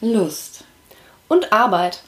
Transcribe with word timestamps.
Lust. 0.00 0.64
Und 1.28 1.52
Arbeit. 1.52 2.02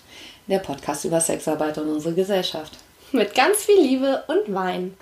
Der 0.47 0.59
Podcast 0.59 1.05
über 1.05 1.21
Sexarbeit 1.21 1.79
und 1.79 1.89
unsere 1.89 2.15
Gesellschaft. 2.15 2.73
Mit 3.13 3.35
ganz 3.35 3.59
viel 3.59 3.81
Liebe 3.81 4.25
und 4.29 4.55
Wein. 4.55 4.95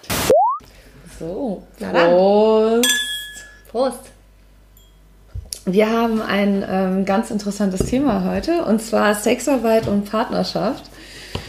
So, 1.19 1.63
Na 1.79 1.93
dann. 1.93 2.11
Prost. 2.11 2.91
Prost. 3.71 4.01
Wir 5.67 5.89
haben 5.89 6.21
ein 6.21 6.65
ähm, 6.69 7.05
ganz 7.05 7.31
interessantes 7.31 7.87
Thema 7.87 8.25
heute 8.25 8.65
und 8.65 8.83
zwar 8.83 9.15
Sexarbeit 9.15 9.87
und 9.87 10.11
Partnerschaft. 10.11 10.85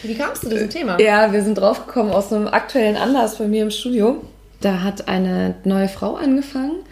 Wie 0.04 0.16
kamst 0.16 0.44
du 0.44 0.48
zu 0.48 0.54
diesem 0.54 0.70
Thema? 0.70 1.00
Ja, 1.00 1.34
wir 1.34 1.44
sind 1.44 1.56
draufgekommen 1.56 2.14
aus 2.14 2.32
einem 2.32 2.48
aktuellen 2.48 2.98
Anlass 2.98 3.38
bei 3.38 3.48
mir 3.48 3.64
im 3.64 3.72
Studio. 3.72 4.24
Da 4.60 4.84
hat 4.84 5.08
eine 5.08 5.56
neue 5.64 5.88
Frau 5.88 6.16
angefangen 6.16 6.84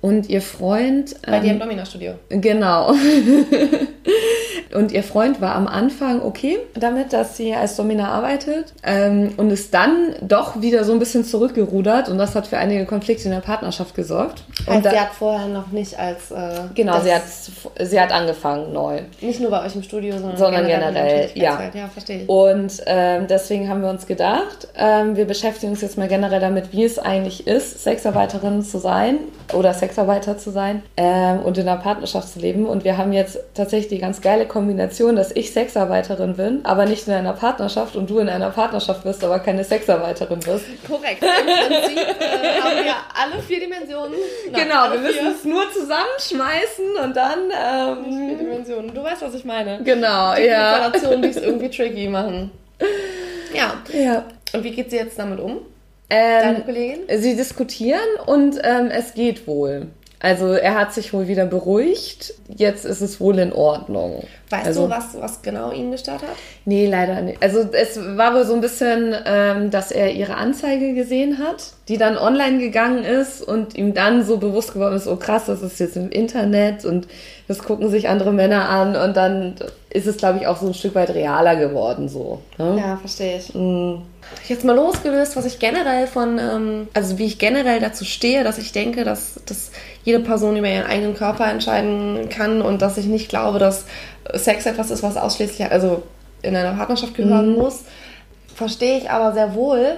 und 0.00 0.28
ihr 0.28 0.42
Freund. 0.42 1.16
Bei 1.22 1.40
dir 1.40 1.50
im 1.50 1.56
ähm, 1.56 1.60
Domina-Studio. 1.60 2.14
Genau. 2.28 2.94
Und 4.74 4.92
ihr 4.92 5.02
Freund 5.02 5.40
war 5.40 5.54
am 5.54 5.66
Anfang 5.66 6.22
okay 6.22 6.58
damit, 6.74 7.12
dass 7.12 7.36
sie 7.36 7.54
als 7.54 7.76
Domina 7.76 8.08
arbeitet 8.08 8.72
ähm, 8.82 9.34
und 9.36 9.50
ist 9.50 9.72
dann 9.74 10.14
doch 10.20 10.60
wieder 10.60 10.84
so 10.84 10.92
ein 10.92 10.98
bisschen 10.98 11.24
zurückgerudert 11.24 12.08
und 12.08 12.18
das 12.18 12.34
hat 12.34 12.46
für 12.46 12.58
einige 12.58 12.84
Konflikte 12.86 13.24
in 13.24 13.30
der 13.30 13.40
Partnerschaft 13.40 13.94
gesorgt. 13.94 14.44
Und 14.66 14.74
Heißt, 14.74 14.86
da, 14.86 14.90
sie 14.90 15.00
hat 15.00 15.12
vorher 15.12 15.46
noch 15.48 15.70
nicht 15.70 15.98
als. 15.98 16.30
Äh, 16.30 16.52
genau, 16.74 17.00
sie 17.00 17.12
hat, 17.12 17.22
sie 17.80 18.00
hat 18.00 18.12
angefangen 18.12 18.72
neu. 18.72 19.00
Nicht 19.20 19.40
nur 19.40 19.50
bei 19.50 19.64
euch 19.64 19.74
im 19.74 19.82
Studio, 19.82 20.18
sondern, 20.18 20.36
Sondern 20.36 20.66
der 20.66 20.78
generell, 20.78 21.26
Tätigkeitswelt. 21.28 21.74
Ja, 21.74 21.88
verstehe 21.88 22.22
ich. 22.22 22.28
Und 22.28 22.82
ähm, 22.86 23.26
deswegen 23.28 23.68
haben 23.68 23.82
wir 23.82 23.90
uns 23.90 24.06
gedacht, 24.06 24.68
ähm, 24.76 25.16
wir 25.16 25.26
beschäftigen 25.26 25.72
uns 25.72 25.80
jetzt 25.80 25.98
mal 25.98 26.08
generell 26.08 26.40
damit, 26.40 26.72
wie 26.72 26.84
es 26.84 26.98
eigentlich 26.98 27.46
ist, 27.46 27.82
Sexarbeiterin 27.82 28.62
zu 28.62 28.78
sein 28.78 29.18
oder 29.52 29.72
Sexarbeiter 29.74 30.38
zu 30.38 30.50
sein 30.50 30.82
ähm, 30.96 31.40
und 31.40 31.58
in 31.58 31.68
einer 31.68 31.80
Partnerschaft 31.80 32.30
zu 32.30 32.38
leben. 32.40 32.66
Und 32.66 32.84
wir 32.84 32.98
haben 32.98 33.12
jetzt 33.12 33.38
tatsächlich 33.54 33.88
die 33.88 33.98
ganz 33.98 34.20
geile 34.20 34.46
Kombination, 34.56 35.16
dass 35.16 35.32
ich 35.36 35.52
Sexarbeiterin 35.52 36.34
bin, 36.36 36.60
aber 36.64 36.86
nicht 36.86 37.06
in 37.06 37.12
einer 37.12 37.34
Partnerschaft 37.34 37.94
und 37.94 38.08
du 38.08 38.20
in 38.20 38.30
einer 38.30 38.48
Partnerschaft 38.48 39.04
bist, 39.04 39.22
aber 39.22 39.38
keine 39.38 39.64
Sexarbeiterin 39.64 40.40
bist. 40.40 40.64
Korrekt. 40.88 41.22
Im 41.22 41.28
Prinzip 41.68 41.98
äh, 41.98 42.60
haben 42.62 42.84
wir 42.84 42.94
alle 43.22 43.42
vier 43.42 43.60
Dimensionen. 43.60 44.14
Nein, 44.50 44.62
genau, 44.62 44.90
wir 44.92 44.98
müssen 45.00 45.18
vier. 45.20 45.30
es 45.36 45.44
nur 45.44 45.62
zusammenschmeißen 45.72 46.96
und 47.04 47.14
dann. 47.14 47.38
Vier 47.50 48.30
Ähm, 48.30 48.38
Dimensionen. 48.38 48.94
Du 48.94 49.02
weißt, 49.02 49.20
was 49.20 49.34
ich 49.34 49.44
meine. 49.44 49.82
genau, 49.84 50.34
Die 50.36 50.44
ja. 50.44 50.78
Konstellationen, 50.88 51.22
die 51.22 51.28
es 51.28 51.36
irgendwie 51.44 51.68
tricky 51.68 52.08
machen. 52.08 52.50
Ja. 53.54 53.74
ja. 53.92 54.24
Und 54.54 54.64
wie 54.64 54.70
geht 54.70 54.88
sie 54.90 54.96
jetzt 54.96 55.18
damit 55.18 55.38
um? 55.38 55.58
Deine 56.08 56.58
Ähm, 56.60 56.64
Kollegin? 56.64 57.00
Sie 57.20 57.36
diskutieren 57.36 58.00
und 58.24 58.58
ähm, 58.64 58.88
es 58.90 59.12
geht 59.12 59.46
wohl. 59.46 59.88
Also 60.18 60.52
er 60.52 60.74
hat 60.74 60.94
sich 60.94 61.12
wohl 61.12 61.28
wieder 61.28 61.44
beruhigt. 61.44 62.34
Jetzt 62.48 62.86
ist 62.86 63.02
es 63.02 63.20
wohl 63.20 63.38
in 63.38 63.52
Ordnung. 63.52 64.24
Weißt 64.48 64.66
also, 64.66 64.84
du, 64.84 64.90
was, 64.90 65.20
was 65.20 65.42
genau 65.42 65.72
ihn 65.72 65.90
gestört 65.90 66.22
hat? 66.22 66.36
Nee, 66.64 66.86
leider 66.86 67.20
nicht. 67.20 67.42
Also 67.42 67.68
es 67.72 67.98
war 68.16 68.34
wohl 68.34 68.44
so 68.44 68.54
ein 68.54 68.60
bisschen, 68.62 69.14
ähm, 69.26 69.70
dass 69.70 69.90
er 69.90 70.12
ihre 70.12 70.36
Anzeige 70.36 70.94
gesehen 70.94 71.38
hat, 71.38 71.72
die 71.88 71.98
dann 71.98 72.16
online 72.16 72.58
gegangen 72.58 73.04
ist 73.04 73.42
und 73.42 73.76
ihm 73.76 73.92
dann 73.92 74.24
so 74.24 74.38
bewusst 74.38 74.72
geworden 74.72 74.96
ist, 74.96 75.06
oh 75.06 75.16
krass, 75.16 75.46
das 75.46 75.62
ist 75.62 75.80
jetzt 75.80 75.96
im 75.96 76.10
Internet 76.10 76.84
und 76.84 77.08
das 77.48 77.60
gucken 77.60 77.90
sich 77.90 78.08
andere 78.08 78.32
Männer 78.32 78.68
an 78.68 78.96
und 78.96 79.16
dann 79.16 79.54
ist 79.90 80.06
es, 80.06 80.16
glaube 80.16 80.38
ich, 80.38 80.46
auch 80.46 80.56
so 80.56 80.66
ein 80.66 80.74
Stück 80.74 80.94
weit 80.94 81.10
realer 81.10 81.56
geworden 81.56 82.08
so. 82.08 82.40
Ne? 82.58 82.76
Ja, 82.78 82.96
verstehe 82.96 83.38
ich. 83.38 83.54
Mm, 83.54 84.02
Jetzt 84.48 84.64
mal 84.64 84.76
losgelöst, 84.76 85.36
was 85.36 85.44
ich 85.44 85.58
generell 85.58 86.06
von, 86.06 86.38
ähm, 86.38 86.88
also 86.94 87.18
wie 87.18 87.26
ich 87.26 87.38
generell 87.38 87.80
dazu 87.80 88.04
stehe, 88.04 88.44
dass 88.44 88.58
ich 88.58 88.72
denke, 88.72 89.04
dass, 89.04 89.40
dass 89.46 89.70
jede 90.04 90.20
Person 90.20 90.56
über 90.56 90.68
ihren 90.68 90.86
eigenen 90.86 91.14
Körper 91.14 91.50
entscheiden 91.50 92.28
kann 92.28 92.62
und 92.62 92.82
dass 92.82 92.98
ich 92.98 93.06
nicht 93.06 93.28
glaube, 93.28 93.58
dass 93.58 93.86
Sex 94.34 94.66
etwas 94.66 94.90
ist, 94.90 95.02
was 95.02 95.16
ausschließlich 95.16 95.70
also 95.70 96.02
in 96.42 96.54
einer 96.56 96.74
Partnerschaft 96.74 97.14
gehören 97.14 97.56
muss, 97.56 97.84
verstehe 98.54 98.98
ich 98.98 99.10
aber 99.10 99.32
sehr 99.32 99.54
wohl 99.54 99.96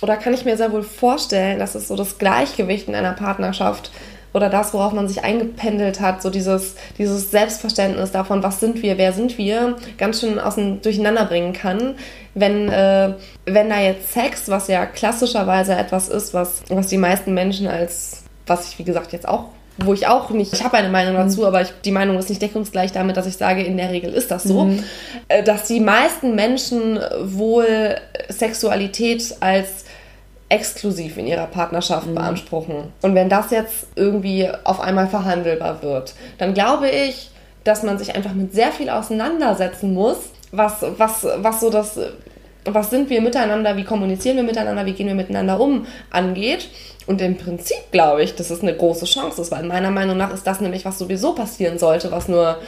oder 0.00 0.16
kann 0.16 0.34
ich 0.34 0.44
mir 0.44 0.56
sehr 0.56 0.72
wohl 0.72 0.82
vorstellen, 0.82 1.58
dass 1.58 1.74
es 1.74 1.88
so 1.88 1.96
das 1.96 2.18
Gleichgewicht 2.18 2.88
in 2.88 2.94
einer 2.94 3.12
Partnerschaft 3.12 3.90
oder 4.32 4.48
das, 4.50 4.74
worauf 4.74 4.92
man 4.92 5.08
sich 5.08 5.24
eingependelt 5.24 6.00
hat, 6.00 6.22
so 6.22 6.30
dieses, 6.30 6.74
dieses 6.98 7.30
Selbstverständnis 7.30 8.12
davon, 8.12 8.42
was 8.42 8.60
sind 8.60 8.82
wir, 8.82 8.98
wer 8.98 9.12
sind 9.12 9.38
wir, 9.38 9.76
ganz 9.96 10.20
schön 10.20 10.38
aus 10.38 10.56
dem 10.56 10.82
Durcheinander 10.82 11.24
bringen 11.24 11.52
kann, 11.52 11.94
wenn, 12.34 12.68
äh, 12.68 13.14
wenn 13.46 13.68
da 13.68 13.80
jetzt 13.80 14.12
Sex, 14.12 14.48
was 14.48 14.68
ja 14.68 14.86
klassischerweise 14.86 15.74
etwas 15.74 16.08
ist, 16.08 16.34
was, 16.34 16.62
was 16.68 16.88
die 16.88 16.98
meisten 16.98 17.34
Menschen 17.34 17.66
als, 17.66 18.24
was 18.46 18.68
ich 18.68 18.78
wie 18.78 18.84
gesagt 18.84 19.12
jetzt 19.12 19.26
auch, 19.26 19.46
wo 19.78 19.94
ich 19.94 20.08
auch 20.08 20.30
nicht, 20.30 20.52
ich 20.52 20.64
habe 20.64 20.76
eine 20.76 20.88
Meinung 20.88 21.14
dazu, 21.14 21.46
aber 21.46 21.62
ich, 21.62 21.68
die 21.84 21.92
Meinung 21.92 22.18
ist 22.18 22.28
nicht 22.28 22.42
deckungsgleich 22.42 22.90
damit, 22.90 23.16
dass 23.16 23.26
ich 23.26 23.36
sage, 23.36 23.62
in 23.62 23.76
der 23.76 23.90
Regel 23.90 24.12
ist 24.12 24.30
das 24.30 24.42
so, 24.42 24.70
äh, 25.28 25.42
dass 25.44 25.68
die 25.68 25.80
meisten 25.80 26.34
Menschen 26.34 26.98
wohl 27.22 27.94
Sexualität 28.28 29.36
als 29.40 29.84
exklusiv 30.48 31.18
in 31.18 31.26
ihrer 31.26 31.46
Partnerschaft 31.46 32.12
beanspruchen. 32.14 32.92
Und 33.02 33.14
wenn 33.14 33.28
das 33.28 33.50
jetzt 33.50 33.86
irgendwie 33.96 34.48
auf 34.64 34.80
einmal 34.80 35.06
verhandelbar 35.08 35.82
wird, 35.82 36.14
dann 36.38 36.54
glaube 36.54 36.88
ich, 36.88 37.30
dass 37.64 37.82
man 37.82 37.98
sich 37.98 38.14
einfach 38.14 38.32
mit 38.32 38.54
sehr 38.54 38.72
viel 38.72 38.88
auseinandersetzen 38.88 39.92
muss, 39.92 40.16
was, 40.52 40.84
was, 40.96 41.26
was 41.36 41.60
so 41.60 41.68
das, 41.68 41.98
was 42.64 42.90
sind 42.90 43.10
wir 43.10 43.20
miteinander, 43.20 43.76
wie 43.76 43.84
kommunizieren 43.84 44.36
wir 44.36 44.42
miteinander, 44.44 44.86
wie 44.86 44.92
gehen 44.92 45.06
wir 45.06 45.14
miteinander 45.14 45.60
um, 45.60 45.86
angeht. 46.10 46.68
Und 47.06 47.20
im 47.20 47.36
Prinzip 47.36 47.90
glaube 47.90 48.22
ich, 48.22 48.34
dass 48.34 48.50
es 48.50 48.62
eine 48.62 48.74
große 48.74 49.04
Chance 49.04 49.42
ist, 49.42 49.50
weil 49.50 49.64
meiner 49.64 49.90
Meinung 49.90 50.16
nach 50.16 50.32
ist 50.32 50.46
das 50.46 50.60
nämlich, 50.60 50.84
was 50.84 50.98
sowieso 50.98 51.34
passieren 51.34 51.78
sollte, 51.78 52.10
was 52.10 52.28
nur 52.28 52.58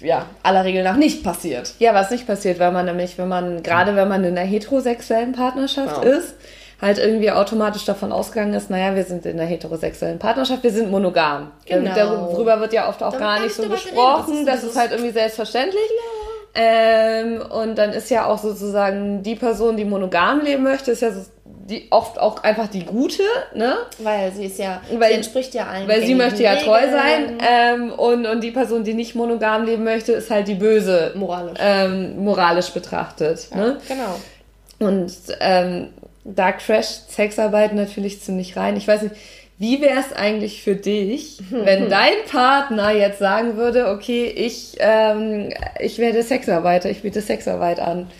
ja, 0.00 0.26
aller 0.42 0.64
Regel 0.64 0.82
nach 0.82 0.96
nicht 0.96 1.22
passiert. 1.22 1.74
Ja, 1.78 1.94
was 1.94 2.10
nicht 2.10 2.26
passiert, 2.26 2.58
weil 2.58 2.72
man 2.72 2.86
nämlich, 2.86 3.18
wenn 3.18 3.28
man, 3.28 3.62
gerade 3.62 3.94
wenn 3.96 4.08
man 4.08 4.24
in 4.24 4.36
einer 4.36 4.46
heterosexuellen 4.46 5.32
Partnerschaft 5.32 6.02
Genau. 6.02 6.16
ist, 6.16 6.34
halt 6.80 6.98
irgendwie 6.98 7.30
automatisch 7.30 7.84
davon 7.84 8.12
ausgegangen 8.12 8.54
ist, 8.54 8.70
naja, 8.70 8.94
wir 8.94 9.04
sind 9.04 9.26
in 9.26 9.38
einer 9.38 9.48
heterosexuellen 9.48 10.18
Partnerschaft, 10.18 10.62
wir 10.62 10.70
sind 10.70 10.90
monogam. 10.90 11.50
Genau. 11.66 11.94
Darüber 11.94 12.60
wird 12.60 12.72
ja 12.72 12.88
oft 12.88 13.02
auch 13.02 13.12
Da 13.12 13.18
wird 13.18 13.22
gar 13.22 13.40
nicht 13.40 13.54
so 13.54 13.68
gesprochen, 13.68 14.44
geredet. 14.44 14.48
Das 14.48 14.64
ist 14.64 14.76
halt 14.78 14.92
irgendwie 14.92 15.12
selbstverständlich. 15.12 15.82
Ähm, 16.54 17.42
und 17.42 17.76
dann 17.78 17.90
ist 17.90 18.10
ja 18.10 18.26
auch 18.26 18.38
sozusagen 18.38 19.22
die 19.22 19.36
Person, 19.36 19.76
die 19.76 19.84
monogam 19.84 20.40
leben 20.40 20.64
möchte, 20.64 20.90
ist 20.90 21.02
ja 21.02 21.12
so, 21.12 21.20
die, 21.44 21.86
oft 21.90 22.18
auch 22.18 22.42
einfach 22.42 22.66
die 22.66 22.84
gute, 22.84 23.22
ne? 23.54 23.76
Weil 23.98 24.32
sie 24.32 24.46
ist 24.46 24.58
ja, 24.58 24.80
Weil- 24.98 25.10
sie 25.10 25.16
entspricht 25.16 25.54
ja 25.54 25.66
allen 25.68 25.86
Weil 25.86 26.02
sie 26.02 26.16
möchte 26.16 26.42
ja 26.42 26.56
treu 26.56 26.80
sein. 26.90 27.38
Ähm, 27.48 27.92
und, 27.92 28.26
und 28.26 28.42
die 28.42 28.50
Person, 28.50 28.82
die 28.82 28.94
nicht 28.94 29.14
monogam 29.14 29.64
leben 29.64 29.84
möchte, 29.84 30.10
ist 30.12 30.30
halt 30.30 30.48
die 30.48 30.56
böse. 30.56 31.12
Moralisch. 31.14 31.58
Ähm, 31.60 32.24
moralisch 32.24 32.70
betrachtet. 32.70 33.54
Ne? 33.54 33.76
Genau. 33.86 34.16
Und 34.80 35.12
ähm, 35.38 35.90
da 36.24 36.52
crasht 36.52 37.10
Sexarbeit 37.10 37.74
natürlich 37.74 38.20
ziemlich 38.20 38.56
rein. 38.56 38.76
Ich 38.76 38.86
weiß 38.86 39.02
nicht, 39.02 39.14
wie 39.58 39.80
wäre 39.82 40.00
es 40.00 40.12
eigentlich 40.14 40.62
für 40.62 40.74
dich, 40.74 41.38
wenn 41.50 41.90
dein 41.90 42.24
Partner 42.30 42.92
jetzt 42.92 43.18
sagen 43.18 43.56
würde, 43.56 43.90
okay, 43.90 44.26
ich, 44.26 44.76
ähm, 44.78 45.52
ich 45.78 45.98
werde 45.98 46.22
Sexarbeiter, 46.22 46.90
ich 46.90 47.02
biete 47.02 47.20
Sexarbeit 47.20 47.78
an. 47.78 48.10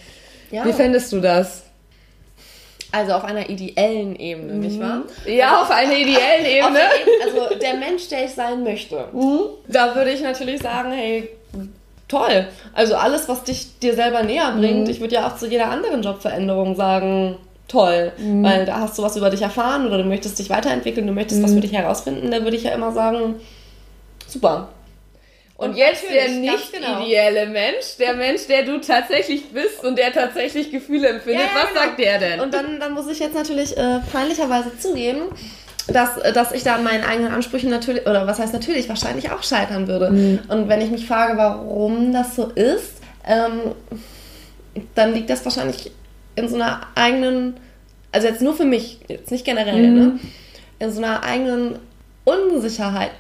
Ja. 0.50 0.64
Wie 0.64 0.72
fändest 0.72 1.12
du 1.12 1.20
das? 1.20 1.64
Also 2.92 3.12
auf 3.12 3.24
einer 3.24 3.48
ideellen 3.48 4.16
Ebene, 4.16 4.54
nicht 4.54 4.80
wahr? 4.80 5.04
Ja, 5.24 5.62
auf 5.62 5.70
einer 5.70 5.96
ideellen 5.96 6.44
Ebene. 6.44 6.78
der 6.78 7.00
Ebene, 7.00 7.46
also 7.46 7.58
der 7.58 7.74
Mensch, 7.74 8.08
der 8.08 8.24
ich 8.24 8.32
sein 8.32 8.64
möchte. 8.64 9.04
Da 9.68 9.94
würde 9.94 10.10
ich 10.10 10.22
natürlich 10.22 10.60
sagen, 10.60 10.90
hey, 10.90 11.30
toll. 12.08 12.48
Also 12.74 12.96
alles, 12.96 13.28
was 13.28 13.44
dich 13.44 13.78
dir 13.78 13.94
selber 13.94 14.22
näher 14.24 14.52
bringt. 14.58 14.88
Ich 14.88 15.00
würde 15.00 15.14
ja 15.14 15.28
auch 15.28 15.36
zu 15.36 15.46
jeder 15.46 15.70
anderen 15.70 16.02
Jobveränderung 16.02 16.74
sagen, 16.74 17.36
toll. 17.70 18.12
Weil 18.18 18.66
da 18.66 18.80
hast 18.80 18.98
du 18.98 19.02
was 19.02 19.16
über 19.16 19.30
dich 19.30 19.42
erfahren 19.42 19.86
oder 19.86 19.98
du 19.98 20.04
möchtest 20.04 20.38
dich 20.38 20.50
weiterentwickeln, 20.50 21.06
du 21.06 21.12
möchtest 21.12 21.42
was 21.42 21.54
für 21.54 21.60
dich 21.60 21.72
herausfinden. 21.72 22.30
Da 22.30 22.42
würde 22.42 22.56
ich 22.56 22.64
ja 22.64 22.72
immer 22.72 22.92
sagen, 22.92 23.36
super. 24.26 24.68
Und 25.56 25.76
jetzt 25.76 26.04
der 26.10 26.28
nicht 26.28 26.72
genau. 26.72 27.02
ideelle 27.02 27.46
Mensch, 27.46 27.98
der 27.98 28.14
Mensch, 28.14 28.46
der 28.46 28.64
du 28.64 28.80
tatsächlich 28.80 29.50
bist 29.50 29.84
und 29.84 29.98
der 29.98 30.10
tatsächlich 30.10 30.70
Gefühle 30.70 31.08
empfindet, 31.08 31.42
Ja, 31.42 31.48
ja, 31.48 31.62
was 31.62 31.68
genau. 31.68 31.80
sagt 31.82 32.00
der 32.00 32.18
denn? 32.18 32.40
Und 32.40 32.54
dann, 32.54 32.80
dann 32.80 32.94
muss 32.94 33.06
ich 33.08 33.18
jetzt 33.18 33.34
natürlich 33.34 33.76
äh, 33.76 33.98
peinlicherweise 34.10 34.78
zugeben, 34.78 35.24
dass, 35.86 36.16
äh, 36.16 36.32
dass 36.32 36.52
ich 36.52 36.62
da 36.62 36.76
an 36.76 36.82
meinen 36.84 37.04
eigenen 37.04 37.30
Ansprüchen 37.30 37.68
natürlich, 37.68 38.06
oder 38.06 38.26
was 38.26 38.38
heißt 38.38 38.54
natürlich, 38.54 38.88
wahrscheinlich 38.88 39.30
auch 39.32 39.42
scheitern 39.42 39.86
würde. 39.86 40.40
Und 40.48 40.68
wenn 40.70 40.80
ich 40.80 40.90
mich 40.90 41.06
frage, 41.06 41.36
warum 41.36 42.14
das 42.14 42.36
so 42.36 42.46
ist, 42.46 42.94
ähm, 43.28 43.74
dann 44.94 45.12
liegt 45.12 45.28
das 45.28 45.44
wahrscheinlich 45.44 45.92
in 46.40 46.48
so 46.48 46.56
einer 46.56 46.80
eigenen, 46.94 47.54
also 48.12 48.26
jetzt 48.26 48.42
nur 48.42 48.54
für 48.54 48.64
mich, 48.64 49.00
jetzt 49.08 49.30
nicht 49.30 49.44
generell, 49.44 49.90
ne? 49.90 50.20
in 50.78 50.92
so 50.92 50.98
einer 50.98 51.22
eigenen 51.22 51.78
Unsicherheit 52.24 53.12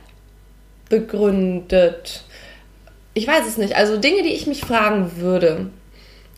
begründet. 0.88 2.24
Ich 3.14 3.26
weiß 3.26 3.46
es 3.46 3.56
nicht. 3.56 3.76
Also 3.76 3.96
Dinge, 3.96 4.22
die 4.22 4.34
ich 4.34 4.46
mich 4.46 4.60
fragen 4.60 5.12
würde. 5.16 5.70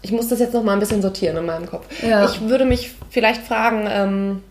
Ich 0.03 0.13
muss 0.13 0.29
das 0.29 0.41
jetzt 0.41 0.53
noch 0.53 0.65
mal 0.65 0.73
ein 0.73 0.81
bisschen 0.81 1.03
sortieren 1.03 1.37
in 1.37 1.47
meinem 1.47 1.67
Kopf. 1.67 1.87
Ja. 2.03 2.25
Ich 2.25 2.41
würde 2.43 2.65
mich 2.65 2.93
vielleicht 3.11 3.43
fragen, 3.43 3.87
ähm, 3.89 4.43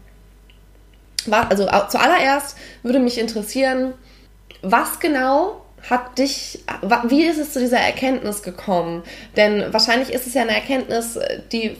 also 1.30 1.66
zuallererst 1.90 2.58
würde 2.84 3.00
mich 3.00 3.20
interessieren, 3.20 3.94
was 4.62 5.00
genau 5.00 5.62
hat 5.90 6.18
dich, 6.20 6.64
wie 7.08 7.26
ist 7.26 7.40
es 7.40 7.54
zu 7.54 7.60
dieser 7.60 7.80
Erkenntnis 7.80 8.44
gekommen? 8.44 9.04
Denn 9.36 9.74
wahrscheinlich 9.74 10.14
ist 10.14 10.28
es 10.28 10.34
ja 10.36 10.44
eine 10.44 10.54
Erkenntnis, 10.54 11.20
die 11.52 11.76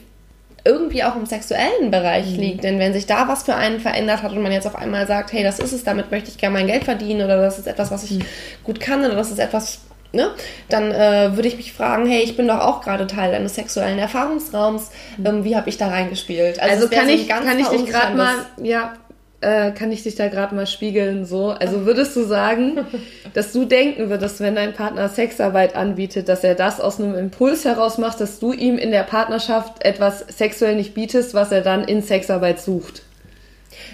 irgendwie 0.64 1.04
auch 1.04 1.16
im 1.16 1.26
sexuellen 1.26 1.90
Bereich 1.90 2.32
mhm. 2.32 2.40
liegt. 2.40 2.64
Denn 2.64 2.80
wenn 2.80 2.94
sich 2.94 3.08
da 3.08 3.28
was 3.28 3.44
für 3.44 3.56
einen 3.56 3.80
verändert 3.80 4.22
hat 4.24 4.32
und 4.32 4.42
man 4.42 4.52
jetzt 4.52 4.68
auf 4.68 4.76
einmal 4.76 5.08
sagt, 5.08 5.34
hey, 5.34 5.44
das 5.44 5.60
ist 5.60 5.74
es, 5.74 5.84
damit 5.84 6.12
möchte 6.12 6.30
ich 6.30 6.38
gerne 6.38 6.54
mein 6.54 6.68
Geld 6.68 6.84
verdienen 6.84 7.22
oder 7.22 7.42
das 7.42 7.60
ist 7.60 7.68
etwas, 7.68 7.92
was 7.92 8.04
ich 8.04 8.20
mhm. 8.20 8.26
gut 8.64 8.80
kann 8.80 9.04
oder 9.04 9.16
das 9.16 9.32
ist 9.32 9.40
etwas, 9.40 9.80
ne, 10.12 10.30
dann 10.70 10.92
äh, 10.92 11.36
würde 11.36 11.48
ich 11.48 11.58
mich 11.58 11.74
fragen, 11.74 12.06
hey, 12.06 12.22
ich 12.22 12.38
bin 12.38 12.48
doch 12.48 12.60
auch 12.60 12.82
gerade 12.82 13.08
Teil 13.08 13.34
eines 13.34 13.56
sexuellen 13.56 13.98
Erfahrungsraums. 13.98 14.92
Mhm. 15.18 15.26
Ähm, 15.26 15.44
wie 15.44 15.56
habe 15.56 15.70
ich 15.70 15.78
da 15.78 15.88
reingespielt? 15.88 16.60
Also, 16.60 16.76
also 16.76 16.90
kann, 16.90 17.08
so 17.08 17.14
ich, 17.14 17.28
kann 17.28 17.60
ich 17.60 17.68
dich 17.68 17.86
gerade 17.88 18.16
mal, 18.16 18.36
ja, 18.62 18.94
äh, 19.42 19.72
kann 19.72 19.92
ich 19.92 20.04
dich 20.04 20.16
da 20.16 20.28
gerade 20.28 20.56
mal 20.56 20.68
spiegeln 20.68 21.26
so? 21.26 21.50
Also 21.50 21.86
würdest 21.86 22.16
du 22.16 22.24
sagen, 22.24 22.80
dass 23.34 23.52
du 23.52 23.66
denken 23.66 24.10
würdest, 24.10 24.40
wenn 24.40 24.56
dein 24.56 24.74
Partner 24.74 25.10
Sexarbeit 25.10 25.76
anbietet, 25.76 26.30
dass 26.30 26.44
er 26.44 26.56
das 26.56 26.80
aus 26.80 27.00
einem 27.00 27.16
Impuls 27.16 27.66
heraus 27.66 27.98
macht, 27.98 28.22
dass 28.22 28.40
du 28.40 28.54
ihm 28.54 28.78
in 28.78 28.92
der 28.92 29.04
Partnerschaft 29.04 29.84
etwas 29.84 30.20
sexuell 30.20 30.76
nicht 30.76 30.94
bietest, 30.94 31.34
was 31.34 31.52
er 31.52 31.62
dann 31.62 31.84
in 31.84 32.02
Sexarbeit 32.02 32.62
sucht? 32.62 33.04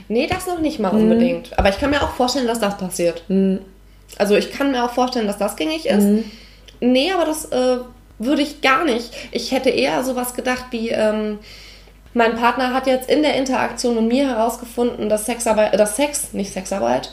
Nee, 0.09 0.27
das 0.27 0.47
noch 0.47 0.59
nicht 0.59 0.79
mal 0.79 0.93
mhm. 0.93 1.03
unbedingt. 1.03 1.57
Aber 1.57 1.69
ich 1.69 1.79
kann 1.79 1.89
mir 1.89 2.03
auch 2.03 2.11
vorstellen, 2.11 2.47
dass 2.47 2.59
das 2.59 2.77
passiert. 2.77 3.23
Mhm. 3.29 3.59
Also 4.17 4.35
ich 4.35 4.51
kann 4.51 4.71
mir 4.71 4.83
auch 4.83 4.91
vorstellen, 4.91 5.27
dass 5.27 5.37
das 5.37 5.55
gängig 5.55 5.85
ist. 5.85 6.03
Mhm. 6.03 6.23
Nee, 6.79 7.11
aber 7.11 7.25
das 7.25 7.45
äh, 7.45 7.77
würde 8.19 8.41
ich 8.41 8.61
gar 8.61 8.85
nicht. 8.85 9.11
Ich 9.31 9.51
hätte 9.51 9.69
eher 9.69 10.03
sowas 10.03 10.33
gedacht 10.33 10.65
wie, 10.71 10.89
ähm, 10.89 11.39
mein 12.17 12.35
Partner 12.35 12.73
hat 12.73 12.87
jetzt 12.87 13.09
in 13.09 13.21
der 13.21 13.35
Interaktion 13.35 13.95
mit 13.95 14.05
mir 14.05 14.27
herausgefunden, 14.27 15.07
dass 15.07 15.25
Sexarbeit, 15.25 15.79
dass 15.79 15.95
Sex, 15.95 16.33
nicht 16.33 16.51
Sexarbeit, 16.51 17.11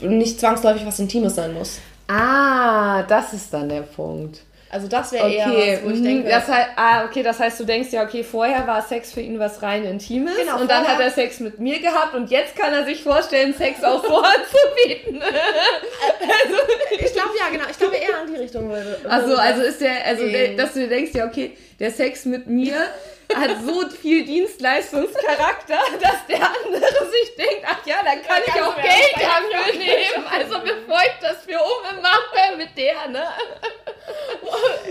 nicht 0.00 0.40
zwangsläufig 0.40 0.86
was 0.86 0.98
Intimes 0.98 1.36
sein 1.36 1.52
muss. 1.52 1.78
Ah, 2.08 3.02
das 3.02 3.32
ist 3.32 3.52
dann 3.52 3.68
der 3.68 3.82
Punkt. 3.82 4.40
Also 4.68 4.88
das 4.88 5.12
wäre 5.12 5.26
okay. 5.26 5.36
eher 5.36 5.76
was, 5.76 5.84
wo 5.84 5.90
ich 5.90 6.02
denke. 6.02 6.28
Das 6.28 6.48
heißt, 6.48 6.68
ah, 6.76 7.04
okay, 7.04 7.22
das 7.22 7.38
heißt, 7.38 7.60
du 7.60 7.64
denkst 7.64 7.92
ja, 7.92 8.02
okay, 8.02 8.24
vorher 8.24 8.66
war 8.66 8.82
Sex 8.82 9.12
für 9.12 9.20
ihn 9.20 9.38
was 9.38 9.62
rein 9.62 9.84
Intimes 9.84 10.36
genau, 10.36 10.60
und 10.60 10.70
dann 10.70 10.86
hat 10.86 11.00
er 11.00 11.10
Sex 11.10 11.38
mit 11.38 11.60
mir 11.60 11.78
gehabt 11.78 12.14
und 12.14 12.30
jetzt 12.30 12.56
kann 12.56 12.72
er 12.72 12.84
sich 12.84 13.02
vorstellen, 13.02 13.54
Sex 13.54 13.84
auch 13.84 14.04
so 14.08 14.18
anzubieten. 14.18 15.22
also, 15.22 16.56
ich 16.90 17.12
glaube 17.12 17.30
ja, 17.38 17.48
genau. 17.52 17.64
Ich 17.70 17.78
glaube 17.78 17.96
eher 17.96 18.26
in 18.26 18.34
die 18.34 18.40
Richtung. 18.40 18.72
Also, 19.08 19.36
also 19.36 19.62
ist 19.62 19.80
der, 19.80 20.04
also 20.04 20.24
dass 20.56 20.72
du 20.72 20.88
denkst 20.88 21.12
ja, 21.14 21.26
okay, 21.26 21.56
der 21.78 21.90
Sex 21.90 22.24
mit 22.24 22.48
mir 22.48 22.76
hat 23.34 23.50
so 23.64 23.88
viel 23.88 24.24
Dienstleistungscharakter, 24.24 25.78
dass 26.00 26.26
der 26.28 26.42
andere 26.42 27.10
sich 27.10 27.36
denkt, 27.36 27.64
ach 27.64 27.86
ja, 27.86 27.96
dann 28.04 28.22
kann 28.22 28.42
ja, 28.46 28.54
ich 28.54 28.62
auch 28.62 28.76
Geld 28.76 29.14
dafür 29.14 29.78
nehmen. 29.78 30.26
Also 30.30 30.60
bevor 30.60 31.00
ich 31.02 31.14
das 31.20 31.38
für 31.44 31.58
Umme 31.58 32.00
mache 32.00 32.56
mit 32.56 32.76
der, 32.76 33.08
ne? 33.08 33.24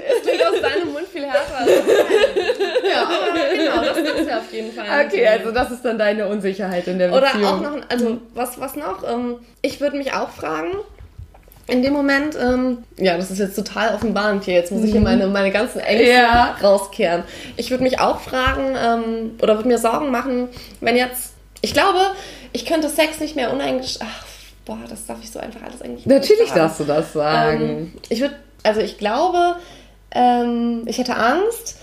Es 0.07 0.21
klingt 0.21 0.45
aus 0.45 0.61
deinem 0.61 0.91
Mund 0.91 1.07
viel 1.07 1.25
härter. 1.25 1.65
ja, 2.89 3.03
aber 3.03 3.55
genau, 3.55 3.83
das 3.83 3.95
gibt's 3.95 4.29
ja 4.29 4.39
auf 4.39 4.51
jeden 4.51 4.73
Fall. 4.73 5.05
Okay, 5.05 5.27
also 5.27 5.51
das 5.51 5.71
ist 5.71 5.85
dann 5.85 5.97
deine 5.97 6.27
Unsicherheit 6.27 6.87
in 6.87 6.99
der 6.99 7.07
Beziehung. 7.07 7.41
Oder 7.41 7.49
auch 7.49 7.61
noch, 7.61 7.89
also 7.89 8.19
was, 8.33 8.59
was 8.59 8.75
noch? 8.75 9.09
Ähm, 9.09 9.39
ich 9.61 9.79
würde 9.79 9.97
mich 9.97 10.13
auch 10.13 10.29
fragen, 10.29 10.73
in 11.67 11.81
dem 11.81 11.93
Moment, 11.93 12.37
ähm, 12.39 12.79
ja, 12.97 13.17
das 13.17 13.31
ist 13.31 13.39
jetzt 13.39 13.55
total 13.55 13.95
offenbarend 13.95 14.43
hier. 14.43 14.53
Jetzt 14.53 14.71
muss 14.71 14.83
ich 14.83 14.91
hier 14.91 14.99
mhm. 14.99 15.05
meine, 15.05 15.27
meine 15.27 15.51
ganzen 15.51 15.79
Ängste 15.79 16.11
ja. 16.11 16.55
rauskehren. 16.61 17.23
Ich 17.57 17.71
würde 17.71 17.83
mich 17.83 17.99
auch 17.99 18.19
fragen 18.19 18.75
ähm, 18.77 19.31
oder 19.41 19.55
würde 19.55 19.67
mir 19.67 19.79
Sorgen 19.79 20.11
machen, 20.11 20.49
wenn 20.81 20.95
jetzt, 20.95 21.33
ich 21.61 21.73
glaube, 21.73 21.99
ich 22.51 22.65
könnte 22.65 22.87
Sex 22.89 23.19
nicht 23.19 23.35
mehr 23.35 23.51
uneingeschränkt. 23.51 24.05
Ach, 24.05 24.25
boah, 24.65 24.79
das 24.87 25.07
darf 25.07 25.17
ich 25.23 25.31
so 25.31 25.39
einfach 25.39 25.63
alles 25.63 25.81
eigentlich 25.81 26.05
Natürlich 26.05 26.51
darfst 26.51 26.79
du 26.79 26.83
das 26.83 27.13
sagen. 27.13 27.61
Ähm, 27.61 27.93
ich 28.09 28.21
würde, 28.21 28.35
also 28.61 28.81
ich 28.81 28.99
glaube, 28.99 29.55
ähm, 30.11 30.83
ich 30.85 30.99
hätte 30.99 31.15
Angst, 31.15 31.79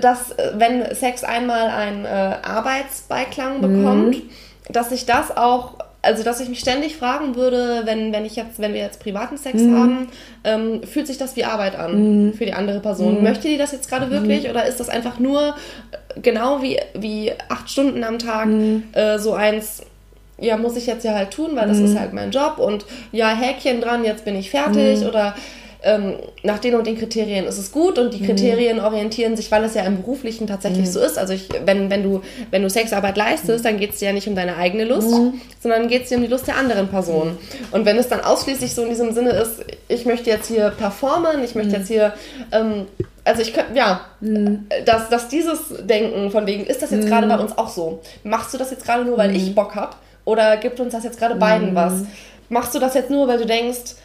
dass 0.00 0.32
äh, 0.32 0.52
wenn 0.56 0.94
Sex 0.94 1.22
einmal 1.22 1.68
einen 1.68 2.04
äh, 2.04 2.36
Arbeitsbeiklang 2.42 3.60
bekommt, 3.60 4.16
mhm. 4.16 4.30
dass 4.70 4.90
sich 4.90 5.06
das 5.06 5.36
auch 5.36 5.76
also 6.00 6.22
dass 6.22 6.40
ich 6.40 6.48
mich 6.48 6.60
ständig 6.60 6.96
fragen 6.96 7.34
würde, 7.34 7.82
wenn, 7.84 8.12
wenn 8.12 8.24
ich 8.24 8.36
jetzt, 8.36 8.60
wenn 8.60 8.72
wir 8.72 8.80
jetzt 8.80 9.00
privaten 9.00 9.36
Sex 9.36 9.60
mhm. 9.60 9.76
haben, 9.76 10.08
ähm, 10.44 10.82
fühlt 10.84 11.06
sich 11.06 11.18
das 11.18 11.34
wie 11.34 11.44
Arbeit 11.44 11.76
an 11.76 12.26
mhm. 12.26 12.32
für 12.34 12.46
die 12.46 12.52
andere 12.52 12.80
Person. 12.80 13.18
Mhm. 13.18 13.24
Möchte 13.24 13.48
die 13.48 13.56
das 13.56 13.72
jetzt 13.72 13.88
gerade 13.88 14.10
wirklich 14.10 14.44
mhm. 14.44 14.50
oder 14.50 14.66
ist 14.66 14.78
das 14.78 14.88
einfach 14.88 15.18
nur 15.18 15.56
äh, 15.90 16.20
genau 16.20 16.62
wie, 16.62 16.78
wie 16.94 17.32
acht 17.48 17.68
Stunden 17.68 18.04
am 18.04 18.18
Tag 18.18 18.46
mhm. 18.46 18.84
äh, 18.92 19.18
so 19.18 19.34
eins, 19.34 19.82
ja, 20.38 20.56
muss 20.56 20.76
ich 20.76 20.86
jetzt 20.86 21.04
ja 21.04 21.14
halt 21.14 21.32
tun, 21.32 21.50
weil 21.54 21.66
das 21.66 21.78
mhm. 21.78 21.86
ist 21.86 21.98
halt 21.98 22.12
mein 22.12 22.30
Job 22.30 22.58
und 22.58 22.86
ja, 23.10 23.30
Häkchen 23.30 23.80
dran, 23.80 24.04
jetzt 24.04 24.24
bin 24.24 24.36
ich 24.36 24.50
fertig 24.50 25.04
oder 25.04 25.34
ähm, 25.82 26.14
nach 26.42 26.58
den 26.58 26.74
und 26.74 26.86
den 26.86 26.98
Kriterien 26.98 27.46
ist 27.46 27.58
es 27.58 27.70
gut 27.70 27.98
und 27.98 28.12
die 28.12 28.20
mhm. 28.20 28.26
Kriterien 28.26 28.78
mhm. 28.78 28.84
orientieren 28.84 29.36
sich, 29.36 29.50
weil 29.50 29.62
es 29.64 29.74
ja 29.74 29.82
im 29.82 29.98
Beruflichen 29.98 30.46
tatsächlich 30.46 30.86
mhm. 30.86 30.90
so 30.90 31.00
ist. 31.00 31.18
Also 31.18 31.34
ich, 31.34 31.48
wenn, 31.64 31.88
wenn, 31.88 32.02
du, 32.02 32.22
wenn 32.50 32.62
du 32.62 32.70
Sexarbeit 32.70 33.16
leistest, 33.16 33.64
dann 33.64 33.78
geht 33.78 33.92
es 33.92 33.98
dir 33.98 34.06
ja 34.06 34.12
nicht 34.12 34.26
um 34.26 34.34
deine 34.34 34.56
eigene 34.56 34.84
Lust, 34.84 35.10
mhm. 35.10 35.40
sondern 35.60 35.88
geht 35.88 36.04
es 36.04 36.08
dir 36.08 36.16
um 36.16 36.22
die 36.22 36.28
Lust 36.28 36.48
der 36.48 36.56
anderen 36.56 36.88
Person. 36.88 37.28
Mhm. 37.28 37.38
Und 37.70 37.86
wenn 37.86 37.96
es 37.96 38.08
dann 38.08 38.20
ausschließlich 38.20 38.74
so 38.74 38.82
in 38.82 38.90
diesem 38.90 39.12
Sinne 39.12 39.30
ist, 39.30 39.64
ich 39.86 40.04
möchte 40.04 40.30
jetzt 40.30 40.48
hier 40.48 40.70
performen, 40.70 41.44
ich 41.44 41.54
möchte 41.54 41.70
mhm. 41.70 41.78
jetzt 41.78 41.88
hier 41.88 42.12
ähm, 42.50 42.86
also 43.24 43.42
ich 43.42 43.52
könnte, 43.52 43.74
ja, 43.74 44.06
dass, 44.86 45.10
dass 45.10 45.28
dieses 45.28 45.58
Denken 45.82 46.30
von 46.30 46.46
wegen, 46.46 46.64
ist 46.64 46.80
das 46.80 46.90
jetzt 46.92 47.06
gerade 47.06 47.26
bei 47.26 47.38
uns 47.38 47.56
auch 47.58 47.68
so? 47.68 48.00
Machst 48.24 48.54
du 48.54 48.58
das 48.58 48.70
jetzt 48.70 48.86
gerade 48.86 49.04
nur, 49.04 49.18
weil 49.18 49.36
ich 49.36 49.54
Bock 49.54 49.74
habe? 49.74 49.96
Oder 50.24 50.56
gibt 50.56 50.80
uns 50.80 50.94
das 50.94 51.04
jetzt 51.04 51.18
gerade 51.18 51.34
beiden 51.34 51.74
was? 51.74 52.04
Machst 52.48 52.74
du 52.74 52.78
das 52.78 52.94
jetzt 52.94 53.10
nur, 53.10 53.28
weil 53.28 53.36
du 53.36 53.44
denkst, 53.44 53.96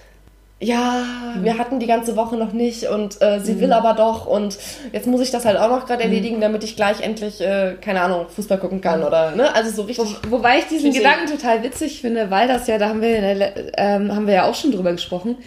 ja, 0.60 1.04
mhm. 1.36 1.44
wir 1.44 1.58
hatten 1.58 1.80
die 1.80 1.88
ganze 1.88 2.16
Woche 2.16 2.38
noch 2.38 2.54
nicht 2.54 2.86
und 2.88 3.22
äh, 3.22 3.40
sie 3.40 3.54
mhm. 3.54 3.60
will 3.62 3.74
aber 3.74 3.94
doch 3.94 4.26
und 4.26 4.58
jetzt 4.92 5.08
muss 5.08 5.22
ich 5.22 5.32
das 5.32 5.46
halt 5.46 5.58
auch 5.58 5.70
noch 5.70 5.86
gerade 5.86 6.04
mhm. 6.04 6.10
erledigen, 6.12 6.42
damit 6.42 6.64
ich 6.64 6.76
gleich 6.76 7.02
endlich, 7.02 7.42
äh, 7.42 7.76
keine 7.82 8.02
Ahnung, 8.02 8.28
Fußball 8.30 8.58
gucken 8.60 8.82
kann 8.82 9.04
oder, 9.04 9.32
ne? 9.32 9.54
Also 9.54 9.72
so 9.72 9.82
richtig. 9.84 10.16
Wo, 10.24 10.38
wobei 10.38 10.60
ich 10.60 10.66
diesen 10.66 10.94
Gedanken 10.94 11.28
total 11.28 11.64
witzig 11.64 12.02
finde, 12.02 12.32
weil 12.32 12.48
das 12.48 12.68
ja, 12.68 12.78
da 12.78 12.90
haben 12.90 13.02
wir, 13.02 13.54
ähm, 13.78 14.16
haben 14.16 14.28
wir 14.28 14.34
ja 14.34 14.46
auch 14.46 14.56
schon 14.56 14.72
drüber 14.72 14.92
gesprochen, 14.92 15.38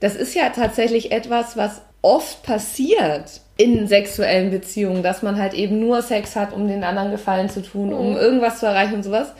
das 0.00 0.14
ist 0.14 0.34
ja 0.34 0.50
tatsächlich 0.50 1.12
etwas, 1.12 1.56
was 1.56 1.82
oft 2.02 2.42
passiert 2.42 3.40
in 3.56 3.88
sexuellen 3.88 4.50
Beziehungen, 4.50 5.02
dass 5.02 5.22
man 5.22 5.40
halt 5.40 5.54
eben 5.54 5.80
nur 5.80 6.02
Sex 6.02 6.36
hat, 6.36 6.52
um 6.52 6.68
den 6.68 6.84
anderen 6.84 7.10
Gefallen 7.10 7.48
zu 7.48 7.60
tun, 7.60 7.92
um 7.92 8.10
mhm. 8.10 8.16
irgendwas 8.16 8.60
zu 8.60 8.66
erreichen 8.66 8.94
und 8.94 9.02
sowas. 9.02 9.32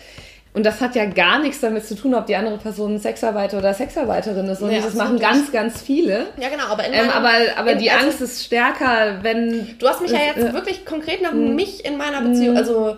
Und 0.59 0.67
das 0.67 0.81
hat 0.81 0.97
ja 0.97 1.05
gar 1.05 1.39
nichts 1.39 1.61
damit 1.61 1.87
zu 1.87 1.95
tun, 1.95 2.17
ob 2.17 2.27
die 2.27 2.35
andere 2.35 2.59
Person 2.59 2.99
Sexarbeiter 2.99 3.59
oder 3.59 3.73
Sexarbeiterin 3.75 4.45
ist. 4.49 4.61
Und 4.61 4.73
ja, 4.73 4.81
das 4.81 4.95
machen 4.95 5.21
ganz, 5.21 5.53
ganz 5.53 5.81
viele. 5.81 6.27
Ja, 6.37 6.49
genau. 6.49 6.65
Aber, 6.69 6.85
ähm, 6.85 7.09
aber, 7.11 7.31
aber 7.57 7.77
die 7.77 7.93
also, 7.93 8.07
Angst 8.07 8.21
ist 8.23 8.45
stärker, 8.45 9.23
wenn... 9.23 9.77
Du 9.79 9.87
hast 9.87 10.03
mich 10.03 10.11
ja 10.11 10.19
jetzt 10.19 10.45
äh, 10.45 10.53
wirklich 10.53 10.85
konkret 10.85 11.23
nach 11.23 11.31
hm. 11.31 11.55
mich 11.55 11.85
in 11.85 11.97
meiner 11.97 12.23
Beziehung... 12.23 12.57
Hm. 12.57 12.57
Also 12.57 12.97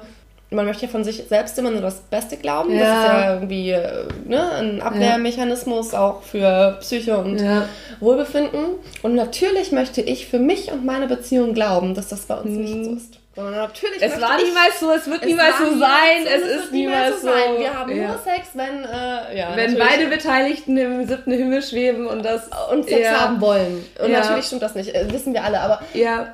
man 0.49 0.65
möchte 0.65 0.87
ja 0.87 0.91
von 0.91 1.05
sich 1.05 1.25
selbst 1.29 1.59
immer 1.59 1.71
nur 1.71 1.83
das 1.83 2.01
Beste 2.01 2.39
glauben. 2.39 2.73
Ja. 2.73 2.79
Das 2.81 2.89
ist 2.89 3.09
ja 3.13 3.35
irgendwie 3.35 3.71
äh, 3.73 4.05
ne, 4.27 4.53
ein 4.53 4.81
Abwehrmechanismus 4.81 5.93
auch 5.93 6.23
für 6.23 6.79
Psyche 6.81 7.19
und 7.19 7.43
ja. 7.43 7.69
Wohlbefinden. 8.01 8.77
Und 9.03 9.15
natürlich 9.15 9.71
möchte 9.71 10.01
ich 10.01 10.29
für 10.29 10.39
mich 10.39 10.73
und 10.73 10.87
meine 10.87 11.09
Beziehung 11.09 11.53
glauben, 11.53 11.95
dass 11.95 12.09
das 12.09 12.23
bei 12.23 12.37
uns 12.37 12.57
hm. 12.57 12.63
nicht 12.63 12.85
so 12.87 12.93
ist. 12.93 13.20
Sondern 13.37 13.55
natürlich 13.55 14.03
es 14.03 14.21
war 14.21 14.37
niemals 14.37 14.81
so, 14.81 14.91
es 14.91 15.09
wird 15.09 15.25
niemals 15.25 15.57
so 15.57 15.79
sein, 15.79 16.27
es, 16.27 16.43
es 16.43 16.65
ist 16.65 16.73
niemals 16.73 17.21
so. 17.21 17.29
Sein. 17.29 17.59
Wir 17.59 17.73
haben 17.73 17.97
ja. 17.97 18.09
nur 18.09 18.19
Sex, 18.19 18.49
wenn, 18.55 18.85
äh, 18.85 19.39
ja, 19.39 19.55
wenn 19.55 19.79
beide 19.79 20.09
Beteiligten 20.09 20.77
im 20.77 21.07
siebten 21.07 21.31
Himmel 21.31 21.63
schweben 21.63 22.09
und 22.09 22.25
das 22.25 22.51
und 22.73 22.89
Sex 22.89 23.03
ja. 23.03 23.21
haben 23.21 23.41
wollen. 23.41 23.87
Und 24.03 24.11
natürlich 24.11 24.47
stimmt 24.47 24.63
das 24.63 24.75
nicht, 24.75 24.93
äh, 24.93 25.13
wissen 25.13 25.33
wir 25.33 25.45
alle, 25.45 25.61
aber 25.61 25.81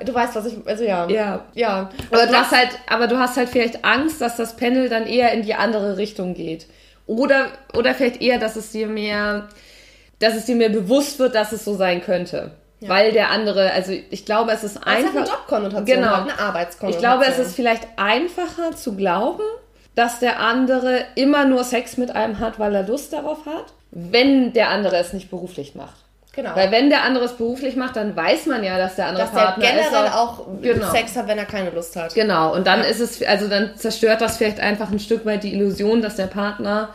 du 0.03 0.13
weißt, 0.13 0.35
was 0.35 0.47
ich, 0.47 0.55
also 0.65 0.83
ja. 0.83 1.07
Ja. 1.07 1.45
ja. 1.53 1.89
Aber, 2.09 2.25
du 2.25 2.33
hast 2.33 2.51
halt, 2.51 2.69
aber 2.89 3.05
du 3.05 3.19
hast 3.19 3.37
halt 3.37 3.49
vielleicht 3.49 3.85
Angst, 3.85 4.19
dass 4.19 4.35
das 4.35 4.55
Panel 4.55 4.89
dann 4.89 5.05
eher 5.05 5.31
in 5.33 5.43
die 5.43 5.53
andere 5.53 5.97
Richtung 5.97 6.33
geht. 6.33 6.65
Oder, 7.05 7.49
oder 7.75 7.93
vielleicht 7.93 8.23
eher, 8.23 8.39
dass 8.39 8.55
es 8.55 8.71
dir 8.71 8.87
mehr, 8.87 9.47
dass 10.17 10.35
es 10.35 10.45
dir 10.45 10.55
mehr 10.55 10.69
bewusst 10.69 11.19
wird, 11.19 11.35
dass 11.35 11.51
es 11.51 11.63
so 11.63 11.75
sein 11.75 12.01
könnte. 12.01 12.51
Ja. 12.79 12.89
Weil 12.89 13.11
der 13.11 13.31
andere, 13.31 13.71
also 13.71 13.91
ich 13.91 14.25
glaube, 14.25 14.51
es 14.51 14.63
ist 14.63 14.77
einfach. 14.77 15.09
Es 15.09 15.09
hat 15.09 15.15
eine 15.15 15.25
Jobkonnotation, 15.27 15.85
genau. 15.85 16.13
eine 16.13 16.39
Arbeitskonnotation. 16.39 16.89
Ich 16.91 16.97
glaube, 16.99 17.25
es 17.25 17.39
ist 17.39 17.55
vielleicht 17.55 17.87
einfacher 17.95 18.75
zu 18.75 18.95
glauben, 18.95 19.43
dass 19.95 20.19
der 20.19 20.39
andere 20.39 21.05
immer 21.15 21.45
nur 21.45 21.63
Sex 21.63 21.97
mit 21.97 22.15
einem 22.15 22.39
hat, 22.39 22.59
weil 22.59 22.75
er 22.75 22.83
Lust 22.83 23.13
darauf 23.13 23.47
hat, 23.47 23.65
wenn 23.89 24.53
der 24.53 24.69
andere 24.69 24.97
es 24.97 25.11
nicht 25.11 25.31
beruflich 25.31 25.73
macht. 25.73 25.95
Genau. 26.33 26.55
Weil 26.55 26.69
wenn 26.69 26.91
der 26.91 27.01
andere 27.01 27.25
es 27.25 27.33
beruflich 27.33 27.75
macht, 27.75 27.95
dann 27.95 28.15
weiß 28.15 28.45
man 28.45 28.63
ja, 28.63 28.77
dass 28.77 28.95
der 28.95 29.07
andere 29.07 29.23
dass 29.23 29.33
Partner 29.33 29.65
der 29.65 29.75
generell 29.75 30.09
auch, 30.09 30.39
auch 30.39 30.45
genau. 30.61 30.91
Sex 30.91 31.15
hat, 31.15 31.27
wenn 31.27 31.39
er 31.39 31.45
keine 31.45 31.71
Lust 31.71 31.95
hat. 31.95 32.13
Genau. 32.13 32.53
Und 32.53 32.67
dann 32.67 32.81
ja. 32.81 32.85
ist 32.85 32.99
es, 32.99 33.23
also 33.23 33.47
dann 33.47 33.75
zerstört 33.75 34.21
das 34.21 34.37
vielleicht 34.37 34.59
einfach 34.59 34.91
ein 34.91 34.99
Stück 34.99 35.25
weit 35.25 35.43
die 35.43 35.55
Illusion, 35.55 36.03
dass 36.03 36.15
der 36.15 36.27
Partner 36.27 36.89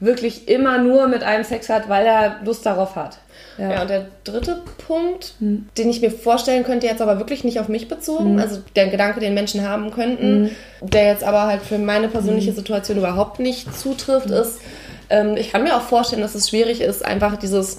wirklich 0.00 0.48
immer 0.48 0.78
nur 0.78 1.08
mit 1.08 1.22
einem 1.22 1.44
Sex 1.44 1.68
hat, 1.68 1.90
weil 1.90 2.06
er 2.06 2.36
Lust 2.42 2.64
darauf 2.64 2.96
hat. 2.96 3.18
Ja. 3.58 3.72
ja, 3.72 3.82
und 3.82 3.90
der 3.90 4.06
dritte 4.24 4.62
Punkt, 4.86 5.34
hm. 5.38 5.68
den 5.78 5.88
ich 5.88 6.00
mir 6.00 6.10
vorstellen 6.10 6.64
könnte, 6.64 6.86
jetzt 6.86 7.00
aber 7.00 7.18
wirklich 7.18 7.42
nicht 7.42 7.58
auf 7.58 7.68
mich 7.68 7.88
bezogen, 7.88 8.34
hm. 8.34 8.38
also 8.38 8.60
der 8.74 8.88
Gedanke, 8.88 9.20
den 9.20 9.34
Menschen 9.34 9.66
haben 9.66 9.90
könnten, 9.90 10.50
hm. 10.80 10.88
der 10.88 11.06
jetzt 11.06 11.24
aber 11.24 11.46
halt 11.46 11.62
für 11.62 11.78
meine 11.78 12.08
persönliche 12.08 12.50
hm. 12.50 12.56
Situation 12.56 12.98
überhaupt 12.98 13.40
nicht 13.40 13.74
zutrifft, 13.74 14.30
ist, 14.30 14.60
ähm, 15.08 15.36
ich 15.36 15.52
kann 15.52 15.62
mir 15.62 15.76
auch 15.76 15.82
vorstellen, 15.82 16.22
dass 16.22 16.34
es 16.34 16.50
schwierig 16.50 16.80
ist, 16.80 17.04
einfach 17.04 17.36
dieses 17.36 17.78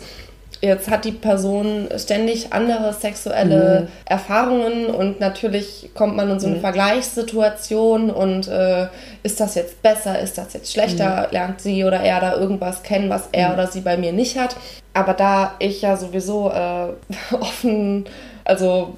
jetzt 0.61 0.89
hat 0.89 1.05
die 1.05 1.11
Person 1.11 1.87
ständig 1.97 2.51
andere 2.51 2.93
sexuelle 2.93 3.81
mhm. 3.81 3.87
Erfahrungen 4.05 4.87
und 4.87 5.19
natürlich 5.19 5.89
kommt 5.93 6.15
man 6.15 6.29
in 6.29 6.39
so 6.39 6.47
eine 6.47 6.57
mhm. 6.57 6.61
Vergleichssituation 6.61 8.09
und 8.09 8.47
äh, 8.47 8.87
ist 9.23 9.39
das 9.39 9.55
jetzt 9.55 9.81
besser, 9.81 10.19
ist 10.19 10.37
das 10.37 10.53
jetzt 10.53 10.71
schlechter, 10.71 11.27
mhm. 11.27 11.31
lernt 11.31 11.61
sie 11.61 11.83
oder 11.83 11.99
er 11.99 12.19
da 12.19 12.35
irgendwas 12.35 12.83
kennen, 12.83 13.09
was 13.09 13.29
er 13.31 13.49
mhm. 13.49 13.53
oder 13.53 13.67
sie 13.67 13.81
bei 13.81 13.97
mir 13.97 14.13
nicht 14.13 14.37
hat. 14.37 14.55
Aber 14.93 15.13
da 15.13 15.53
ich 15.59 15.81
ja 15.81 15.95
sowieso 15.95 16.49
äh, 16.49 16.87
offen, 17.35 18.05
also 18.43 18.95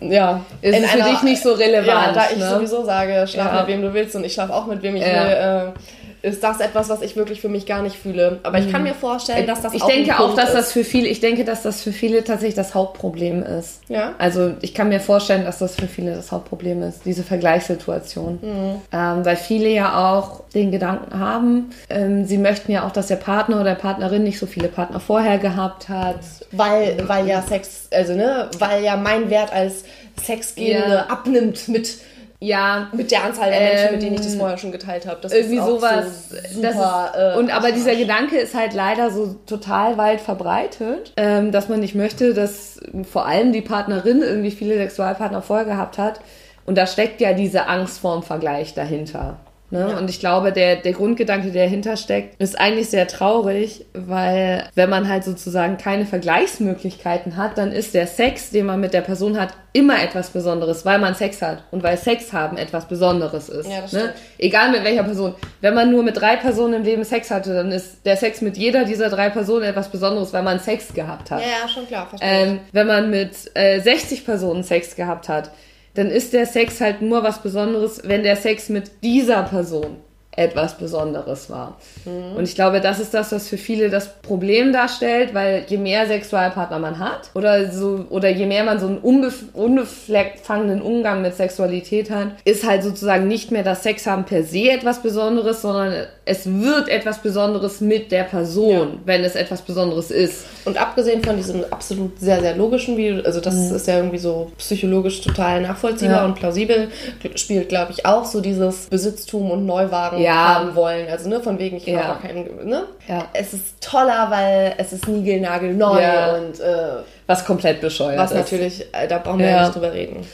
ja, 0.00 0.44
ist 0.60 0.78
es 0.78 0.90
für 0.90 1.02
dich 1.02 1.22
nicht 1.22 1.42
so 1.42 1.52
relevant. 1.52 1.86
Ja, 1.86 2.12
da 2.12 2.24
ich 2.30 2.38
ne? 2.38 2.50
sowieso 2.50 2.84
sage, 2.84 3.26
schlaf 3.26 3.52
ja. 3.52 3.60
mit 3.60 3.68
wem 3.68 3.82
du 3.82 3.94
willst 3.94 4.14
und 4.16 4.24
ich 4.24 4.34
schlaf 4.34 4.50
auch 4.50 4.66
mit 4.66 4.82
wem 4.82 4.96
ich 4.96 5.02
ja. 5.02 5.24
will. 5.24 5.72
Äh, 5.74 5.78
ist 6.22 6.42
das 6.42 6.60
etwas, 6.60 6.88
was 6.88 7.02
ich 7.02 7.16
wirklich 7.16 7.40
für 7.40 7.48
mich 7.48 7.66
gar 7.66 7.82
nicht 7.82 7.96
fühle. 7.96 8.40
Aber 8.42 8.58
ich 8.58 8.70
kann 8.70 8.82
mhm. 8.82 8.88
mir 8.88 8.94
vorstellen, 8.94 9.46
dass 9.46 9.62
das 9.62 9.74
ich 9.74 9.82
auch 9.82 9.88
denke 9.88 10.18
auch, 10.18 10.34
dass 10.34 10.50
ist. 10.50 10.54
das 10.54 10.72
für 10.72 10.84
viele, 10.84 11.08
ich 11.08 11.20
denke, 11.20 11.44
dass 11.44 11.62
das 11.62 11.82
für 11.82 11.92
viele 11.92 12.24
tatsächlich 12.24 12.56
das 12.56 12.74
Hauptproblem 12.74 13.42
ist. 13.42 13.80
Ja. 13.88 14.14
Also 14.18 14.54
ich 14.60 14.74
kann 14.74 14.88
mir 14.88 15.00
vorstellen, 15.00 15.44
dass 15.44 15.58
das 15.58 15.76
für 15.76 15.86
viele 15.86 16.14
das 16.14 16.32
Hauptproblem 16.32 16.82
ist, 16.82 17.04
diese 17.04 17.22
Vergleichssituation, 17.22 18.38
mhm. 18.42 18.80
ähm, 18.92 19.24
weil 19.24 19.36
viele 19.36 19.68
ja 19.68 20.12
auch 20.12 20.42
den 20.54 20.72
Gedanken 20.72 21.18
haben, 21.18 21.70
ähm, 21.88 22.24
sie 22.24 22.38
möchten 22.38 22.72
ja 22.72 22.86
auch, 22.86 22.92
dass 22.92 23.06
der 23.06 23.16
Partner 23.16 23.60
oder 23.60 23.74
Partnerin 23.74 24.24
nicht 24.24 24.38
so 24.38 24.46
viele 24.46 24.68
Partner 24.68 25.00
vorher 25.00 25.38
gehabt 25.38 25.88
hat, 25.88 26.20
weil 26.50 26.96
weil 27.06 27.28
ja 27.28 27.42
Sex, 27.42 27.88
also 27.92 28.14
ne, 28.14 28.50
weil 28.58 28.82
ja 28.82 28.96
mein 28.96 29.30
Wert 29.30 29.52
als 29.52 29.84
Sexgebende 30.20 30.94
ja. 30.94 31.06
abnimmt 31.06 31.68
mit 31.68 31.98
ja, 32.40 32.88
mit 32.92 33.10
der 33.10 33.24
Anzahl 33.24 33.50
der 33.50 33.60
Menschen, 33.60 33.92
mit 33.92 34.02
denen 34.02 34.14
ich 34.14 34.20
das 34.20 34.34
ähm, 34.34 34.38
vorher 34.38 34.58
schon 34.58 34.70
geteilt 34.70 35.06
habe. 35.06 35.18
Das 35.20 35.32
irgendwie 35.32 35.58
sowas. 35.58 36.30
So 36.30 36.62
super, 36.62 37.12
ist, 37.12 37.36
äh, 37.36 37.38
und 37.38 37.50
aber 37.50 37.72
dieser 37.72 37.96
Gedanke 37.96 38.38
ist 38.38 38.54
halt 38.54 38.74
leider 38.74 39.10
so 39.10 39.34
total 39.46 39.98
weit 39.98 40.20
verbreitet, 40.20 41.12
ähm, 41.16 41.50
dass 41.50 41.68
man 41.68 41.80
nicht 41.80 41.96
möchte, 41.96 42.34
dass 42.34 42.78
vor 43.10 43.26
allem 43.26 43.52
die 43.52 43.60
Partnerin 43.60 44.22
irgendwie 44.22 44.52
viele 44.52 44.76
Sexualpartner 44.76 45.42
vorher 45.42 45.66
gehabt 45.66 45.98
hat. 45.98 46.20
Und 46.64 46.76
da 46.78 46.86
steckt 46.86 47.20
ja 47.20 47.32
diese 47.32 47.66
Angst 47.66 47.98
vorm 47.98 48.22
Vergleich 48.22 48.74
dahinter. 48.74 49.38
Ne? 49.70 49.80
Ja. 49.80 49.98
Und 49.98 50.08
ich 50.08 50.18
glaube, 50.18 50.52
der, 50.52 50.76
der 50.76 50.92
Grundgedanke, 50.92 51.50
der 51.50 51.64
dahinter 51.64 51.96
steckt, 51.96 52.40
ist 52.40 52.58
eigentlich 52.58 52.88
sehr 52.88 53.06
traurig, 53.06 53.84
weil 53.92 54.64
wenn 54.74 54.88
man 54.88 55.08
halt 55.08 55.24
sozusagen 55.24 55.76
keine 55.76 56.06
Vergleichsmöglichkeiten 56.06 57.36
hat, 57.36 57.58
dann 57.58 57.72
ist 57.72 57.92
der 57.94 58.06
Sex, 58.06 58.50
den 58.50 58.66
man 58.66 58.80
mit 58.80 58.94
der 58.94 59.02
Person 59.02 59.38
hat, 59.38 59.50
immer 59.74 60.02
etwas 60.02 60.30
Besonderes, 60.30 60.86
weil 60.86 60.98
man 60.98 61.14
Sex 61.14 61.42
hat 61.42 61.64
und 61.70 61.82
weil 61.82 61.98
Sex 61.98 62.32
haben 62.32 62.56
etwas 62.56 62.88
Besonderes 62.88 63.50
ist. 63.50 63.68
Ja, 63.68 63.84
ne? 63.92 64.14
Egal 64.38 64.70
mit 64.70 64.84
welcher 64.84 65.04
Person. 65.04 65.34
Wenn 65.60 65.74
man 65.74 65.90
nur 65.90 66.02
mit 66.02 66.18
drei 66.18 66.36
Personen 66.36 66.74
im 66.74 66.82
Leben 66.84 67.04
Sex 67.04 67.30
hatte, 67.30 67.52
dann 67.52 67.70
ist 67.70 68.06
der 68.06 68.16
Sex 68.16 68.40
mit 68.40 68.56
jeder 68.56 68.84
dieser 68.84 69.10
drei 69.10 69.28
Personen 69.28 69.64
etwas 69.64 69.88
Besonderes, 69.90 70.32
weil 70.32 70.42
man 70.42 70.58
Sex 70.58 70.94
gehabt 70.94 71.30
hat. 71.30 71.42
Ja, 71.42 71.62
ja 71.62 71.68
schon 71.68 71.86
klar, 71.86 72.08
verstehe. 72.08 72.28
Ähm, 72.28 72.60
wenn 72.72 72.86
man 72.86 73.10
mit 73.10 73.32
äh, 73.54 73.80
60 73.80 74.24
Personen 74.24 74.64
Sex 74.64 74.96
gehabt 74.96 75.28
hat, 75.28 75.50
dann 75.98 76.12
ist 76.12 76.32
der 76.32 76.46
Sex 76.46 76.80
halt 76.80 77.02
nur 77.02 77.24
was 77.24 77.42
Besonderes, 77.42 78.02
wenn 78.04 78.22
der 78.22 78.36
Sex 78.36 78.68
mit 78.68 79.02
dieser 79.02 79.42
Person 79.42 79.96
etwas 80.36 80.78
Besonderes 80.78 81.50
war. 81.50 81.76
Mhm. 82.04 82.36
Und 82.36 82.44
ich 82.44 82.54
glaube, 82.54 82.80
das 82.80 83.00
ist 83.00 83.12
das, 83.12 83.32
was 83.32 83.48
für 83.48 83.58
viele 83.58 83.90
das 83.90 84.22
Problem 84.22 84.72
darstellt, 84.72 85.34
weil 85.34 85.64
je 85.66 85.76
mehr 85.76 86.06
Sexualpartner 86.06 86.78
man 86.78 87.00
hat 87.00 87.30
oder 87.34 87.72
so 87.72 88.06
oder 88.10 88.28
je 88.28 88.46
mehr 88.46 88.62
man 88.62 88.78
so 88.78 88.86
einen 88.86 88.98
unbef 88.98 89.42
unbefangenen 89.52 90.80
Umgang 90.80 91.22
mit 91.22 91.34
Sexualität 91.34 92.10
hat, 92.10 92.28
ist 92.44 92.64
halt 92.64 92.84
sozusagen 92.84 93.26
nicht 93.26 93.50
mehr 93.50 93.64
das 93.64 93.82
Sex 93.82 94.06
haben 94.06 94.24
per 94.24 94.44
se 94.44 94.70
etwas 94.70 95.02
Besonderes, 95.02 95.62
sondern 95.62 96.06
es 96.28 96.44
wird 96.44 96.88
etwas 96.90 97.18
Besonderes 97.18 97.80
mit 97.80 98.12
der 98.12 98.24
Person, 98.24 98.70
ja. 98.70 98.86
wenn 99.06 99.24
es 99.24 99.34
etwas 99.34 99.62
Besonderes 99.62 100.10
ist. 100.10 100.44
Und 100.66 100.76
abgesehen 100.76 101.24
von 101.24 101.36
diesem 101.36 101.64
absolut 101.70 102.20
sehr, 102.20 102.40
sehr 102.40 102.54
logischen, 102.54 102.98
wie, 102.98 103.22
also 103.24 103.40
das 103.40 103.54
mhm. 103.54 103.76
ist 103.76 103.86
ja 103.86 103.96
irgendwie 103.96 104.18
so 104.18 104.52
psychologisch 104.58 105.22
total 105.22 105.62
nachvollziehbar 105.62 106.18
ja. 106.18 106.24
und 106.26 106.34
plausibel, 106.34 106.88
spielt, 107.34 107.70
glaube 107.70 107.92
ich, 107.92 108.04
auch 108.04 108.26
so 108.26 108.42
dieses 108.42 108.88
Besitztum 108.88 109.50
und 109.50 109.64
Neuwagen 109.64 110.20
ja. 110.20 110.56
haben 110.56 110.74
wollen. 110.74 111.08
Also, 111.08 111.30
ne, 111.30 111.40
von 111.40 111.58
wegen, 111.58 111.78
ich 111.78 111.86
ja. 111.86 112.04
habe 112.04 112.20
keinen, 112.20 112.68
ne? 112.68 112.84
Ja. 113.08 113.24
Es 113.32 113.54
ist 113.54 113.80
toller, 113.80 114.26
weil 114.30 114.74
es 114.76 114.92
ist 114.92 115.08
niegelnagelneu 115.08 115.96
und 116.36 116.60
äh, 116.60 117.02
was 117.26 117.44
komplett 117.44 117.80
bescheuert 117.80 118.18
was 118.18 118.32
ist. 118.32 118.36
Was 118.36 118.52
natürlich, 118.52 118.86
äh, 118.92 119.08
da 119.08 119.18
brauchen 119.18 119.38
wir 119.38 119.48
ja 119.48 119.62
nicht 119.62 119.74
drüber 119.74 119.94
reden. 119.94 120.26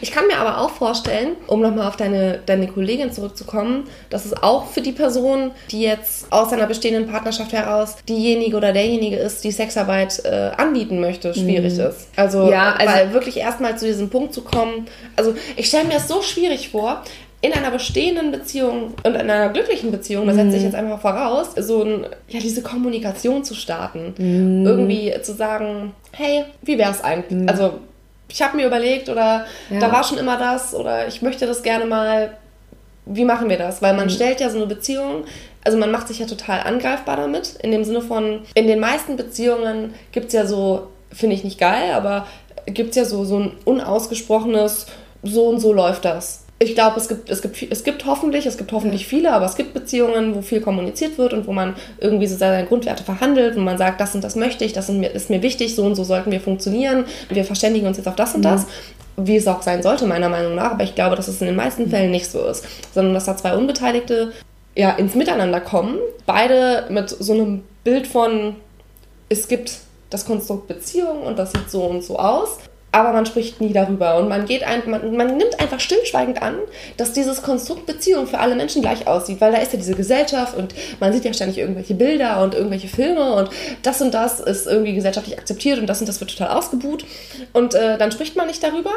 Ich 0.00 0.12
kann 0.12 0.26
mir 0.26 0.38
aber 0.38 0.60
auch 0.60 0.70
vorstellen, 0.70 1.36
um 1.46 1.60
nochmal 1.60 1.88
auf 1.88 1.96
deine, 1.96 2.40
deine 2.46 2.66
Kollegin 2.68 3.12
zurückzukommen, 3.12 3.84
dass 4.10 4.24
es 4.24 4.42
auch 4.42 4.66
für 4.66 4.80
die 4.80 4.92
Person, 4.92 5.50
die 5.70 5.82
jetzt 5.82 6.32
aus 6.32 6.52
einer 6.52 6.66
bestehenden 6.66 7.10
Partnerschaft 7.10 7.52
heraus 7.52 7.96
diejenige 8.08 8.56
oder 8.56 8.72
derjenige 8.72 9.16
ist, 9.16 9.44
die 9.44 9.52
Sexarbeit 9.52 10.24
äh, 10.24 10.50
anbieten 10.56 11.00
möchte, 11.00 11.34
schwierig 11.34 11.74
mhm. 11.74 11.86
ist. 11.86 12.08
Also, 12.16 12.50
ja, 12.50 12.74
also 12.74 12.92
weil 12.92 13.12
wirklich 13.12 13.36
erstmal 13.38 13.78
zu 13.78 13.86
diesem 13.86 14.10
Punkt 14.10 14.32
zu 14.32 14.42
kommen. 14.42 14.86
Also 15.16 15.34
ich 15.56 15.66
stelle 15.66 15.84
mir 15.84 15.96
es 15.96 16.08
so 16.08 16.22
schwierig 16.22 16.70
vor, 16.70 17.02
in 17.42 17.52
einer 17.52 17.70
bestehenden 17.70 18.32
Beziehung 18.32 18.94
und 19.04 19.14
in 19.14 19.30
einer 19.30 19.50
glücklichen 19.50 19.90
Beziehung, 19.90 20.26
das 20.26 20.36
setze 20.36 20.56
ich 20.56 20.62
mhm. 20.62 20.64
jetzt 20.64 20.74
einfach 20.74 21.00
voraus, 21.00 21.48
so 21.56 21.82
ein, 21.82 22.06
ja, 22.28 22.40
diese 22.40 22.62
Kommunikation 22.62 23.44
zu 23.44 23.54
starten. 23.54 24.14
Mm. 24.16 24.66
Irgendwie 24.66 25.14
zu 25.22 25.34
sagen, 25.34 25.92
hey, 26.12 26.44
wie 26.62 26.78
wäre 26.78 26.90
es 26.90 27.04
eigentlich? 27.04 27.42
Mm. 27.42 27.48
Also 27.48 27.74
ich 28.28 28.42
habe 28.42 28.56
mir 28.56 28.66
überlegt 28.66 29.08
oder 29.08 29.46
ja. 29.70 29.80
da 29.80 29.92
war 29.92 30.04
schon 30.04 30.18
immer 30.18 30.38
das 30.38 30.74
oder 30.74 31.06
ich 31.06 31.22
möchte 31.22 31.46
das 31.46 31.62
gerne 31.62 31.86
mal. 31.86 32.36
Wie 33.08 33.24
machen 33.24 33.48
wir 33.48 33.56
das? 33.56 33.82
Weil 33.82 33.94
man 33.94 34.06
mhm. 34.06 34.10
stellt 34.10 34.40
ja 34.40 34.50
so 34.50 34.56
eine 34.56 34.66
Beziehung, 34.66 35.24
also 35.62 35.78
man 35.78 35.92
macht 35.92 36.08
sich 36.08 36.18
ja 36.18 36.26
total 36.26 36.60
angreifbar 36.60 37.16
damit, 37.16 37.54
in 37.62 37.70
dem 37.70 37.84
Sinne 37.84 38.00
von, 38.00 38.40
in 38.54 38.66
den 38.66 38.80
meisten 38.80 39.16
Beziehungen 39.16 39.94
gibt 40.10 40.26
es 40.28 40.32
ja 40.32 40.44
so, 40.44 40.88
finde 41.12 41.36
ich 41.36 41.44
nicht 41.44 41.60
geil, 41.60 41.92
aber 41.92 42.26
gibt 42.66 42.90
es 42.90 42.96
ja 42.96 43.04
so, 43.04 43.24
so 43.24 43.38
ein 43.38 43.52
unausgesprochenes, 43.64 44.86
so 45.22 45.46
und 45.46 45.60
so 45.60 45.72
läuft 45.72 46.04
das 46.04 46.45
ich 46.58 46.74
glaube, 46.74 46.98
es 46.98 47.08
gibt, 47.08 47.28
es, 47.28 47.42
gibt, 47.42 47.70
es 47.70 47.84
gibt 47.84 48.06
hoffentlich, 48.06 48.46
es 48.46 48.56
gibt 48.56 48.72
hoffentlich 48.72 49.06
viele, 49.06 49.32
aber 49.32 49.44
es 49.44 49.56
gibt 49.56 49.74
Beziehungen, 49.74 50.34
wo 50.34 50.40
viel 50.40 50.62
kommuniziert 50.62 51.18
wird 51.18 51.34
und 51.34 51.46
wo 51.46 51.52
man 51.52 51.74
irgendwie 52.00 52.26
so 52.26 52.36
seine 52.36 52.66
Grundwerte 52.66 53.04
verhandelt, 53.04 53.56
wo 53.56 53.60
man 53.60 53.76
sagt, 53.76 54.00
das 54.00 54.14
und 54.14 54.24
das 54.24 54.36
möchte 54.36 54.64
ich, 54.64 54.72
das 54.72 54.88
ist 54.88 55.30
mir 55.30 55.42
wichtig, 55.42 55.74
so 55.74 55.84
und 55.84 55.96
so 55.96 56.04
sollten 56.04 56.30
wir 56.30 56.40
funktionieren, 56.40 57.04
wir 57.28 57.44
verständigen 57.44 57.86
uns 57.86 57.98
jetzt 57.98 58.08
auf 58.08 58.16
das 58.16 58.34
und 58.34 58.42
das, 58.42 58.62
mhm. 59.16 59.26
wie 59.26 59.36
es 59.36 59.46
auch 59.46 59.60
sein 59.60 59.82
sollte, 59.82 60.06
meiner 60.06 60.30
Meinung 60.30 60.54
nach, 60.54 60.72
aber 60.72 60.84
ich 60.84 60.94
glaube, 60.94 61.14
dass 61.14 61.28
es 61.28 61.42
in 61.42 61.46
den 61.46 61.56
meisten 61.56 61.90
Fällen 61.90 62.10
nicht 62.10 62.30
so 62.30 62.46
ist, 62.46 62.64
sondern 62.94 63.12
dass 63.12 63.26
da 63.26 63.36
zwei 63.36 63.54
Unbeteiligte 63.54 64.32
ja, 64.74 64.92
ins 64.92 65.14
Miteinander 65.14 65.60
kommen, 65.60 65.98
beide 66.24 66.86
mit 66.88 67.10
so 67.10 67.34
einem 67.34 67.64
Bild 67.84 68.06
von, 68.06 68.56
es 69.28 69.46
gibt 69.48 69.72
das 70.08 70.24
Konstrukt 70.24 70.68
Beziehung 70.68 71.22
und 71.22 71.38
das 71.38 71.52
sieht 71.52 71.70
so 71.70 71.82
und 71.82 72.02
so 72.02 72.18
aus 72.18 72.60
aber 72.96 73.12
man 73.12 73.26
spricht 73.26 73.60
nie 73.60 73.74
darüber 73.74 74.16
und 74.16 74.30
man 74.30 74.46
geht 74.46 74.62
ein, 74.62 74.80
man, 74.86 75.14
man 75.14 75.36
nimmt 75.36 75.60
einfach 75.60 75.80
stillschweigend 75.80 76.40
an, 76.40 76.54
dass 76.96 77.12
dieses 77.12 77.42
Konstrukt 77.42 77.84
Beziehung 77.84 78.26
für 78.26 78.38
alle 78.38 78.54
Menschen 78.54 78.80
gleich 78.80 79.06
aussieht, 79.06 79.38
weil 79.42 79.52
da 79.52 79.58
ist 79.58 79.74
ja 79.74 79.78
diese 79.78 79.94
Gesellschaft 79.94 80.56
und 80.56 80.74
man 80.98 81.12
sieht 81.12 81.26
ja 81.26 81.34
ständig 81.34 81.58
irgendwelche 81.58 81.92
Bilder 81.92 82.42
und 82.42 82.54
irgendwelche 82.54 82.88
Filme 82.88 83.34
und 83.34 83.50
das 83.82 84.00
und 84.00 84.14
das 84.14 84.40
ist 84.40 84.66
irgendwie 84.66 84.94
gesellschaftlich 84.94 85.38
akzeptiert 85.38 85.78
und 85.78 85.86
das 85.88 86.00
und 86.00 86.08
das 86.08 86.20
wird 86.20 86.30
total 86.30 86.56
ausgebuht 86.56 87.04
und 87.52 87.74
äh, 87.74 87.98
dann 87.98 88.12
spricht 88.12 88.34
man 88.34 88.46
nicht 88.46 88.62
darüber 88.62 88.92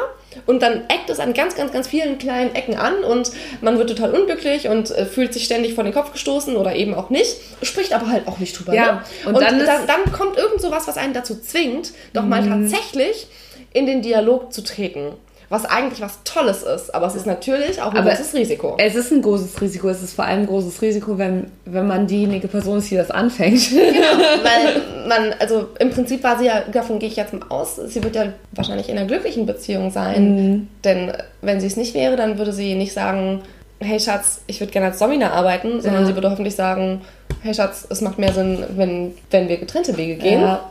und 0.46 0.62
dann 0.62 0.84
eckt 0.88 1.10
es 1.10 1.20
an 1.20 1.34
ganz, 1.34 1.54
ganz, 1.54 1.70
ganz 1.70 1.86
vielen 1.86 2.16
kleinen 2.16 2.54
Ecken 2.54 2.76
an 2.76 3.04
und 3.04 3.30
man 3.60 3.76
wird 3.76 3.90
total 3.90 4.14
unglücklich 4.14 4.66
und 4.68 4.90
äh, 4.92 5.04
fühlt 5.04 5.34
sich 5.34 5.44
ständig 5.44 5.74
vor 5.74 5.84
den 5.84 5.92
Kopf 5.92 6.12
gestoßen 6.12 6.56
oder 6.56 6.74
eben 6.74 6.94
auch 6.94 7.10
nicht, 7.10 7.36
spricht 7.60 7.92
aber 7.92 8.08
halt 8.08 8.26
auch 8.28 8.38
nicht 8.38 8.58
drüber. 8.58 8.72
Ja, 8.72 8.92
ne? 8.92 9.00
und, 9.26 9.34
und 9.34 9.42
dann, 9.42 9.58
dann, 9.58 9.86
dann, 9.86 10.12
kommt 10.12 10.38
irgend 10.38 10.62
so 10.62 10.70
was, 10.70 10.88
was 10.88 10.96
einen 10.96 11.12
dazu 11.12 11.38
zwingt, 11.38 11.92
doch 12.14 12.24
mal 12.24 12.40
mhm. 12.40 12.62
tatsächlich 12.62 13.26
in 13.72 13.86
den 13.86 14.02
Dialog 14.02 14.52
zu 14.52 14.62
treten. 14.62 15.12
Was 15.48 15.64
eigentlich 15.64 16.00
was 16.00 16.22
Tolles 16.22 16.62
ist, 16.62 16.94
aber 16.94 17.08
es 17.08 17.16
ist 17.16 17.26
natürlich 17.26 17.82
auch 17.82 17.90
ein 17.90 17.98
aber 17.98 18.10
großes 18.10 18.34
Risiko. 18.34 18.76
Es 18.78 18.94
ist 18.94 19.10
ein 19.10 19.20
großes 19.20 19.60
Risiko. 19.60 19.88
Es 19.88 20.00
ist 20.00 20.14
vor 20.14 20.24
allem 20.24 20.42
ein 20.42 20.46
großes 20.46 20.80
Risiko, 20.80 21.18
wenn, 21.18 21.50
wenn 21.64 21.88
man 21.88 22.06
diejenige 22.06 22.46
Person 22.46 22.78
ist, 22.78 22.88
die 22.88 22.94
das 22.94 23.10
anfängt. 23.10 23.68
Genau, 23.70 24.22
weil 24.44 25.08
man, 25.08 25.34
also 25.40 25.66
im 25.80 25.90
Prinzip 25.90 26.22
war 26.22 26.38
sie 26.38 26.46
ja, 26.46 26.60
davon 26.70 27.00
gehe 27.00 27.08
ich 27.08 27.16
jetzt 27.16 27.32
mal 27.32 27.44
aus, 27.48 27.74
sie 27.74 28.00
wird 28.04 28.14
ja 28.14 28.26
wahrscheinlich 28.52 28.88
in 28.88 28.96
einer 28.96 29.08
glücklichen 29.08 29.44
Beziehung 29.44 29.90
sein. 29.90 30.34
Mhm. 30.36 30.68
Denn 30.84 31.12
wenn 31.42 31.58
sie 31.58 31.66
es 31.66 31.76
nicht 31.76 31.94
wäre, 31.94 32.14
dann 32.14 32.38
würde 32.38 32.52
sie 32.52 32.76
nicht 32.76 32.92
sagen, 32.92 33.42
hey 33.80 33.98
Schatz, 33.98 34.42
ich 34.46 34.60
würde 34.60 34.72
gerne 34.72 34.88
als 34.88 34.98
Domina 34.98 35.32
arbeiten, 35.32 35.80
sondern 35.80 36.02
ja. 36.02 36.06
sie 36.06 36.14
würde 36.14 36.30
hoffentlich 36.30 36.54
sagen, 36.54 37.00
hey 37.42 37.54
Schatz, 37.54 37.86
es 37.88 38.00
macht 38.00 38.18
mehr 38.18 38.32
Sinn, 38.32 38.64
wenn, 38.76 39.14
wenn 39.30 39.48
wir 39.48 39.56
getrennte 39.58 39.96
Wege 39.96 40.16
gehen. 40.16 40.40
Ja. 40.40 40.70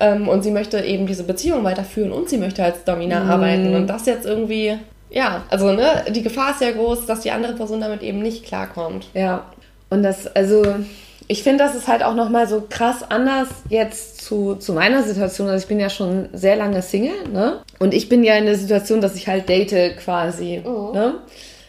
Ähm, 0.00 0.28
und 0.28 0.42
sie 0.42 0.50
möchte 0.50 0.80
eben 0.80 1.06
diese 1.06 1.24
Beziehung 1.24 1.64
weiterführen 1.64 2.12
und 2.12 2.28
sie 2.28 2.38
möchte 2.38 2.64
als 2.64 2.84
Domina 2.84 3.20
mhm. 3.24 3.30
arbeiten. 3.30 3.74
Und 3.74 3.86
das 3.86 4.06
jetzt 4.06 4.26
irgendwie, 4.26 4.78
ja, 5.10 5.42
also 5.50 5.72
ne, 5.72 6.04
die 6.10 6.22
Gefahr 6.22 6.52
ist 6.52 6.60
ja 6.60 6.70
groß, 6.72 7.06
dass 7.06 7.20
die 7.20 7.30
andere 7.30 7.54
Person 7.54 7.80
damit 7.80 8.02
eben 8.02 8.20
nicht 8.20 8.44
klarkommt. 8.44 9.06
Ja. 9.14 9.46
Und 9.90 10.02
das, 10.02 10.26
also 10.34 10.64
ich 11.28 11.42
finde, 11.42 11.64
das 11.64 11.74
ist 11.74 11.88
halt 11.88 12.02
auch 12.02 12.14
nochmal 12.14 12.48
so 12.48 12.64
krass 12.68 13.04
anders 13.08 13.48
jetzt 13.68 14.22
zu, 14.22 14.56
zu 14.56 14.72
meiner 14.72 15.02
Situation. 15.02 15.48
Also 15.48 15.62
ich 15.62 15.68
bin 15.68 15.80
ja 15.80 15.90
schon 15.90 16.28
sehr 16.32 16.56
lange 16.56 16.82
Single, 16.82 17.28
ne? 17.32 17.60
Und 17.78 17.94
ich 17.94 18.08
bin 18.08 18.24
ja 18.24 18.34
in 18.36 18.46
der 18.46 18.56
Situation, 18.56 19.00
dass 19.00 19.14
ich 19.14 19.28
halt 19.28 19.48
date 19.48 19.96
quasi, 19.98 20.62
mhm. 20.64 20.92
ne? 20.92 21.14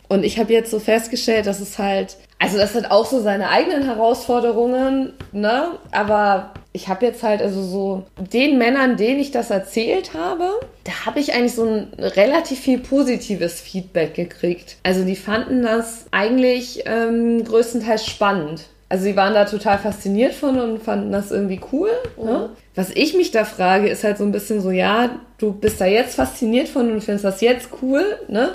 Und 0.09 0.23
ich 0.23 0.37
habe 0.37 0.53
jetzt 0.53 0.69
so 0.69 0.79
festgestellt, 0.79 1.47
dass 1.47 1.59
es 1.59 1.79
halt, 1.79 2.17
also 2.43 2.57
das 2.57 2.75
hat 2.75 2.91
auch 2.91 3.05
so 3.05 3.21
seine 3.21 3.47
eigenen 3.47 3.83
Herausforderungen, 3.83 5.13
ne? 5.31 5.67
Aber 5.91 6.51
ich 6.73 6.89
habe 6.89 7.05
jetzt 7.05 7.23
halt 7.23 7.41
also 7.41 7.63
so 7.63 8.03
den 8.17 8.57
Männern, 8.57 8.97
denen 8.97 9.21
ich 9.21 9.31
das 9.31 9.49
erzählt 9.49 10.13
habe, 10.13 10.49
da 10.83 11.05
habe 11.05 11.21
ich 11.21 11.33
eigentlich 11.33 11.55
so 11.55 11.63
ein 11.63 11.87
relativ 11.97 12.59
viel 12.59 12.79
positives 12.79 13.61
Feedback 13.61 14.15
gekriegt. 14.15 14.75
Also 14.83 15.05
die 15.05 15.15
fanden 15.15 15.63
das 15.63 16.07
eigentlich 16.11 16.83
ähm, 16.85 17.45
größtenteils 17.45 18.05
spannend. 18.05 18.65
Also 18.89 19.05
sie 19.05 19.15
waren 19.15 19.33
da 19.33 19.45
total 19.45 19.77
fasziniert 19.77 20.33
von 20.33 20.59
und 20.59 20.83
fanden 20.83 21.13
das 21.13 21.31
irgendwie 21.31 21.61
cool. 21.71 21.91
Ne? 22.17 22.23
Mhm. 22.23 22.29
Ne? 22.29 22.49
Was 22.75 22.89
ich 22.89 23.15
mich 23.15 23.31
da 23.31 23.45
frage, 23.45 23.87
ist 23.87 24.03
halt 24.03 24.17
so 24.17 24.25
ein 24.25 24.33
bisschen 24.33 24.59
so, 24.59 24.69
ja, 24.69 25.17
du 25.37 25.53
bist 25.53 25.79
da 25.79 25.85
jetzt 25.85 26.15
fasziniert 26.15 26.67
von 26.67 26.91
und 26.91 27.01
findest 27.01 27.23
das 27.23 27.39
jetzt 27.39 27.69
cool, 27.81 28.03
ne? 28.27 28.51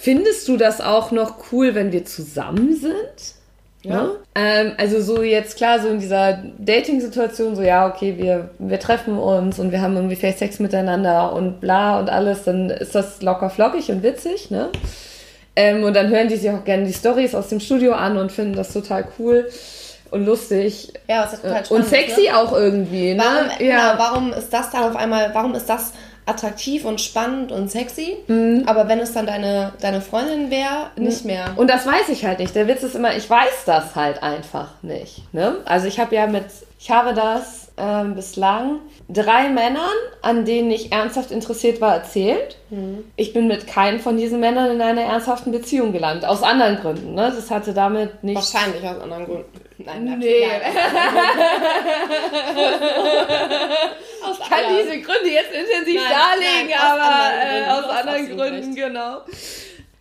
Findest 0.00 0.46
du 0.48 0.56
das 0.56 0.80
auch 0.80 1.10
noch 1.10 1.52
cool, 1.52 1.74
wenn 1.74 1.92
wir 1.92 2.04
zusammen 2.04 2.76
sind? 2.76 3.36
Ja. 3.82 4.02
Ne? 4.02 4.10
Ähm, 4.34 4.72
also 4.78 5.00
so 5.00 5.22
jetzt 5.22 5.56
klar, 5.56 5.80
so 5.80 5.88
in 5.88 6.00
dieser 6.00 6.42
Dating-Situation, 6.58 7.56
so 7.56 7.62
ja, 7.62 7.88
okay, 7.88 8.16
wir, 8.18 8.50
wir 8.58 8.80
treffen 8.80 9.18
uns 9.18 9.58
und 9.58 9.72
wir 9.72 9.80
haben 9.80 9.96
irgendwie 9.96 10.16
vielleicht 10.16 10.38
Sex 10.38 10.58
miteinander 10.58 11.32
und 11.32 11.60
bla 11.60 11.98
und 11.98 12.10
alles, 12.10 12.44
dann 12.44 12.70
ist 12.70 12.94
das 12.94 13.22
locker 13.22 13.50
flockig 13.50 13.90
und 13.90 14.02
witzig, 14.02 14.50
ne? 14.50 14.70
Ähm, 15.54 15.84
und 15.84 15.94
dann 15.96 16.10
hören 16.10 16.28
die 16.28 16.36
sich 16.36 16.50
auch 16.50 16.64
gerne 16.64 16.84
die 16.84 16.92
Stories 16.92 17.34
aus 17.34 17.48
dem 17.48 17.60
Studio 17.60 17.94
an 17.94 18.18
und 18.18 18.30
finden 18.30 18.54
das 18.54 18.72
total 18.72 19.06
cool 19.18 19.48
und 20.10 20.26
lustig. 20.26 20.92
Ja, 21.08 21.22
was 21.22 21.40
total 21.40 21.64
spannend. 21.64 21.84
Und 21.84 21.88
sexy 21.88 22.24
ne? 22.24 22.36
auch 22.36 22.52
irgendwie, 22.52 23.14
ne? 23.14 23.22
Warum, 23.24 23.66
ja. 23.66 23.92
Genau, 23.92 23.98
warum 23.98 24.32
ist 24.32 24.52
das 24.52 24.70
dann 24.70 24.84
auf 24.84 24.96
einmal, 24.96 25.30
warum 25.32 25.54
ist 25.54 25.68
das 25.68 25.92
attraktiv 26.26 26.84
und 26.84 27.00
spannend 27.00 27.52
und 27.52 27.70
sexy, 27.70 28.16
mhm. 28.26 28.64
aber 28.66 28.88
wenn 28.88 28.98
es 28.98 29.12
dann 29.12 29.26
deine, 29.26 29.72
deine 29.80 30.00
Freundin 30.00 30.50
wäre, 30.50 30.90
nicht 30.96 31.24
mhm. 31.24 31.30
mehr. 31.30 31.52
Und 31.56 31.70
das 31.70 31.86
weiß 31.86 32.08
ich 32.10 32.24
halt 32.24 32.40
nicht. 32.40 32.54
Der 32.54 32.66
Witz 32.66 32.82
ist 32.82 32.96
immer, 32.96 33.16
ich 33.16 33.30
weiß 33.30 33.64
das 33.64 33.94
halt 33.94 34.22
einfach 34.22 34.70
nicht. 34.82 35.22
Ne? 35.32 35.56
Also 35.64 35.86
ich 35.86 36.00
habe 36.00 36.14
ja 36.14 36.26
mit, 36.26 36.44
ich 36.80 36.90
habe 36.90 37.14
das 37.14 37.68
ähm, 37.78 38.16
bislang 38.16 38.80
drei 39.08 39.48
Männern, 39.48 39.82
an 40.22 40.44
denen 40.44 40.70
ich 40.70 40.90
ernsthaft 40.90 41.30
interessiert 41.30 41.80
war, 41.80 41.94
erzählt. 41.94 42.56
Mhm. 42.70 43.04
Ich 43.14 43.32
bin 43.32 43.46
mit 43.46 43.68
keinem 43.68 44.00
von 44.00 44.16
diesen 44.16 44.40
Männern 44.40 44.70
in 44.72 44.80
einer 44.80 45.02
ernsthaften 45.02 45.52
Beziehung 45.52 45.92
gelandet. 45.92 46.24
Aus 46.28 46.42
anderen 46.42 46.76
Gründen. 46.76 47.14
Ne? 47.14 47.32
Das 47.34 47.50
hatte 47.50 47.72
damit 47.72 48.24
nicht. 48.24 48.36
Wahrscheinlich 48.36 48.82
aus 48.82 49.00
anderen 49.00 49.26
Gründen. 49.26 49.65
Nein, 49.86 50.18
nee. 50.18 50.44
ich 54.32 54.40
kann 54.48 54.64
diese 54.68 55.00
Gründe 55.00 55.30
jetzt 55.30 55.52
intensiv 55.52 56.00
nein, 56.00 56.12
darlegen, 56.12 56.70
nein, 56.70 56.78
aber 56.78 57.02
aus 57.02 57.30
anderen, 57.30 57.62
äh, 57.62 57.70
aus 57.70 57.84
anderen 58.00 58.36
Gründen, 58.36 58.74
genau. 58.74 59.20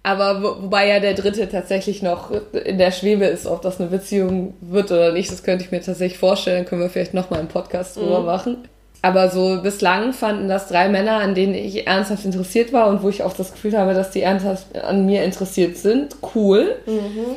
Aber 0.01 0.42
wo, 0.44 0.63
wobei 0.63 0.88
ja 0.88 1.00
der 1.00 1.13
dritte 1.13 1.50
tatsächlich 1.50 2.04
noch 2.04 2.32
in 2.54 2.77
der 2.77 2.92
Schwebe 2.92 3.25
ist, 3.25 3.48
ob 3.48 3.62
das 3.63 3.80
eine 3.80 3.89
Beziehung 3.89 4.56
wird 4.62 4.92
oder 4.92 5.12
nicht, 5.12 5.32
das 5.32 5.42
könnte 5.44 5.65
ich 5.65 5.72
mir 5.72 5.82
tatsächlich 5.82 6.20
vorstellen. 6.20 6.65
Können 6.65 6.82
wir 6.82 6.89
vielleicht 6.89 7.13
nochmal 7.15 7.39
einen 7.39 7.50
Podcast 7.50 7.98
drüber 7.98 8.20
mhm. 8.20 8.25
machen. 8.25 8.70
Aber 9.01 9.30
so 9.30 9.62
bislang 9.62 10.13
fanden 10.13 10.48
das 10.48 10.68
drei 10.68 10.89
Männer, 10.89 11.18
an 11.18 11.36
denen 11.36 11.54
ich 11.54 11.86
ernsthaft 11.86 12.25
interessiert 12.25 12.74
war 12.74 12.88
und 12.88 13.04
wo 13.04 13.10
ich 13.10 13.24
auch 13.24 13.34
das 13.34 13.51
Gefühl 13.51 13.77
habe, 13.77 13.94
dass 13.94 14.12
die 14.12 14.22
ernsthaft 14.22 14.75
an 14.77 15.06
mir 15.06 15.24
interessiert 15.24 15.77
sind, 15.77 16.15
cool. 16.34 16.75
Mhm. 16.88 17.36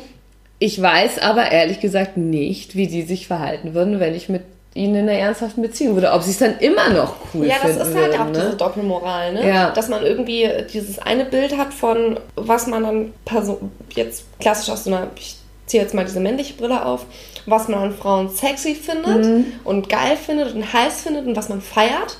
Ich 0.59 0.81
weiß 0.81 1.19
aber 1.19 1.51
ehrlich 1.51 1.79
gesagt 1.79 2.17
nicht, 2.17 2.75
wie 2.75 2.87
die 2.87 3.03
sich 3.03 3.27
verhalten 3.27 3.73
würden, 3.73 3.99
wenn 3.99 4.13
ich 4.13 4.27
mit 4.27 4.43
ihnen 4.73 4.95
in 4.95 5.09
einer 5.09 5.17
ernsthaften 5.17 5.61
Beziehung 5.61 5.95
würde. 5.95 6.11
Ob 6.11 6.21
sie 6.21 6.31
es 6.31 6.37
dann 6.37 6.57
immer 6.59 6.89
noch 6.89 7.15
cool 7.33 7.47
ja, 7.47 7.55
finden 7.55 7.77
Ja, 7.77 7.83
das 7.83 7.89
ist 7.89 7.95
halt 7.95 8.11
würden, 8.11 8.21
auch 8.21 8.25
ne? 8.25 8.31
diese 8.33 8.55
Doppelmoral, 8.57 9.33
ne? 9.33 9.47
Ja. 9.47 9.71
Dass 9.71 9.89
man 9.89 10.03
irgendwie 10.03 10.47
dieses 10.71 10.99
eine 10.99 11.25
Bild 11.25 11.57
hat 11.57 11.73
von, 11.73 12.19
was 12.35 12.67
man 12.67 12.83
dann 12.83 13.13
Person, 13.25 13.71
jetzt 13.95 14.25
klassisch 14.39 14.69
aus 14.69 14.83
so 14.83 14.93
einer, 14.93 15.07
ich 15.15 15.37
ziehe 15.65 15.81
jetzt 15.81 15.93
mal 15.93 16.05
diese 16.05 16.19
männliche 16.19 16.53
Brille 16.53 16.85
auf, 16.85 17.05
was 17.45 17.67
man 17.67 17.79
an 17.79 17.93
Frauen 17.93 18.29
sexy 18.29 18.75
findet 18.75 19.25
mhm. 19.25 19.45
und 19.63 19.89
geil 19.89 20.17
findet 20.17 20.53
und 20.53 20.73
heiß 20.73 21.01
findet 21.01 21.25
und 21.25 21.35
was 21.35 21.49
man 21.49 21.61
feiert 21.61 22.17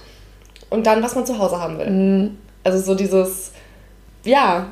und 0.70 0.88
dann, 0.88 1.04
was 1.04 1.16
man 1.16 1.26
zu 1.26 1.38
Hause 1.38 1.60
haben 1.60 1.78
will. 1.78 1.90
Mhm. 1.90 2.38
Also 2.64 2.80
so 2.80 2.96
dieses, 2.96 3.52
ja, 4.24 4.68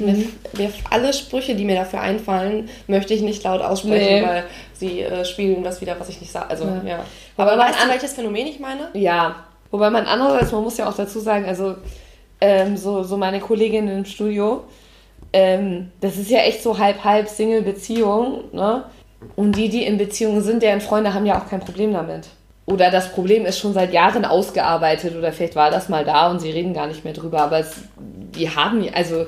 mhm. 0.00 0.28
mir, 0.56 0.72
alle 0.90 1.12
Sprüche, 1.12 1.54
die 1.54 1.64
mir 1.64 1.76
dafür 1.76 2.00
einfallen, 2.00 2.68
möchte 2.86 3.14
ich 3.14 3.22
nicht 3.22 3.44
laut 3.44 3.60
aussprechen, 3.60 4.22
nee. 4.22 4.26
weil 4.26 4.44
sie 4.72 5.00
äh, 5.02 5.24
spielen 5.24 5.62
das 5.62 5.80
wieder, 5.80 5.98
was 5.98 6.08
ich 6.08 6.20
nicht 6.20 6.32
sage. 6.32 6.50
Also, 6.50 6.64
ja. 6.64 6.82
ja. 6.84 7.04
Aber, 7.36 7.52
Aber 7.52 7.62
weißt 7.62 7.84
du, 7.84 7.88
welches 7.88 8.12
Phänomen 8.14 8.46
ich 8.46 8.60
meine? 8.60 8.88
Ja. 8.94 9.36
Wobei 9.70 9.90
man 9.90 10.06
andererseits, 10.06 10.52
man 10.52 10.64
muss 10.64 10.76
ja 10.76 10.88
auch 10.88 10.96
dazu 10.96 11.20
sagen, 11.20 11.44
also 11.44 11.76
ähm, 12.40 12.76
so, 12.76 13.02
so 13.02 13.16
meine 13.16 13.40
Kollegin 13.40 13.86
im 13.88 14.04
Studio, 14.04 14.64
ähm, 15.32 15.92
das 16.00 16.16
ist 16.16 16.30
ja 16.30 16.40
echt 16.40 16.62
so 16.62 16.78
halb-halb 16.78 17.28
Single-Beziehung, 17.28 18.44
ne? 18.52 18.84
Und 19.36 19.54
die, 19.54 19.68
die 19.68 19.84
in 19.84 19.98
Beziehungen 19.98 20.40
sind, 20.40 20.62
deren 20.62 20.80
Freunde 20.80 21.12
haben 21.12 21.26
ja 21.26 21.38
auch 21.38 21.48
kein 21.48 21.60
Problem 21.60 21.92
damit 21.92 22.26
oder 22.70 22.90
das 22.90 23.12
Problem 23.12 23.46
ist 23.46 23.58
schon 23.58 23.74
seit 23.74 23.92
Jahren 23.92 24.24
ausgearbeitet 24.24 25.16
oder 25.16 25.32
vielleicht 25.32 25.56
war 25.56 25.70
das 25.70 25.88
mal 25.88 26.04
da 26.04 26.30
und 26.30 26.40
sie 26.40 26.50
reden 26.50 26.72
gar 26.72 26.86
nicht 26.86 27.04
mehr 27.04 27.12
drüber, 27.12 27.42
aber 27.42 27.58
es, 27.58 27.82
die 27.98 28.48
haben, 28.48 28.86
also 28.94 29.26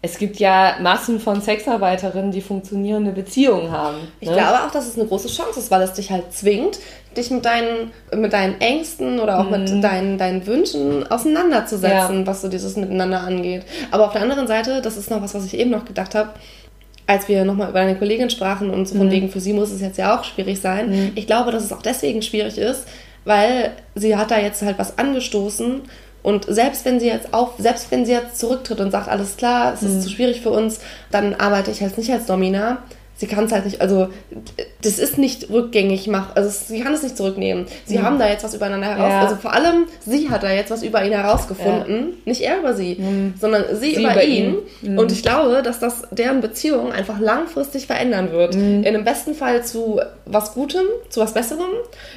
es 0.00 0.18
gibt 0.18 0.38
ja 0.38 0.76
Massen 0.80 1.18
von 1.18 1.40
Sexarbeiterinnen, 1.40 2.30
die 2.30 2.40
funktionierende 2.40 3.10
Beziehungen 3.10 3.72
haben. 3.72 3.96
Ich 4.20 4.28
ne? 4.28 4.36
glaube 4.36 4.60
auch, 4.60 4.70
dass 4.70 4.86
es 4.86 4.96
eine 4.96 5.08
große 5.08 5.28
Chance 5.28 5.58
ist, 5.58 5.70
weil 5.72 5.82
es 5.82 5.92
dich 5.94 6.10
halt 6.10 6.32
zwingt, 6.32 6.78
dich 7.16 7.30
mit 7.30 7.44
deinen, 7.44 7.90
mit 8.14 8.32
deinen 8.32 8.60
Ängsten 8.60 9.18
oder 9.18 9.40
auch 9.40 9.50
mhm. 9.50 9.50
mit 9.50 9.84
deinen, 9.84 10.16
deinen 10.16 10.46
Wünschen 10.46 11.04
auseinanderzusetzen, 11.10 12.20
ja. 12.20 12.26
was 12.26 12.42
so 12.42 12.48
dieses 12.48 12.76
Miteinander 12.76 13.22
angeht. 13.22 13.64
Aber 13.90 14.06
auf 14.06 14.12
der 14.12 14.22
anderen 14.22 14.46
Seite, 14.46 14.80
das 14.82 14.96
ist 14.96 15.10
noch 15.10 15.20
was, 15.20 15.34
was 15.34 15.44
ich 15.44 15.58
eben 15.58 15.70
noch 15.70 15.84
gedacht 15.84 16.14
habe, 16.14 16.30
als 17.08 17.26
wir 17.26 17.44
nochmal 17.44 17.70
über 17.70 17.80
eine 17.80 17.96
Kollegin 17.96 18.30
sprachen 18.30 18.70
und 18.70 18.86
so 18.86 18.96
von 18.96 19.08
mhm. 19.08 19.12
wegen, 19.12 19.30
für 19.30 19.40
sie 19.40 19.52
muss 19.52 19.72
es 19.72 19.80
jetzt 19.80 19.98
ja 19.98 20.16
auch 20.16 20.22
schwierig 20.22 20.60
sein. 20.60 20.90
Mhm. 20.90 21.12
Ich 21.16 21.26
glaube, 21.26 21.50
dass 21.50 21.64
es 21.64 21.72
auch 21.72 21.82
deswegen 21.82 22.22
schwierig 22.22 22.56
ist, 22.56 22.84
weil 23.24 23.72
sie 23.96 24.16
hat 24.16 24.30
da 24.30 24.38
jetzt 24.38 24.62
halt 24.62 24.78
was 24.78 24.96
angestoßen 24.96 25.80
und 26.22 26.46
selbst 26.48 26.84
wenn 26.84 27.00
sie 27.00 27.06
jetzt 27.06 27.32
auf, 27.32 27.54
selbst 27.58 27.90
wenn 27.90 28.04
sie 28.04 28.12
jetzt 28.12 28.38
zurücktritt 28.38 28.80
und 28.80 28.90
sagt, 28.90 29.08
alles 29.08 29.36
klar, 29.36 29.74
es 29.74 29.82
ist 29.82 29.94
mhm. 29.94 30.00
zu 30.00 30.10
schwierig 30.10 30.40
für 30.40 30.50
uns, 30.50 30.80
dann 31.10 31.34
arbeite 31.34 31.70
ich 31.70 31.80
jetzt 31.80 31.98
nicht 31.98 32.12
als 32.12 32.26
Domina, 32.26 32.78
sie 33.18 33.26
kann 33.26 33.44
es 33.44 33.52
halt 33.52 33.64
nicht, 33.64 33.80
also 33.80 34.08
das 34.80 34.98
ist 34.98 35.18
nicht 35.18 35.50
rückgängig 35.50 36.06
mach, 36.06 36.36
also 36.36 36.48
sie 36.48 36.80
kann 36.80 36.94
es 36.94 37.02
nicht 37.02 37.16
zurücknehmen. 37.16 37.66
Sie 37.84 37.98
mhm. 37.98 38.02
haben 38.02 38.18
da 38.18 38.28
jetzt 38.28 38.44
was 38.44 38.54
übereinander 38.54 38.86
heraus, 38.86 39.10
ja. 39.10 39.20
also 39.22 39.36
vor 39.36 39.52
allem 39.52 39.86
sie 40.06 40.30
hat 40.30 40.44
da 40.44 40.52
jetzt 40.52 40.70
was 40.70 40.84
über 40.84 41.04
ihn 41.04 41.12
herausgefunden, 41.12 42.10
ja. 42.10 42.14
nicht 42.24 42.40
er 42.42 42.60
über 42.60 42.74
sie, 42.74 42.96
mhm. 42.98 43.34
sondern 43.38 43.64
sie, 43.72 43.94
sie 43.94 44.02
über, 44.02 44.12
über, 44.12 44.24
ihn. 44.24 44.56
ihn. 44.82 44.92
Mhm. 44.92 44.98
Und 44.98 45.12
ich 45.12 45.22
glaube, 45.22 45.62
dass 45.62 45.80
das 45.80 46.06
deren 46.12 46.40
Beziehung 46.40 46.92
einfach 46.92 47.18
langfristig 47.18 47.86
verändern 47.86 48.30
wird. 48.30 48.54
Mhm. 48.54 48.84
In 48.84 48.94
dem 48.94 49.04
besten 49.04 49.34
Fall 49.34 49.64
zu 49.64 50.00
was 50.24 50.54
Gutem, 50.54 50.84
zu 51.08 51.20
was 51.20 51.34
Besserem, 51.34 51.70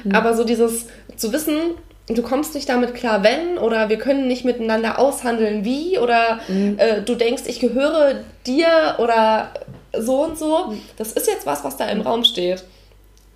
mhm. 0.04 0.12
aber 0.12 0.34
so 0.34 0.44
dieses 0.44 0.86
zu 1.16 1.32
wissen, 1.32 1.56
du 2.08 2.22
kommst 2.22 2.54
nicht 2.54 2.68
damit 2.68 2.94
klar, 2.94 3.22
wenn, 3.22 3.58
oder 3.58 3.88
wir 3.88 3.98
können 3.98 4.26
nicht 4.26 4.44
miteinander 4.44 4.98
aushandeln, 4.98 5.64
wie, 5.64 5.98
oder 5.98 6.40
mhm. 6.48 6.76
äh, 6.78 7.02
du 7.02 7.14
denkst, 7.14 7.44
ich 7.46 7.60
gehöre 7.60 8.16
dir, 8.46 8.96
oder 8.98 9.50
so 9.96 10.24
und 10.24 10.38
so. 10.38 10.74
Das 10.96 11.12
ist 11.12 11.26
jetzt 11.26 11.46
was, 11.46 11.64
was 11.64 11.76
da 11.76 11.86
im 11.86 12.00
Raum 12.00 12.24
steht. 12.24 12.64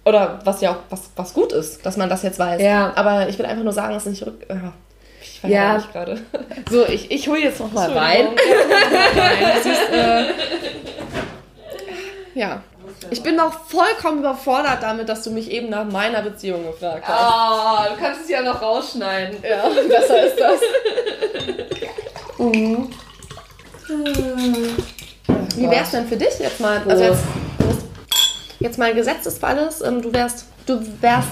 Oder 0.05 0.39
was 0.45 0.61
ja 0.61 0.71
auch 0.71 0.79
was, 0.89 1.11
was 1.17 1.35
gut 1.35 1.53
ist, 1.53 1.85
dass 1.85 1.97
man 1.97 2.09
das 2.09 2.23
jetzt 2.23 2.39
weiß. 2.39 2.63
Ja. 2.63 2.93
Aber 2.95 3.29
ich 3.29 3.39
will 3.39 3.47
einfach 3.47 3.65
nur 3.65 3.73
sagen, 3.73 3.95
es 3.97 4.07
nicht 4.07 4.25
rück. 4.25 4.47
Ja. 4.49 4.73
Ich 5.21 5.43
weiß 5.43 5.51
ja. 5.51 5.77
nicht 5.77 5.93
gerade. 5.93 6.21
So, 6.71 6.87
ich, 6.87 7.11
ich 7.11 7.29
hole 7.29 7.41
jetzt 7.41 7.61
nochmal 7.61 7.91
rein. 7.93 8.27
das 12.35 12.67
ja. 13.07 13.13
Ich 13.13 13.23
bin 13.23 13.37
noch 13.37 13.53
vollkommen 13.67 14.21
überfordert 14.21 14.83
damit, 14.83 15.09
dass 15.09 15.23
du 15.23 15.31
mich 15.31 15.51
eben 15.51 15.71
nach 15.71 15.85
meiner 15.85 16.23
Beziehung 16.23 16.65
gefragt 16.67 17.07
hast. 17.07 17.15
Ah, 17.15 17.87
oh, 17.87 17.95
du 17.95 18.01
kannst 18.01 18.23
es 18.23 18.29
ja 18.29 18.43
noch 18.43 18.61
rausschneiden. 18.61 19.39
Ja, 19.43 19.69
besser 19.89 20.27
ist 20.27 20.39
das. 20.39 20.61
mhm. 22.39 22.89
Wie 25.57 25.71
wäre 25.71 25.83
es 25.83 25.91
denn 25.91 26.07
für 26.07 26.17
dich 26.17 26.39
jetzt 26.39 26.61
mal? 26.61 26.83
Also 26.87 27.05
jetzt, 27.05 27.25
jetzt 28.59 28.79
mal 28.79 28.95
Gesetzesfall 28.95 29.59
ist, 29.59 29.81
ähm, 29.83 30.03
du 30.03 30.13
wärst, 30.13 30.47
du 30.67 30.81
wärst 31.01 31.29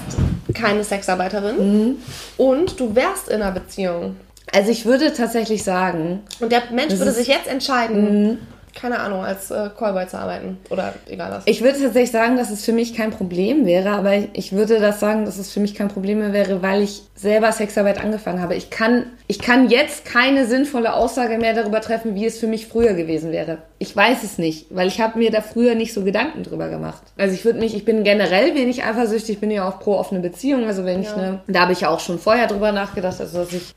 keine 0.53 0.83
Sexarbeiterin 0.83 1.57
mhm. 1.57 1.97
und 2.37 2.79
du 2.79 2.95
wärst 2.95 3.29
in 3.29 3.41
einer 3.41 3.51
Beziehung. 3.51 4.15
Also 4.53 4.71
ich 4.71 4.85
würde 4.85 5.13
tatsächlich 5.13 5.63
sagen. 5.63 6.23
Und 6.39 6.51
der 6.51 6.63
Mensch 6.71 6.97
würde 6.97 7.11
sich 7.11 7.27
jetzt 7.27 7.47
entscheiden, 7.47 8.29
mhm 8.29 8.37
keine 8.75 8.99
Ahnung, 8.99 9.23
als 9.23 9.49
äh, 9.51 9.69
Callboy 9.75 10.05
zu 10.07 10.19
arbeiten 10.19 10.57
oder 10.69 10.93
egal 11.07 11.31
was. 11.31 11.43
Ich 11.45 11.61
würde 11.61 11.79
tatsächlich 11.81 12.11
sagen, 12.11 12.35
dass 12.35 12.49
es 12.49 12.65
für 12.65 12.73
mich 12.73 12.93
kein 12.93 13.09
Problem 13.09 13.65
wäre, 13.65 13.91
aber 13.91 14.13
ich 14.33 14.51
würde 14.51 14.79
das 14.79 14.99
sagen, 14.99 15.25
dass 15.25 15.37
es 15.37 15.51
für 15.51 15.61
mich 15.61 15.73
kein 15.73 15.87
Problem 15.87 16.19
mehr 16.19 16.33
wäre, 16.33 16.61
weil 16.61 16.83
ich 16.83 17.03
selber 17.15 17.51
Sexarbeit 17.53 18.03
angefangen 18.03 18.41
habe. 18.41 18.55
Ich 18.55 18.69
kann, 18.69 19.05
ich 19.27 19.39
kann 19.39 19.69
jetzt 19.69 20.03
keine 20.03 20.45
sinnvolle 20.45 20.93
Aussage 20.93 21.37
mehr 21.37 21.53
darüber 21.53 21.79
treffen, 21.79 22.15
wie 22.15 22.25
es 22.25 22.37
für 22.37 22.47
mich 22.47 22.67
früher 22.67 22.93
gewesen 22.93 23.31
wäre. 23.31 23.59
Ich 23.79 23.95
weiß 23.95 24.23
es 24.23 24.37
nicht, 24.37 24.67
weil 24.69 24.89
ich 24.89 24.99
habe 24.99 25.17
mir 25.17 25.31
da 25.31 25.41
früher 25.41 25.75
nicht 25.75 25.93
so 25.93 26.03
Gedanken 26.03 26.43
drüber 26.43 26.67
gemacht. 26.67 27.01
Also 27.17 27.33
ich 27.33 27.45
würde 27.45 27.59
mich, 27.59 27.75
ich 27.75 27.85
bin 27.85 28.03
generell 28.03 28.55
wenig 28.55 28.83
eifersüchtig, 28.83 29.35
ich 29.35 29.39
bin 29.39 29.51
ja 29.51 29.67
auch 29.67 29.79
pro 29.79 29.93
offene 29.93 30.19
Beziehung, 30.19 30.65
also 30.65 30.83
wenn 30.83 31.01
ja. 31.01 31.09
ich 31.09 31.15
ne, 31.15 31.39
da 31.47 31.61
habe 31.61 31.71
ich 31.71 31.81
ja 31.81 31.89
auch 31.89 32.01
schon 32.01 32.19
vorher 32.19 32.47
drüber 32.47 32.73
nachgedacht, 32.73 33.21
also 33.21 33.39
dass 33.39 33.53
ich 33.53 33.73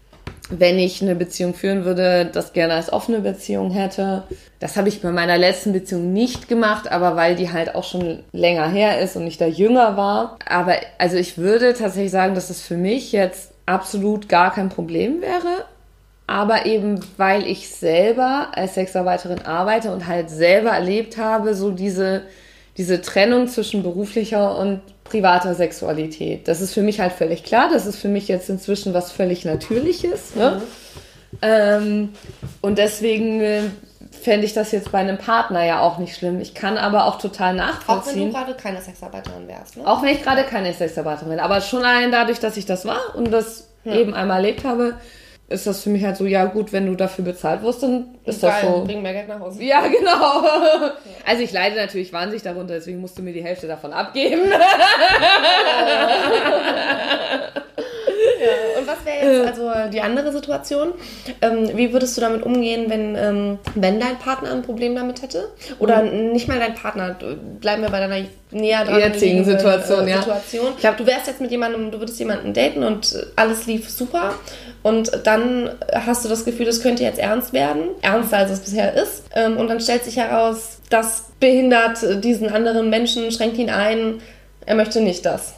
wenn 0.51 0.79
ich 0.79 1.03
eine 1.03 1.15
Beziehung 1.15 1.55
führen 1.55 1.85
würde, 1.85 2.29
das 2.33 2.53
gerne 2.53 2.75
als 2.75 2.93
offene 2.93 3.21
Beziehung 3.21 3.71
hätte. 3.71 4.25
Das 4.61 4.77
habe 4.77 4.89
ich 4.89 5.03
bei 5.03 5.11
meiner 5.11 5.37
letzten 5.37 5.73
Beziehung 5.73 6.13
nicht 6.13 6.49
gemacht, 6.49 6.91
aber 6.91 7.17
weil 7.17 7.37
die 7.37 7.53
halt 7.53 7.75
auch 7.75 7.85
schon 7.85 8.21
länger 8.33 8.69
her 8.69 9.01
ist 9.01 9.17
und 9.17 9.27
ich 9.27 9.39
da 9.39 9.47
jünger 9.47 9.97
war. 9.97 10.39
Aber 10.49 10.77
also 10.99 11.17
ich 11.17 11.37
würde 11.39 11.75
tatsächlich 11.75 12.13
sagen, 12.13 12.35
dass 12.35 12.51
es 12.51 12.63
für 12.63 12.77
mich 12.77 13.13
jetzt 13.13 13.53
absolut 13.67 14.29
gar 14.29 14.53
kein 14.53 14.71
Problem 14.71 15.21
wäre. 15.21 15.65
Aber 16.27 16.67
eben 16.67 17.01
weil 17.17 17.47
ich 17.47 17.71
selber 17.71 18.49
als 18.53 18.75
Sexarbeiterin 18.75 19.43
arbeite 19.43 19.93
und 19.93 20.07
halt 20.07 20.29
selber 20.31 20.71
erlebt 20.71 21.17
habe, 21.17 21.55
so 21.55 21.71
diese, 21.71 22.23
diese 22.77 23.01
Trennung 23.01 23.49
zwischen 23.49 23.83
beruflicher 23.83 24.59
und 24.59 24.81
privater 25.09 25.55
Sexualität. 25.55 26.49
Das 26.49 26.61
ist 26.61 26.75
für 26.75 26.83
mich 26.83 27.01
halt 27.01 27.13
völlig 27.13 27.45
klar. 27.45 27.69
Das 27.73 27.87
ist 27.87 27.97
für 27.97 28.09
mich 28.09 28.29
jetzt 28.29 28.49
inzwischen 28.49 28.95
was 28.95 29.13
völlig 29.13 29.45
Natürliches. 29.45 30.35
Ne? 30.35 30.61
Mhm. 30.61 31.39
Ähm, 31.43 32.09
und 32.61 32.79
deswegen 32.79 33.41
äh, 33.41 33.63
fände 34.23 34.47
ich 34.47 34.55
das 34.55 34.73
jetzt 34.73 34.93
bei 34.93 34.99
einem 34.99 35.19
Partner 35.19 35.65
ja 35.65 35.81
auch 35.81 35.99
nicht 35.99 36.17
schlimm. 36.17 36.41
Ich 36.41 36.55
kann 36.55 36.79
aber 36.79 37.07
auch 37.07 37.19
total 37.19 37.55
nachvollziehen. 37.55 38.13
Auch 38.13 38.17
wenn 38.17 38.27
du 38.27 38.33
gerade 38.33 38.55
keine 38.55 38.81
Sexarbeiterin 38.81 39.49
wärst. 39.49 39.77
Ne? 39.77 39.87
Auch 39.87 40.03
wenn 40.03 40.09
ich 40.09 40.23
gerade 40.23 40.45
keine 40.45 40.73
Sexarbeiterin 40.73 41.31
bin. 41.31 41.41
Aber 41.41 41.61
schon 41.61 41.85
allein 41.85 42.11
dadurch, 42.11 42.41
dass 42.41 42.57
ich 42.57 42.67
das 42.67 42.85
war 42.85 43.15
und 43.15 43.31
das 43.31 43.69
ja. 43.85 43.95
eben 43.95 44.15
einmal 44.15 44.39
erlebt 44.39 44.65
habe, 44.65 44.95
ist 45.49 45.67
das 45.67 45.83
für 45.83 45.89
mich 45.91 46.05
halt 46.05 46.17
so, 46.17 46.27
ja 46.27 46.45
gut, 46.45 46.73
wenn 46.73 46.87
du 46.87 46.95
dafür 46.95 47.25
bezahlt 47.25 47.63
wirst, 47.63 47.83
dann 47.83 48.19
ist 48.25 48.43
Geil, 48.43 48.53
das 48.63 48.71
so. 48.71 48.85
Bring 48.85 49.01
mehr 49.01 49.15
Geld 49.15 49.29
nach 49.29 49.41
Hause. 49.41 49.65
Ja, 49.65 49.87
genau. 49.87 50.43
Ja. 50.45 50.93
Also 51.27 51.43
ich 51.43 51.53
leide 51.53 51.77
natürlich 51.77 52.11
wahnsinnig 52.13 52.43
darunter, 52.43 52.75
deswegen 52.75 53.01
musst 53.03 53.19
du 53.19 53.23
mir 53.23 53.35
die 53.35 53.45
Hälfte 53.45 53.67
davon 53.67 53.93
abgeben. 53.93 54.41
Ja, 58.41 58.81
und 58.81 58.87
was 58.87 59.05
wäre 59.05 59.45
jetzt 59.45 59.49
also 59.49 59.91
die 59.91 60.01
andere 60.01 60.33
Situation? 60.33 60.93
Ähm, 61.41 61.71
wie 61.75 61.93
würdest 61.93 62.17
du 62.17 62.21
damit 62.21 62.43
umgehen, 62.43 62.87
wenn, 62.89 63.17
ähm, 63.17 63.59
wenn 63.75 64.01
dein 64.01 64.19
Partner 64.19 64.53
ein 64.53 64.63
Problem 64.63 64.95
damit 64.95 65.23
hätte? 65.23 65.49
Oder 65.79 66.03
mhm. 66.03 66.33
nicht 66.33 66.49
mal 66.49 66.59
dein 66.59 66.75
Partner, 66.75 67.17
bleiben 67.61 67.83
wir 67.83 67.91
bei 67.91 68.01
deiner 68.01 68.25
näher 68.51 68.85
dran 68.85 68.99
jetzigen 68.99 69.45
Situation, 69.45 70.07
äh, 70.07 70.11
ja. 70.11 70.19
Situation. 70.19 70.67
Ich 70.75 70.81
glaube, 70.81 70.97
du 70.99 71.07
wärst 71.07 71.27
jetzt 71.27 71.41
mit 71.41 71.51
jemandem, 71.51 71.91
du 71.91 71.99
würdest 71.99 72.19
jemanden 72.19 72.55
daten 72.55 72.83
und 72.83 73.27
alles 73.37 73.67
lief 73.67 73.91
super 73.91 74.35
und 74.83 75.11
dann 75.25 75.71
hast 75.93 76.25
du 76.25 76.29
das 76.29 76.45
Gefühl, 76.45 76.67
das 76.67 76.83
könnte 76.83 77.03
jetzt 77.03 77.19
ernst 77.19 77.53
werden, 77.53 77.91
ernster 78.01 78.39
als 78.39 78.51
es 78.51 78.61
bisher 78.61 78.95
ist 78.95 79.25
ähm, 79.35 79.57
und 79.57 79.69
dann 79.69 79.81
stellt 79.81 80.05
sich 80.05 80.17
heraus, 80.17 80.79
das 80.89 81.25
behindert 81.41 82.25
diesen 82.25 82.49
anderen 82.49 82.89
Menschen, 82.91 83.31
schränkt 83.33 83.59
ihn 83.59 83.71
ein, 83.71 84.21
er 84.65 84.75
möchte 84.75 85.01
nicht 85.01 85.27
das. 85.27 85.55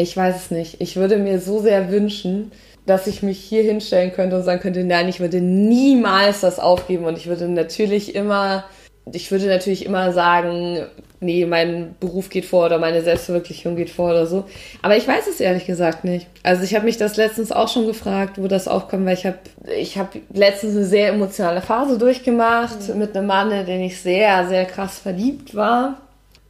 Ich 0.00 0.16
weiß 0.16 0.36
es 0.36 0.50
nicht. 0.50 0.80
Ich 0.80 0.96
würde 0.96 1.18
mir 1.18 1.40
so 1.40 1.60
sehr 1.60 1.90
wünschen, 1.90 2.52
dass 2.86 3.06
ich 3.06 3.22
mich 3.22 3.38
hier 3.38 3.62
hinstellen 3.62 4.12
könnte 4.12 4.36
und 4.36 4.42
sagen 4.42 4.60
könnte, 4.60 4.82
nein, 4.82 5.08
ich 5.08 5.20
würde 5.20 5.42
niemals 5.42 6.40
das 6.40 6.58
aufgeben 6.58 7.04
und 7.04 7.18
ich 7.18 7.26
würde 7.26 7.48
natürlich 7.48 8.14
immer, 8.14 8.64
ich 9.12 9.30
würde 9.30 9.46
natürlich 9.46 9.84
immer 9.84 10.12
sagen, 10.12 10.86
nee, 11.20 11.44
mein 11.44 11.96
Beruf 12.00 12.30
geht 12.30 12.46
vor 12.46 12.64
oder 12.64 12.78
meine 12.78 13.02
Selbstverwirklichung 13.02 13.76
geht 13.76 13.90
vor 13.90 14.10
oder 14.10 14.26
so. 14.26 14.44
Aber 14.80 14.96
ich 14.96 15.06
weiß 15.06 15.26
es 15.26 15.38
ehrlich 15.38 15.66
gesagt 15.66 16.04
nicht. 16.04 16.26
Also 16.42 16.62
ich 16.62 16.74
habe 16.74 16.86
mich 16.86 16.96
das 16.96 17.18
letztens 17.18 17.52
auch 17.52 17.68
schon 17.68 17.86
gefragt, 17.86 18.38
wo 18.38 18.48
das 18.48 18.68
aufkommt, 18.68 19.04
weil 19.04 19.14
ich 19.14 19.26
habe 19.26 19.38
ich 19.76 19.98
hab 19.98 20.16
letztens 20.32 20.76
eine 20.76 20.86
sehr 20.86 21.08
emotionale 21.08 21.60
Phase 21.60 21.98
durchgemacht 21.98 22.88
mhm. 22.88 22.98
mit 22.98 23.14
einem 23.14 23.26
Mann, 23.26 23.52
in 23.52 23.66
den 23.66 23.82
ich 23.82 24.00
sehr, 24.00 24.48
sehr 24.48 24.64
krass 24.64 24.98
verliebt 24.98 25.54
war. 25.54 26.00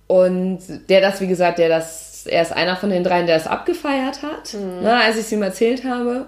Und 0.06 0.60
der 0.88 1.00
das, 1.00 1.20
wie 1.20 1.26
gesagt, 1.26 1.58
der 1.58 1.68
das 1.68 2.09
er 2.26 2.42
ist 2.42 2.52
einer 2.52 2.76
von 2.76 2.90
den 2.90 3.04
dreien, 3.04 3.26
der 3.26 3.36
es 3.36 3.46
abgefeiert 3.46 4.22
hat, 4.22 4.54
mhm. 4.54 4.82
ne, 4.82 4.94
als 4.96 5.16
ich 5.16 5.22
es 5.22 5.32
ihm 5.32 5.42
erzählt 5.42 5.84
habe. 5.84 6.26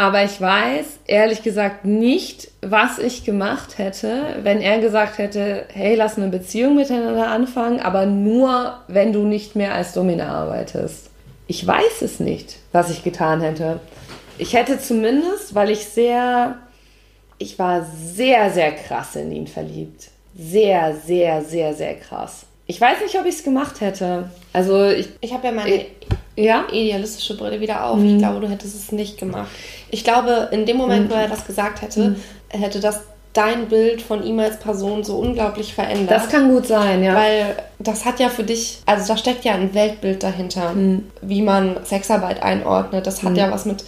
Aber 0.00 0.22
ich 0.22 0.40
weiß 0.40 1.00
ehrlich 1.06 1.42
gesagt 1.42 1.84
nicht, 1.84 2.52
was 2.62 3.00
ich 3.00 3.24
gemacht 3.24 3.78
hätte, 3.78 4.36
wenn 4.42 4.60
er 4.60 4.78
gesagt 4.78 5.18
hätte, 5.18 5.64
hey, 5.72 5.96
lass 5.96 6.16
eine 6.16 6.28
Beziehung 6.28 6.76
miteinander 6.76 7.26
anfangen, 7.26 7.80
aber 7.80 8.06
nur, 8.06 8.78
wenn 8.86 9.12
du 9.12 9.24
nicht 9.24 9.56
mehr 9.56 9.74
als 9.74 9.94
Domina 9.94 10.28
arbeitest. 10.28 11.10
Ich 11.48 11.66
weiß 11.66 12.02
es 12.02 12.20
nicht, 12.20 12.58
was 12.70 12.90
ich 12.90 13.02
getan 13.02 13.40
hätte. 13.40 13.80
Ich 14.38 14.54
hätte 14.54 14.78
zumindest, 14.78 15.56
weil 15.56 15.70
ich 15.70 15.84
sehr, 15.86 16.58
ich 17.38 17.58
war 17.58 17.84
sehr, 17.84 18.50
sehr 18.50 18.70
krass 18.72 19.16
in 19.16 19.32
ihn 19.32 19.48
verliebt. 19.48 20.10
Sehr, 20.38 20.94
sehr, 20.94 21.42
sehr, 21.42 21.74
sehr 21.74 21.96
krass. 21.96 22.46
Ich 22.68 22.80
weiß 22.80 23.00
nicht, 23.02 23.18
ob 23.18 23.26
ich 23.26 23.34
es 23.34 23.42
gemacht 23.42 23.80
hätte. 23.80 24.30
Also 24.52 24.86
ich. 24.86 25.08
Ich 25.20 25.32
habe 25.32 25.46
ja 25.46 25.52
meine 25.52 25.86
ja? 26.36 26.66
idealistische 26.70 27.36
Brille 27.36 27.60
wieder 27.60 27.84
auf. 27.84 27.98
Mhm. 27.98 28.10
Ich 28.10 28.18
glaube, 28.18 28.40
du 28.40 28.48
hättest 28.48 28.76
es 28.76 28.92
nicht 28.92 29.18
gemacht. 29.18 29.48
Ich 29.90 30.04
glaube, 30.04 30.50
in 30.52 30.66
dem 30.66 30.76
Moment, 30.76 31.08
mhm. 31.08 31.14
wo 31.14 31.14
er 31.16 31.28
das 31.28 31.46
gesagt 31.46 31.82
hätte, 31.82 32.10
mhm. 32.10 32.16
hätte 32.50 32.78
das 32.78 33.00
dein 33.32 33.68
Bild 33.68 34.02
von 34.02 34.22
ihm 34.22 34.38
als 34.40 34.58
Person 34.58 35.04
so 35.04 35.16
unglaublich 35.16 35.72
verändert. 35.72 36.10
Das 36.10 36.28
kann 36.28 36.50
gut 36.50 36.66
sein, 36.66 37.02
ja. 37.02 37.14
Weil 37.14 37.56
das 37.78 38.04
hat 38.04 38.20
ja 38.20 38.28
für 38.28 38.42
dich, 38.42 38.80
also 38.84 39.08
da 39.08 39.16
steckt 39.16 39.44
ja 39.44 39.54
ein 39.54 39.74
Weltbild 39.74 40.22
dahinter, 40.22 40.72
mhm. 40.72 41.04
wie 41.22 41.42
man 41.42 41.76
Sexarbeit 41.84 42.42
einordnet. 42.42 43.06
Das 43.06 43.22
hat 43.22 43.32
mhm. 43.32 43.38
ja 43.38 43.50
was 43.50 43.64
mit, 43.64 43.84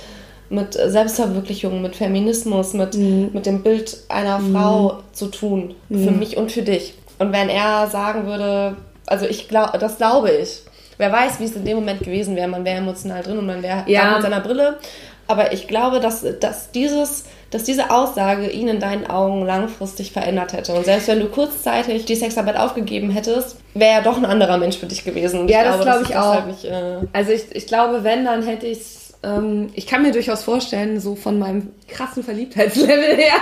mit 0.50 0.74
Selbstverwirklichung, 0.74 1.82
mit 1.82 1.96
Feminismus, 1.96 2.74
mit, 2.74 2.94
mhm. 2.94 3.30
mit 3.32 3.44
dem 3.44 3.62
Bild 3.62 3.98
einer 4.08 4.38
mhm. 4.38 4.52
Frau 4.52 4.98
zu 5.12 5.26
tun. 5.26 5.74
Für 5.88 6.12
mhm. 6.12 6.18
mich 6.18 6.36
und 6.36 6.52
für 6.52 6.62
dich. 6.62 6.94
Und 7.20 7.32
wenn 7.32 7.50
er 7.50 7.86
sagen 7.86 8.26
würde, 8.26 8.76
also 9.06 9.26
ich 9.26 9.46
glaube, 9.46 9.78
das 9.78 9.98
glaube 9.98 10.30
ich. 10.30 10.62
Wer 10.96 11.12
weiß, 11.12 11.38
wie 11.38 11.44
es 11.44 11.54
in 11.54 11.66
dem 11.66 11.76
Moment 11.76 12.00
gewesen 12.00 12.34
wäre. 12.34 12.48
Man 12.48 12.64
wäre 12.64 12.78
emotional 12.78 13.22
drin 13.22 13.38
und 13.38 13.46
man 13.46 13.62
wäre 13.62 13.84
ja. 13.86 14.14
mit 14.14 14.22
seiner 14.22 14.40
Brille. 14.40 14.78
Aber 15.26 15.52
ich 15.52 15.68
glaube, 15.68 16.00
dass, 16.00 16.24
dass, 16.40 16.72
dieses, 16.72 17.24
dass 17.50 17.64
diese 17.64 17.90
Aussage 17.90 18.48
ihn 18.48 18.68
in 18.68 18.80
deinen 18.80 19.06
Augen 19.06 19.44
langfristig 19.44 20.12
verändert 20.12 20.54
hätte. 20.54 20.72
Und 20.72 20.86
selbst 20.86 21.08
wenn 21.08 21.20
du 21.20 21.26
kurzzeitig 21.26 22.06
die 22.06 22.16
Sexarbeit 22.16 22.56
aufgegeben 22.56 23.10
hättest, 23.10 23.58
wäre 23.74 23.98
er 23.98 24.02
doch 24.02 24.16
ein 24.16 24.24
anderer 24.24 24.56
Mensch 24.56 24.78
für 24.78 24.86
dich 24.86 25.04
gewesen. 25.04 25.46
Ja, 25.46 25.60
ich 25.60 25.66
das 25.66 25.80
glaube 25.82 26.04
ich 26.08 26.16
auch. 26.16 26.34
Halt 26.34 26.46
nicht, 26.46 26.64
äh 26.64 26.96
also 27.12 27.32
ich, 27.32 27.54
ich 27.54 27.66
glaube, 27.66 28.02
wenn, 28.02 28.24
dann 28.24 28.42
hätte 28.42 28.66
ich 28.66 28.78
es 28.78 29.00
ähm, 29.22 29.68
ich 29.74 29.86
kann 29.86 30.02
mir 30.02 30.12
durchaus 30.12 30.42
vorstellen, 30.42 30.98
so 30.98 31.14
von 31.14 31.38
meinem 31.38 31.72
krassen 31.88 32.24
Verliebtheitslevel 32.24 33.16
her, 33.16 33.34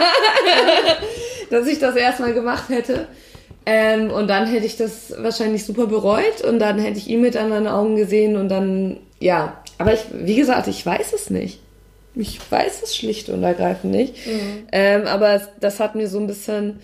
dass 1.51 1.67
ich 1.67 1.79
das 1.79 1.95
erstmal 1.95 2.35
gemacht 2.35 2.69
hätte. 2.69 3.07
Ähm, 3.71 4.11
und 4.11 4.29
dann 4.29 4.47
hätte 4.47 4.65
ich 4.65 4.79
das 4.79 5.13
wahrscheinlich 5.19 5.67
super 5.67 5.89
bereut 5.89 6.41
und 6.43 6.59
dann 6.59 6.79
hätte 6.79 6.97
ich 6.97 7.07
ihn 7.07 7.21
mit 7.21 7.37
anderen 7.37 7.67
Augen 7.67 7.97
gesehen 7.97 8.39
und 8.39 8.49
dann, 8.49 8.97
ja. 9.21 9.63
Aber 9.77 9.93
ich, 9.93 10.07
wie 10.11 10.37
gesagt, 10.37 10.69
ich 10.69 10.87
weiß 10.87 11.13
es 11.13 11.29
nicht. 11.29 11.61
Ich 12.15 12.41
weiß 12.51 12.83
es 12.83 12.97
schlicht 12.97 13.29
und 13.29 13.43
ergreifend 13.43 13.93
nicht. 13.93 14.27
Mhm. 14.27 14.69
Ähm, 14.73 15.07
aber 15.07 15.43
das 15.61 15.81
hat 15.81 15.97
mir 15.97 16.09
so 16.09 16.19
ein 16.19 16.27
bisschen, 16.27 16.81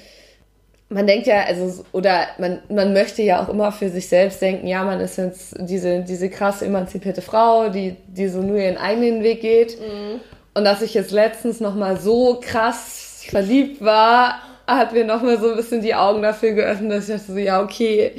man 0.91 1.07
denkt 1.07 1.27
ja, 1.27 1.45
also, 1.45 1.87
oder 1.93 2.27
man, 2.37 2.59
man 2.69 2.93
möchte 2.93 3.23
ja 3.23 3.43
auch 3.43 3.49
immer 3.49 3.73
für 3.73 3.89
sich 3.89 4.07
selbst 4.07 4.43
denken, 4.43 4.67
ja, 4.67 4.85
man 4.85 5.01
ist 5.01 5.17
jetzt 5.17 5.57
diese, 5.59 6.01
diese 6.01 6.29
krass 6.29 6.61
emanzipierte 6.61 7.23
Frau, 7.23 7.71
die, 7.71 7.97
die 8.09 8.29
so 8.29 8.43
nur 8.43 8.59
ihren 8.59 8.77
eigenen 8.77 9.23
Weg 9.23 9.41
geht. 9.41 9.81
Mhm. 9.81 10.21
Und 10.53 10.65
dass 10.65 10.83
ich 10.83 10.93
jetzt 10.93 11.13
letztens 11.13 11.61
nochmal 11.61 11.99
so 11.99 12.41
krass 12.43 13.25
verliebt 13.27 13.83
war 13.83 14.43
hat 14.67 14.93
mir 14.93 15.05
nochmal 15.05 15.39
so 15.41 15.51
ein 15.51 15.57
bisschen 15.57 15.83
die 15.83 15.95
Augen 15.95 16.23
dafür 16.23 16.53
geöffnet, 16.53 16.93
dass 16.93 17.09
ich 17.09 17.17
dachte 17.17 17.33
so, 17.33 17.39
ja, 17.39 17.63
okay, 17.63 18.13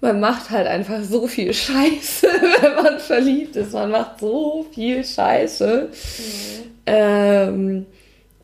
man 0.00 0.20
macht 0.20 0.50
halt 0.50 0.66
einfach 0.66 1.02
so 1.02 1.26
viel 1.26 1.52
Scheiße, 1.52 2.26
wenn 2.60 2.74
man 2.74 2.98
verliebt 2.98 3.56
ist. 3.56 3.72
Man 3.72 3.90
macht 3.90 4.20
so 4.20 4.66
viel 4.72 5.04
Scheiße. 5.04 5.88
Mhm. 5.90 6.70
Ähm, 6.86 7.86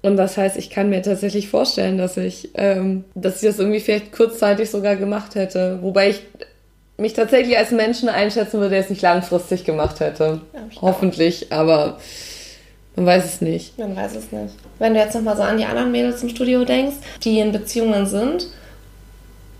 und 0.02 0.16
das 0.16 0.36
heißt, 0.36 0.56
ich 0.56 0.70
kann 0.70 0.90
mir 0.90 1.02
tatsächlich 1.02 1.48
vorstellen, 1.48 1.96
dass 1.96 2.16
ich, 2.16 2.50
ähm, 2.54 3.04
dass 3.14 3.42
ich 3.42 3.48
das 3.48 3.58
irgendwie 3.58 3.80
vielleicht 3.80 4.12
kurzzeitig 4.12 4.68
sogar 4.70 4.96
gemacht 4.96 5.36
hätte. 5.36 5.78
Wobei 5.82 6.10
ich 6.10 6.22
mich 6.96 7.12
tatsächlich 7.12 7.56
als 7.56 7.70
Menschen 7.70 8.08
einschätzen 8.08 8.54
würde, 8.54 8.70
der 8.70 8.80
es 8.80 8.90
nicht 8.90 9.02
langfristig 9.02 9.64
gemacht 9.64 10.00
hätte. 10.00 10.40
Ja, 10.52 10.60
Hoffentlich, 10.80 11.52
aber 11.52 11.98
man 12.96 13.06
weiß 13.06 13.24
es 13.24 13.40
nicht. 13.40 13.78
Man 13.78 13.96
weiß 13.96 14.16
es 14.16 14.32
nicht. 14.32 14.54
Wenn 14.78 14.94
du 14.94 15.00
jetzt 15.00 15.14
nochmal 15.14 15.36
so 15.36 15.42
an 15.42 15.56
die 15.56 15.64
anderen 15.64 15.92
Mädels 15.92 16.22
im 16.22 16.28
Studio 16.28 16.64
denkst, 16.64 16.96
die 17.24 17.38
in 17.38 17.52
Beziehungen 17.52 18.06
sind, 18.06 18.48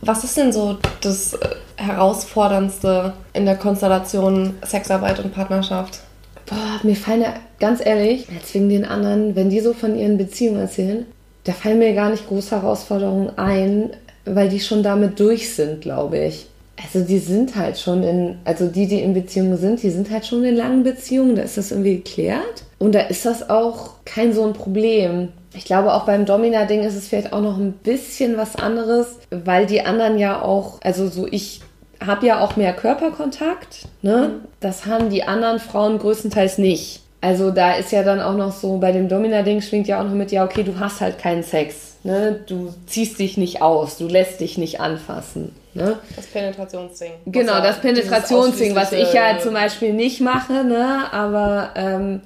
was 0.03 0.25
ist 0.25 0.37
denn 0.37 0.53
so 0.53 0.79
das 1.01 1.35
äh, 1.35 1.49
Herausforderndste 1.77 3.15
in 3.33 3.47
der 3.47 3.57
Konstellation 3.57 4.55
Sexarbeit 4.65 5.21
und 5.21 5.33
Partnerschaft? 5.33 6.01
Boah, 6.47 6.81
mir 6.83 6.97
fallen 6.97 7.23
ja 7.23 7.35
ganz 7.61 7.85
ehrlich, 7.85 8.27
jetzt 8.29 8.53
wegen 8.53 8.69
den 8.69 8.85
anderen, 8.85 9.37
wenn 9.37 9.49
die 9.49 9.61
so 9.61 9.73
von 9.73 9.97
ihren 9.97 10.19
Beziehungen 10.19 10.61
erzählen, 10.61 11.07
da 11.45 11.53
fallen 11.53 11.79
mir 11.79 11.95
gar 11.95 12.11
nicht 12.11 12.27
große 12.27 12.51
Herausforderungen 12.51 13.31
ein, 13.39 13.91
weil 14.25 14.49
die 14.49 14.61
schon 14.61 14.83
damit 14.83 15.19
durch 15.21 15.55
sind, 15.55 15.81
glaube 15.81 16.19
ich. 16.19 16.47
Also 16.83 17.07
die 17.07 17.19
sind 17.19 17.55
halt 17.55 17.79
schon 17.79 18.03
in, 18.03 18.37
also 18.45 18.67
die, 18.67 18.87
die 18.87 19.01
in 19.01 19.15
Beziehungen 19.15 19.57
sind, 19.57 19.83
die 19.83 19.91
sind 19.91 20.11
halt 20.11 20.27
schon 20.27 20.45
in 20.45 20.57
langen 20.57 20.83
Beziehungen, 20.83 21.37
da 21.37 21.43
ist 21.43 21.57
das 21.57 21.71
irgendwie 21.71 21.97
geklärt. 21.97 22.65
Und 22.83 22.97
da 22.97 23.03
ist 23.03 23.25
das 23.25 23.49
auch 23.49 23.91
kein 24.05 24.33
so 24.33 24.45
ein 24.45 24.55
Problem. 24.55 25.29
Ich 25.55 25.65
glaube, 25.65 25.95
auch 25.95 26.05
beim 26.05 26.27
Domina-Ding 26.27 26.83
ist 26.83 26.97
es 26.97 27.07
vielleicht 27.07 27.33
auch 27.33 27.41
noch 27.41 27.57
ein 27.57 27.75
bisschen 27.75 28.37
was 28.37 28.57
anderes, 28.57 29.21
weil 29.31 29.67
die 29.67 29.83
anderen 29.83 30.19
ja 30.19 30.43
auch, 30.43 30.81
also 30.83 31.07
so 31.07 31.29
ich 31.31 31.61
habe 32.05 32.27
ja 32.27 32.41
auch 32.41 32.57
mehr 32.57 32.73
Körperkontakt, 32.73 33.87
ne? 34.03 34.41
Das 34.59 34.85
haben 34.87 35.11
die 35.11 35.23
anderen 35.23 35.61
Frauen 35.61 36.01
größtenteils 36.01 36.59
nicht. 36.59 37.03
Also 37.21 37.53
da 37.53 37.75
ist 37.75 37.93
ja 37.93 38.03
dann 38.03 38.21
auch 38.21 38.35
noch 38.35 38.51
so, 38.51 38.79
bei 38.79 38.91
dem 38.91 39.09
Domina-Ding 39.09 39.61
schwingt 39.61 39.87
ja 39.87 40.01
auch 40.01 40.05
noch 40.05 40.15
mit, 40.15 40.33
ja, 40.33 40.45
okay, 40.45 40.65
du 40.65 40.81
hast 40.81 41.01
halt 41.01 41.21
keinen 41.21 41.45
Sex. 41.45 41.99
Ne? 42.03 42.41
Du 42.49 42.75
ziehst 42.89 43.21
dich 43.21 43.37
nicht 43.37 43.63
aus, 43.63 43.97
du 43.97 44.09
lässt 44.09 44.41
dich 44.41 44.59
nicht 44.59 44.81
anfassen. 44.81 45.55
Ne? 45.75 46.01
Das 46.17 46.27
Penetrationsding. 46.27 47.13
Genau, 47.27 47.61
das 47.61 47.81
Penetrationsding, 47.81 48.75
was 48.75 48.91
ich 48.91 49.13
ja 49.13 49.39
zum 49.39 49.55
Beispiel 49.55 49.93
nicht 49.93 50.21
mache, 50.21 50.65
ne? 50.65 51.13
aber 51.13 51.71
ähm, 51.77 52.23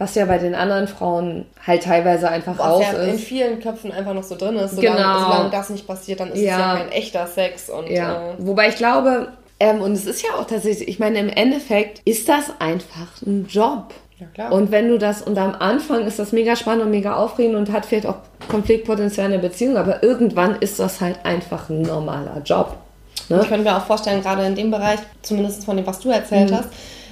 was 0.00 0.14
ja 0.14 0.24
bei 0.24 0.38
den 0.38 0.54
anderen 0.54 0.88
Frauen 0.88 1.44
halt 1.66 1.82
teilweise 1.82 2.30
einfach 2.30 2.58
was 2.58 2.66
raus 2.66 2.84
ja 2.90 2.98
ist. 2.98 3.12
in 3.12 3.18
vielen 3.18 3.60
Köpfen 3.60 3.92
einfach 3.92 4.14
noch 4.14 4.22
so 4.22 4.34
drin 4.34 4.56
ist. 4.56 4.76
Solange, 4.76 4.96
genau. 4.96 5.20
solange 5.20 5.50
das 5.50 5.68
nicht 5.68 5.86
passiert, 5.86 6.20
dann 6.20 6.32
ist 6.32 6.40
ja. 6.40 6.52
es 6.52 6.58
ja 6.58 6.76
kein 6.78 6.92
echter 6.92 7.26
Sex. 7.26 7.68
Und, 7.68 7.86
ja. 7.90 8.30
Äh, 8.30 8.34
Wobei 8.38 8.70
ich 8.70 8.76
glaube, 8.76 9.28
ähm, 9.60 9.82
und 9.82 9.92
es 9.92 10.06
ist 10.06 10.22
ja 10.22 10.30
auch 10.38 10.46
tatsächlich, 10.46 10.88
ich 10.88 11.00
meine, 11.00 11.18
im 11.18 11.28
Endeffekt 11.28 12.00
ist 12.06 12.30
das 12.30 12.50
einfach 12.60 13.08
ein 13.26 13.46
Job. 13.46 13.92
Ja, 14.18 14.26
klar. 14.32 14.52
Und 14.52 14.70
wenn 14.70 14.88
du 14.88 14.96
das, 14.96 15.20
und 15.20 15.36
am 15.36 15.54
Anfang 15.54 16.06
ist 16.06 16.18
das 16.18 16.32
mega 16.32 16.56
spannend 16.56 16.84
und 16.84 16.90
mega 16.90 17.16
aufregend 17.16 17.56
und 17.56 17.70
hat 17.70 17.84
vielleicht 17.84 18.06
auch 18.06 18.16
Konfliktpotenzial 18.48 19.26
in 19.26 19.32
der 19.32 19.46
Beziehung, 19.46 19.76
aber 19.76 20.02
irgendwann 20.02 20.56
ist 20.60 20.78
das 20.78 21.02
halt 21.02 21.26
einfach 21.26 21.68
ein 21.68 21.82
normaler 21.82 22.40
Job. 22.42 22.74
Ne? 23.28 23.40
Ich 23.42 23.48
könnte 23.48 23.64
mir 23.64 23.76
auch 23.76 23.84
vorstellen, 23.84 24.22
gerade 24.22 24.46
in 24.46 24.54
dem 24.54 24.70
Bereich, 24.70 25.00
zumindest 25.20 25.66
von 25.66 25.76
dem, 25.76 25.86
was 25.86 26.00
du 26.00 26.08
erzählt 26.08 26.50
mhm. 26.50 26.56
hast, 26.56 26.68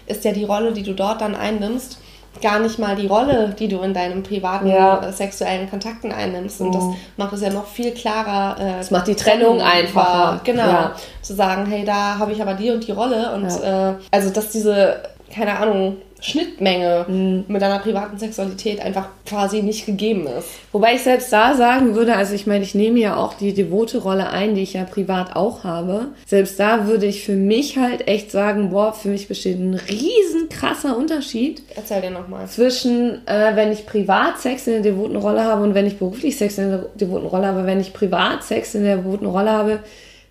ist 0.06 0.24
ja 0.24 0.32
die 0.32 0.44
Rolle, 0.44 0.72
die 0.72 0.82
du 0.82 0.94
dort 0.94 1.20
dann 1.20 1.34
einnimmst, 1.34 1.98
gar 2.40 2.60
nicht 2.60 2.78
mal 2.78 2.96
die 2.96 3.06
Rolle, 3.06 3.54
die 3.58 3.68
du 3.68 3.80
in 3.80 3.94
deinem 3.94 4.22
privaten 4.22 4.68
ja. 4.68 5.00
äh, 5.00 5.12
sexuellen 5.12 5.68
Kontakten 5.68 6.12
einnimmst. 6.12 6.60
Und 6.60 6.68
mhm. 6.68 6.72
das 6.72 6.84
macht 7.16 7.32
es 7.32 7.40
ja 7.40 7.50
noch 7.50 7.66
viel 7.66 7.92
klarer. 7.92 8.60
Äh, 8.60 8.78
das 8.78 8.90
macht 8.90 9.06
die 9.06 9.14
Trennung 9.14 9.60
einfacher. 9.60 10.40
Genau. 10.44 10.66
Ja. 10.66 10.92
Zu 11.22 11.34
sagen, 11.34 11.66
hey, 11.66 11.84
da 11.84 12.18
habe 12.18 12.32
ich 12.32 12.42
aber 12.42 12.54
die 12.54 12.70
und 12.70 12.86
die 12.86 12.92
Rolle. 12.92 13.34
Und 13.34 13.50
ja. 13.50 13.90
äh, 13.90 13.94
also, 14.10 14.30
dass 14.30 14.50
diese, 14.50 15.02
keine 15.32 15.58
Ahnung, 15.58 15.96
Schnittmenge 16.20 17.06
mhm. 17.08 17.44
mit 17.48 17.62
deiner 17.62 17.78
privaten 17.78 18.18
Sexualität 18.18 18.80
einfach 18.80 19.08
quasi 19.26 19.62
nicht 19.62 19.86
gegeben 19.86 20.26
ist. 20.26 20.48
Wobei 20.72 20.94
ich 20.94 21.02
selbst 21.02 21.32
da 21.32 21.54
sagen 21.54 21.94
würde, 21.94 22.16
also 22.16 22.34
ich 22.34 22.46
meine, 22.46 22.64
ich 22.64 22.74
nehme 22.74 22.98
ja 22.98 23.16
auch 23.16 23.34
die 23.34 23.54
devote 23.54 23.98
Rolle 23.98 24.30
ein, 24.30 24.54
die 24.54 24.62
ich 24.62 24.72
ja 24.72 24.84
privat 24.84 25.36
auch 25.36 25.64
habe. 25.64 26.08
Selbst 26.26 26.58
da 26.58 26.86
würde 26.86 27.06
ich 27.06 27.24
für 27.24 27.36
mich 27.36 27.78
halt 27.78 28.08
echt 28.08 28.30
sagen, 28.30 28.70
boah, 28.70 28.92
für 28.92 29.08
mich 29.08 29.28
besteht 29.28 29.58
ein 29.58 29.74
riesen 29.74 30.48
krasser 30.48 30.96
Unterschied. 30.96 31.62
Erzähl 31.76 32.00
dir 32.00 32.10
nochmal. 32.10 32.46
Zwischen, 32.46 33.26
äh, 33.26 33.54
wenn 33.54 33.70
ich 33.70 33.86
privat 33.86 34.38
Sex 34.38 34.66
in 34.66 34.82
der 34.82 34.92
devoten 34.92 35.16
Rolle 35.16 35.44
habe 35.44 35.62
und 35.62 35.74
wenn 35.74 35.86
ich 35.86 35.98
beruflich 35.98 36.36
Sex 36.36 36.58
in 36.58 36.70
der 36.70 36.86
devoten 36.94 37.26
Rolle 37.26 37.46
habe. 37.46 37.66
Wenn 37.66 37.80
ich 37.80 37.92
privat 37.92 38.42
Sex 38.42 38.74
in 38.74 38.84
der 38.84 38.98
devoten 38.98 39.26
Rolle 39.26 39.50
habe, 39.50 39.80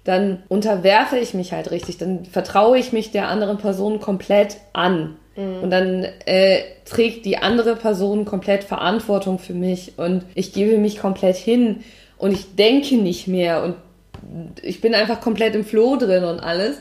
dann 0.07 0.43
unterwerfe 0.47 1.17
ich 1.17 1.33
mich 1.33 1.51
halt 1.51 1.71
richtig. 1.71 1.97
Dann 1.97 2.25
vertraue 2.25 2.77
ich 2.77 2.93
mich 2.93 3.11
der 3.11 3.27
anderen 3.27 3.57
Person 3.57 3.99
komplett 3.99 4.57
an. 4.73 5.17
Mhm. 5.35 5.63
Und 5.63 5.69
dann 5.69 6.05
äh, 6.25 6.61
trägt 6.85 7.25
die 7.25 7.37
andere 7.37 7.75
Person 7.75 8.23
komplett 8.25 8.63
Verantwortung 8.63 9.37
für 9.37 9.53
mich 9.53 9.93
und 9.97 10.23
ich 10.33 10.53
gebe 10.53 10.77
mich 10.77 10.97
komplett 10.97 11.35
hin 11.35 11.83
und 12.17 12.31
ich 12.31 12.55
denke 12.55 12.95
nicht 12.95 13.27
mehr 13.27 13.63
und 13.63 13.75
ich 14.61 14.81
bin 14.81 14.95
einfach 14.95 15.21
komplett 15.21 15.55
im 15.55 15.65
Flow 15.65 15.97
drin 15.97 16.23
und 16.23 16.39
alles. 16.39 16.77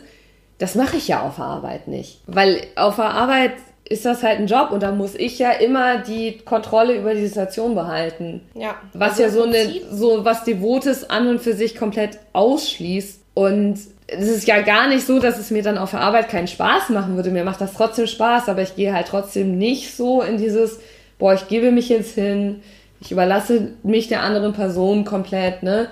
Das 0.59 0.75
mache 0.75 0.97
ich 0.97 1.09
ja 1.09 1.23
auf 1.23 1.37
der 1.37 1.45
Arbeit 1.45 1.89
nicht. 1.89 2.21
Weil 2.27 2.63
auf 2.77 2.97
der 2.97 3.11
Arbeit 3.11 3.53
ist 3.89 4.05
das 4.05 4.23
halt 4.23 4.41
ein 4.41 4.47
Job 4.47 4.73
und 4.73 4.83
da 4.83 4.91
muss 4.91 5.15
ich 5.15 5.39
ja 5.39 5.53
immer 5.53 5.99
die 5.99 6.39
Kontrolle 6.39 6.97
über 6.97 7.15
die 7.15 7.27
Situation 7.27 7.75
behalten. 7.75 8.41
Ja. 8.55 8.75
Was 8.95 9.21
also 9.21 9.23
ja 9.23 9.29
so 9.31 9.43
eine, 9.45 9.73
so 9.93 10.25
was 10.25 10.45
Devotes 10.45 11.09
an 11.09 11.29
und 11.29 11.41
für 11.41 11.55
sich 11.55 11.77
komplett 11.77 12.19
ausschließt. 12.33 13.21
Und 13.35 13.79
es 14.09 14.29
ist 14.29 14.47
ja 14.47 14.61
gar 14.63 14.89
nicht 14.89 15.07
so, 15.07 15.21
dass 15.21 15.39
es 15.39 15.51
mir 15.51 15.63
dann 15.63 15.79
auf 15.79 15.93
der 15.93 16.01
Arbeit 16.01 16.29
keinen 16.29 16.49
Spaß 16.49 16.89
machen 16.91 17.15
würde. 17.15 17.31
Mir 17.31 17.45
macht 17.45 17.61
das 17.61 17.75
trotzdem 17.75 18.09
Spaß, 18.09 18.49
aber 18.49 18.63
ich 18.63 18.75
gehe 18.75 18.93
halt 18.93 19.07
trotzdem 19.07 19.57
nicht 19.57 19.95
so 19.95 20.21
in 20.21 20.37
dieses, 20.37 20.81
boah, 21.19 21.35
ich 21.35 21.47
gebe 21.47 21.71
mich 21.71 21.89
jetzt 21.89 22.15
hin, 22.15 22.63
ich 23.01 23.13
überlasse 23.13 23.73
mich 23.85 24.09
der 24.09 24.23
anderen 24.23 24.53
Person 24.53 25.05
komplett, 25.05 25.63
ne? 25.63 25.89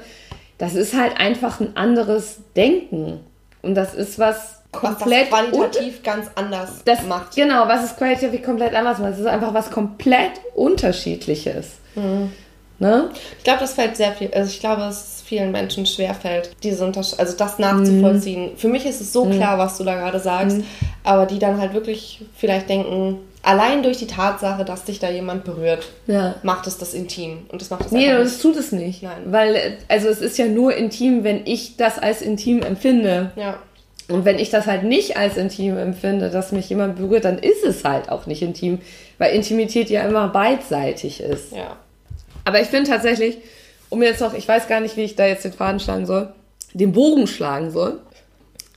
Das 0.59 0.74
ist 0.74 0.96
halt 0.96 1.18
einfach 1.18 1.61
ein 1.61 1.76
anderes 1.76 2.38
Denken. 2.57 3.20
Und 3.62 3.74
das 3.74 3.94
ist 3.94 4.18
was 4.18 4.62
komplett. 4.74 5.30
Was 5.30 5.40
das 5.40 5.50
qualitativ 5.50 6.02
ganz 6.02 6.30
anders 6.34 6.82
das, 6.84 7.02
macht. 7.06 7.34
Genau, 7.34 7.66
was 7.68 7.84
es 7.84 7.96
qualitativ 7.96 8.42
komplett 8.42 8.74
anders 8.74 8.98
macht. 8.98 9.12
Es 9.12 9.20
ist 9.20 9.26
einfach 9.26 9.54
was 9.54 9.70
komplett 9.70 10.32
Unterschiedliches. 10.54 11.72
Mhm. 11.94 12.32
Ne? 12.78 13.10
Ich 13.38 13.44
glaube, 13.44 13.60
das 13.60 13.74
fällt 13.74 13.96
sehr 13.96 14.12
viel, 14.12 14.30
also 14.34 14.50
ich 14.50 14.58
glaube, 14.58 14.82
es 14.82 15.22
vielen 15.24 15.52
Menschen 15.52 15.87
schwerfällt, 15.87 16.50
diese 16.62 16.84
Untersch 16.84 17.14
also 17.16 17.37
das 17.37 17.58
nachzuvollziehen. 17.58 18.52
Mhm. 18.52 18.56
Für 18.56 18.68
mich 18.68 18.84
ist 18.84 19.00
es 19.00 19.12
so 19.12 19.24
mhm. 19.24 19.32
klar, 19.32 19.58
was 19.58 19.78
du 19.78 19.84
da 19.84 19.94
gerade 19.94 20.18
sagst, 20.18 20.58
mhm. 20.58 20.64
aber 21.02 21.26
die 21.26 21.38
dann 21.38 21.60
halt 21.60 21.72
wirklich 21.72 22.24
vielleicht 22.37 22.68
denken, 22.68 23.20
allein 23.42 23.82
durch 23.82 23.98
die 23.98 24.06
Tatsache, 24.06 24.64
dass 24.64 24.84
dich 24.84 24.98
da 24.98 25.10
jemand 25.10 25.44
berührt, 25.44 25.88
ja. 26.06 26.34
macht 26.42 26.66
es 26.66 26.78
das 26.78 26.94
intim. 26.94 27.46
Und 27.50 27.62
das 27.62 27.70
macht 27.70 27.87
es 27.87 27.92
Nee, 27.92 28.10
das 28.10 28.38
tut 28.38 28.56
es 28.56 28.72
nicht. 28.72 29.02
Nein. 29.02 29.22
Weil, 29.26 29.78
also 29.88 30.08
es 30.08 30.20
ist 30.20 30.38
ja 30.38 30.46
nur 30.46 30.74
intim, 30.74 31.24
wenn 31.24 31.46
ich 31.46 31.76
das 31.76 31.98
als 31.98 32.22
intim 32.22 32.62
empfinde. 32.62 33.30
Ja. 33.37 33.58
Und 34.08 34.24
wenn 34.24 34.38
ich 34.38 34.50
das 34.50 34.66
halt 34.66 34.82
nicht 34.82 35.16
als 35.16 35.36
intim 35.36 35.78
empfinde, 35.78 36.28
dass 36.28 36.52
mich 36.52 36.68
jemand 36.68 36.96
berührt, 36.96 37.24
dann 37.24 37.38
ist 37.38 37.64
es 37.64 37.84
halt 37.84 38.10
auch 38.10 38.26
nicht 38.26 38.42
intim, 38.42 38.80
weil 39.18 39.34
Intimität 39.34 39.88
ja 39.88 40.02
immer 40.02 40.28
beidseitig 40.28 41.20
ist. 41.20 41.52
Ja. 41.52 41.76
Aber 42.44 42.60
ich 42.60 42.68
finde 42.68 42.90
tatsächlich, 42.90 43.38
um 43.88 44.02
jetzt 44.02 44.20
noch, 44.20 44.34
ich 44.34 44.46
weiß 44.46 44.68
gar 44.68 44.80
nicht, 44.80 44.96
wie 44.96 45.04
ich 45.04 45.16
da 45.16 45.26
jetzt 45.26 45.44
den 45.44 45.52
Faden 45.52 45.80
schlagen 45.80 46.04
soll, 46.04 46.32
den 46.74 46.92
Bogen 46.92 47.26
schlagen 47.26 47.70
soll. 47.70 48.00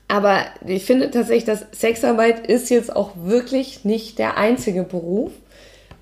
Aber 0.07 0.45
ich 0.65 0.85
finde 0.85 1.11
tatsächlich, 1.11 1.43
dass 1.43 1.65
Sexarbeit 1.71 2.47
ist 2.47 2.69
jetzt 2.69 2.95
auch 2.95 3.11
wirklich 3.23 3.83
nicht 3.83 4.19
der 4.19 4.37
einzige 4.37 4.83
Beruf, 4.83 5.31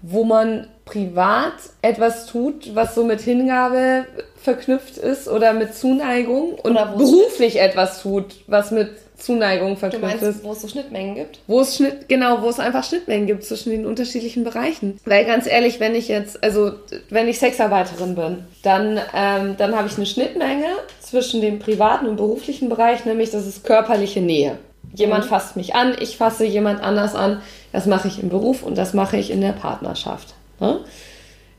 wo 0.03 0.23
man 0.23 0.67
privat 0.85 1.53
etwas 1.81 2.27
tut, 2.27 2.75
was 2.75 2.95
so 2.95 3.03
mit 3.03 3.21
Hingabe 3.21 4.05
verknüpft 4.37 4.97
ist 4.97 5.27
oder 5.27 5.53
mit 5.53 5.73
Zuneigung 5.73 6.53
und 6.53 6.75
beruflich 6.75 7.59
etwas 7.59 8.01
tut, 8.01 8.35
was 8.47 8.71
mit 8.71 8.91
Zuneigung 9.17 9.77
verknüpft 9.77 10.21
ist. 10.21 10.43
Wo 10.43 10.51
es 10.51 10.61
so 10.61 10.67
Schnittmengen 10.67 11.15
gibt? 11.15 11.39
Wo 11.47 11.61
es 11.61 11.75
Schnitt, 11.75 12.07
genau, 12.07 12.41
wo 12.41 12.49
es 12.49 12.59
einfach 12.59 12.83
Schnittmengen 12.83 13.25
gibt 13.25 13.43
zwischen 13.43 13.71
den 13.71 13.85
unterschiedlichen 13.85 14.43
Bereichen. 14.43 14.99
Weil 15.05 15.25
ganz 15.25 15.47
ehrlich, 15.47 15.79
wenn 15.79 15.95
ich 15.95 16.07
jetzt, 16.07 16.43
also 16.43 16.73
wenn 17.09 17.27
ich 17.27 17.39
Sexarbeiterin 17.39 18.15
bin, 18.15 18.45
dann, 18.61 18.99
ähm, 19.15 19.55
dann 19.57 19.75
habe 19.75 19.87
ich 19.87 19.97
eine 19.97 20.05
Schnittmenge 20.05 20.67
zwischen 20.99 21.41
dem 21.41 21.59
privaten 21.59 22.07
und 22.07 22.17
beruflichen 22.17 22.69
Bereich, 22.69 23.05
nämlich 23.05 23.31
das 23.31 23.47
ist 23.47 23.63
körperliche 23.63 24.21
Nähe. 24.21 24.57
Jemand 24.93 25.25
mhm. 25.25 25.29
fasst 25.29 25.55
mich 25.55 25.75
an, 25.75 25.95
ich 25.99 26.17
fasse 26.17 26.45
jemand 26.45 26.81
anders 26.81 27.15
an. 27.15 27.41
Das 27.71 27.85
mache 27.85 28.07
ich 28.07 28.21
im 28.21 28.29
Beruf 28.29 28.63
und 28.63 28.77
das 28.77 28.93
mache 28.93 29.17
ich 29.17 29.31
in 29.31 29.41
der 29.41 29.51
Partnerschaft. 29.51 30.35
Ne? 30.59 30.79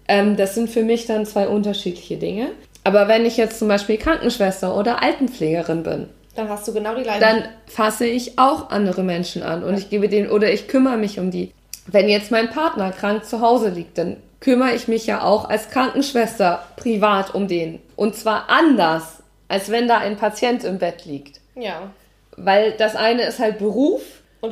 Ähm, 0.09 0.37
das 0.37 0.55
sind 0.55 0.71
für 0.71 0.83
mich 0.83 1.07
dann 1.07 1.27
zwei 1.27 1.49
unterschiedliche 1.49 2.17
Dinge. 2.17 2.49
Aber 2.85 3.09
wenn 3.09 3.27
ich 3.27 3.37
jetzt 3.37 3.59
zum 3.59 3.69
Beispiel 3.69 3.97
Krankenschwester 3.97 4.77
oder 4.77 5.03
Altenpflegerin 5.03 5.83
bin, 5.83 6.09
dann 6.37 6.49
hast 6.49 6.69
du 6.69 6.73
genau 6.73 6.95
die 6.95 7.03
gleiche. 7.03 7.21
Dann 7.21 7.45
fasse 7.67 8.07
ich 8.07 8.39
auch 8.39 8.71
andere 8.71 9.03
Menschen 9.03 9.43
an 9.43 9.65
und 9.65 9.73
ja. 9.73 9.79
ich 9.79 9.91
gebe 9.91 10.09
denen 10.09 10.31
oder 10.31 10.53
ich 10.53 10.69
kümmere 10.69 10.97
mich 10.97 11.19
um 11.19 11.31
die. 11.31 11.53
Wenn 11.87 12.09
jetzt 12.09 12.31
mein 12.31 12.51
Partner 12.51 12.93
krank 12.93 13.25
zu 13.25 13.41
Hause 13.41 13.71
liegt, 13.71 13.97
dann 13.99 14.19
kümmere 14.41 14.75
ich 14.75 14.87
mich 14.87 15.07
ja 15.07 15.23
auch 15.23 15.49
als 15.49 15.71
Krankenschwester 15.71 16.63
privat 16.77 17.35
um 17.35 17.49
den. 17.49 17.81
Und 17.97 18.17
zwar 18.17 18.51
anders, 18.51 19.23
als 19.49 19.71
wenn 19.71 19.89
da 19.89 19.99
ein 19.99 20.17
Patient 20.17 20.63
im 20.65 20.79
Bett 20.79 21.07
liegt. 21.07 21.41
Ja. 21.55 21.91
Weil 22.37 22.73
das 22.73 22.97
eine 22.97 23.23
ist 23.23 23.39
halt 23.39 23.59
Beruf 23.59 24.03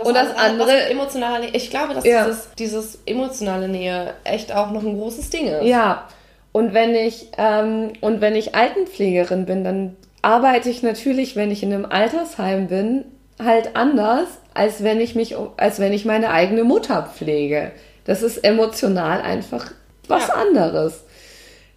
und 0.02 0.14
das, 0.14 0.28
und 0.28 0.36
das 0.36 0.44
andere, 0.44 0.70
andere 0.70 0.90
emotionale 0.90 1.40
Nähe. 1.40 1.50
Ich 1.54 1.70
glaube, 1.70 1.94
dass 1.94 2.04
ja. 2.04 2.24
dieses, 2.24 2.48
dieses 2.58 2.98
emotionale 3.06 3.68
Nähe 3.68 4.14
echt 4.24 4.54
auch 4.54 4.70
noch 4.70 4.82
ein 4.82 4.98
großes 4.98 5.30
Ding 5.30 5.46
ist. 5.46 5.64
Ja. 5.64 6.08
Und 6.52 6.72
wenn 6.72 6.94
ich 6.94 7.28
ähm, 7.36 7.92
und 8.00 8.20
wenn 8.20 8.36
ich 8.36 8.54
Altenpflegerin 8.54 9.44
bin, 9.44 9.64
dann 9.64 9.96
arbeite 10.22 10.70
ich 10.70 10.82
natürlich, 10.82 11.36
wenn 11.36 11.50
ich 11.50 11.62
in 11.62 11.72
einem 11.72 11.84
Altersheim 11.84 12.68
bin, 12.68 13.04
halt 13.42 13.74
anders, 13.74 14.28
als 14.54 14.82
wenn 14.82 15.00
ich 15.00 15.14
mich, 15.14 15.36
als 15.56 15.80
wenn 15.80 15.92
ich 15.92 16.04
meine 16.04 16.30
eigene 16.30 16.64
Mutter 16.64 17.10
pflege. 17.12 17.72
Das 18.04 18.22
ist 18.22 18.38
emotional 18.38 19.20
einfach 19.20 19.72
was 20.08 20.28
ja. 20.28 20.34
anderes. 20.34 21.04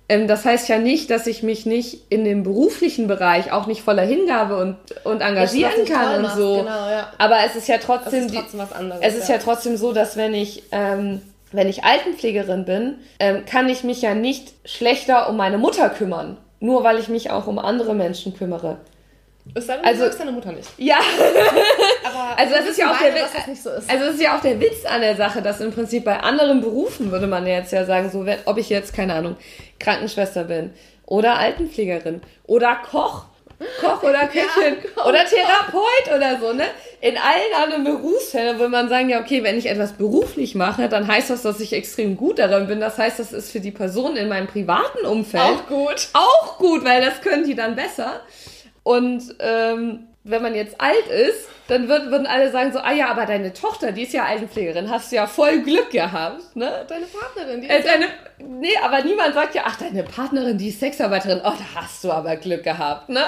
Ähm, 0.10 0.28
das 0.28 0.46
heißt 0.46 0.70
ja 0.70 0.78
nicht, 0.78 1.10
dass 1.10 1.28
ich 1.28 1.44
mich 1.44 1.66
nicht 1.66 2.10
in 2.10 2.24
dem 2.24 2.44
beruflichen 2.44 3.08
Bereich 3.08 3.52
auch 3.52 3.68
nicht 3.68 3.82
voller 3.82 4.04
Hingabe 4.04 4.58
und, 4.58 4.78
und 5.04 5.22
engagieren 5.22 5.86
kann 5.86 6.24
und 6.24 6.32
so. 6.32 6.58
Genau, 6.58 6.90
ja. 6.90 7.12
Aber 7.18 7.38
es 7.46 7.56
ist 7.56 7.68
ja 7.68 7.78
trotzdem, 7.78 8.28
ist 8.28 8.36
trotzdem 8.36 8.62
anderes, 8.62 9.02
es 9.02 9.16
ist 9.16 9.30
ja. 9.30 9.36
ja. 9.36 9.42
trotzdem 9.42 9.78
so, 9.78 9.94
dass 9.94 10.16
wenn 10.18 10.34
ich 10.34 10.64
ähm, 10.72 11.22
wenn 11.52 11.70
ich 11.70 11.86
Altenpflegerin 11.86 12.66
bin, 12.66 12.96
ähm, 13.20 13.46
kann 13.46 13.70
ich 13.70 13.86
mich 13.86 14.02
ja 14.02 14.14
nicht 14.14 14.54
schlechter 14.66 15.30
um 15.30 15.38
meine 15.38 15.58
Mutter 15.58 15.90
kümmern 15.90 16.38
nur 16.60 16.84
weil 16.84 16.98
ich 17.00 17.08
mich 17.08 17.32
auch 17.32 17.48
um 17.48 17.60
andere 17.60 17.94
Menschen 17.94 18.36
kümmere. 18.36 18.78
Ist 19.56 19.70
dann, 19.70 19.80
also, 19.84 20.10
du 20.10 20.18
deine 20.18 20.32
Mutter 20.32 20.52
nicht. 20.52 20.70
Ja. 20.78 20.98
Aber 22.04 22.38
also 22.38 22.54
das 22.56 22.68
ist 22.68 22.78
ja 22.78 22.92
auch 22.92 22.98
der 22.98 23.16
Witz, 23.16 23.32
das 23.34 23.64
so. 23.64 23.70
Also 23.70 24.06
das 24.06 24.16
ist 24.16 24.22
ja 24.22 24.38
auch 24.38 24.42
der 24.42 24.60
Witz 24.60 24.86
an 24.86 25.02
der 25.02 25.16
Sache, 25.16 25.42
dass 25.42 25.62
im 25.62 25.72
Prinzip 25.72 26.06
bei 26.06 26.20
anderen 26.20 26.62
Berufen 26.62 27.12
würde 27.12 27.28
man 27.28 27.46
jetzt 27.48 27.72
ja 27.72 27.86
sagen, 27.86 28.10
so 28.10 28.26
wenn, 28.26 28.40
ob 28.46 28.58
ich 28.58 28.70
jetzt 28.70 28.94
keine 28.94 29.14
Ahnung 29.14 29.38
Krankenschwester 29.80 30.46
bin 30.46 30.72
oder 31.06 31.38
Altenpflegerin 31.38 32.22
oder 32.46 32.76
Koch, 32.76 33.26
Koch 33.82 34.04
oder 34.04 34.20
Köchin 34.28 34.78
ja, 34.96 35.06
oder 35.06 35.26
Therapeut 35.26 36.16
oder 36.16 36.40
so, 36.40 36.54
ne? 36.54 36.66
in 37.00 37.16
allen 37.16 37.64
anderen 37.64 37.84
Berufsfeldern 37.84 38.58
würde 38.58 38.72
man 38.72 38.90
sagen, 38.90 39.10
ja, 39.10 39.20
okay, 39.20 39.44
wenn 39.44 39.58
ich 39.58 39.68
etwas 39.68 39.94
beruflich 39.94 40.56
mache, 40.56 40.90
dann 40.90 41.08
heißt 41.08 41.30
das, 41.30 41.44
dass 41.44 41.60
ich 41.60 41.74
extrem 41.74 42.18
gut 42.18 42.40
darin 42.40 42.68
bin. 42.68 42.80
Das 42.80 42.98
heißt, 42.98 43.20
das 43.20 43.34
ist 43.34 43.52
für 43.52 43.60
die 43.60 43.72
Person 43.72 44.16
in 44.18 44.28
meinem 44.28 44.48
privaten 44.48 45.06
Umfeld 45.06 45.44
Auch 45.44 45.68
gut. 45.68 46.10
auch 46.14 46.58
gut, 46.58 46.84
weil 46.84 47.02
das 47.02 47.22
können 47.22 47.46
die 47.46 47.56
dann 47.56 47.76
besser. 47.76 48.22
Und 48.88 49.36
ähm, 49.40 50.08
wenn 50.24 50.42
man 50.42 50.56
jetzt 50.56 50.80
alt 50.80 51.08
ist, 51.08 51.50
dann 51.68 51.90
würden, 51.90 52.10
würden 52.10 52.26
alle 52.26 52.50
sagen 52.52 52.72
so, 52.72 52.80
ah 52.80 52.94
ja, 52.94 53.10
aber 53.10 53.26
deine 53.26 53.52
Tochter, 53.52 53.92
die 53.92 54.04
ist 54.04 54.14
ja 54.14 54.24
Altenpflegerin, 54.24 54.90
hast 54.90 55.12
du 55.12 55.18
ja 55.18 55.28
voll 55.28 55.60
Glück 55.60 55.92
gehabt, 55.92 56.56
ne? 56.56 56.86
Deine 56.88 57.06
Partnerin, 57.06 57.60
die 57.60 57.70
Äh, 57.70 57.80
ist 57.80 57.86
deine, 57.86 58.06
nee, 58.38 58.78
aber 58.82 59.04
niemand 59.04 59.34
sagt 59.34 59.56
ja, 59.56 59.64
ach, 59.66 59.76
deine 59.76 60.04
Partnerin, 60.04 60.58
die 60.58 60.70
ist 60.70 60.80
Sexarbeiterin, 60.80 61.40
oh, 61.40 61.52
da 61.52 61.82
hast 61.82 62.02
du 62.06 62.12
aber 62.14 62.38
Glück 62.38 62.64
gehabt, 62.64 63.10
ne? 63.10 63.24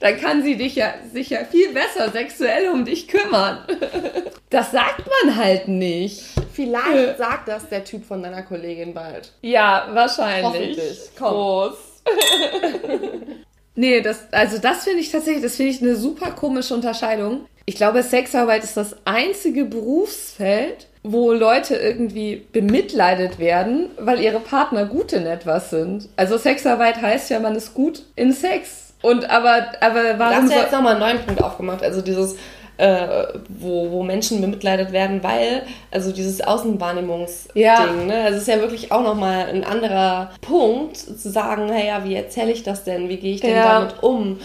Dann 0.00 0.20
kann 0.20 0.42
sie 0.42 0.56
dich 0.56 0.74
ja, 0.74 0.94
sich 1.12 1.30
ja 1.30 1.44
viel 1.44 1.72
besser 1.72 2.10
sexuell 2.10 2.70
um 2.70 2.84
dich 2.84 3.06
kümmern. 3.06 3.64
Das 4.50 4.70
sagt 4.70 5.02
man 5.24 5.36
halt 5.36 5.66
nicht. 5.66 6.22
Vielleicht 6.52 7.18
sagt 7.18 7.48
das 7.48 7.68
der 7.68 7.82
Typ 7.82 8.04
von 8.04 8.22
deiner 8.22 8.44
Kollegin 8.44 8.94
bald. 8.94 9.32
Ja, 9.40 9.88
wahrscheinlich. 9.90 10.44
Hoffentlich. 10.44 10.98
Komm. 11.18 11.32
Groß. 11.32 11.93
nee, 13.74 14.00
das, 14.00 14.32
also 14.32 14.58
das 14.58 14.84
finde 14.84 15.00
ich 15.00 15.10
tatsächlich, 15.10 15.42
das 15.42 15.56
finde 15.56 15.72
ich 15.72 15.82
eine 15.82 15.96
super 15.96 16.30
komische 16.32 16.74
Unterscheidung. 16.74 17.46
Ich 17.66 17.76
glaube, 17.76 18.02
Sexarbeit 18.02 18.62
ist 18.62 18.76
das 18.76 18.96
einzige 19.06 19.64
Berufsfeld, 19.64 20.86
wo 21.02 21.32
Leute 21.32 21.76
irgendwie 21.76 22.46
bemitleidet 22.52 23.38
werden, 23.38 23.90
weil 23.98 24.20
ihre 24.20 24.40
Partner 24.40 24.86
gut 24.86 25.12
in 25.12 25.26
etwas 25.26 25.70
sind. 25.70 26.08
Also 26.16 26.36
Sexarbeit 26.36 27.00
heißt 27.00 27.30
ja, 27.30 27.40
man 27.40 27.54
ist 27.54 27.74
gut 27.74 28.02
in 28.16 28.32
Sex. 28.32 28.92
Und 29.02 29.28
aber, 29.28 29.66
aber 29.80 30.18
warum 30.18 30.36
hast 30.36 30.48
du 30.48 30.50
ja 30.50 30.56
soll, 30.56 30.62
jetzt 30.62 30.72
nochmal 30.72 30.92
einen 30.92 31.00
neuen 31.00 31.26
Punkt 31.26 31.42
aufgemacht. 31.42 31.82
Also 31.82 32.00
dieses, 32.00 32.36
äh, 32.76 33.24
wo, 33.48 33.90
wo 33.90 34.02
Menschen 34.02 34.40
bemitleidet 34.40 34.90
werden, 34.92 35.22
weil, 35.22 35.62
also 35.90 36.10
dieses 36.12 36.40
Außenwahrnehmungsding, 36.40 37.62
Ja. 37.62 37.86
ne? 37.86 38.22
Also 38.24 38.36
es 38.36 38.42
ist 38.42 38.48
ja 38.48 38.60
wirklich 38.60 38.90
auch 38.92 39.02
nochmal 39.02 39.46
ein 39.48 39.64
anderer 39.64 40.30
Punkt, 40.40 40.96
zu 40.96 41.30
sagen, 41.30 41.70
hey, 41.70 41.86
ja, 41.88 42.04
wie 42.04 42.14
erzähle 42.16 42.52
ich 42.52 42.62
das 42.62 42.84
denn? 42.84 43.08
Wie 43.08 43.16
gehe 43.18 43.34
ich 43.34 43.40
denn 43.40 43.56
Ja. 43.56 43.80
damit 43.80 44.02
um? 44.02 44.38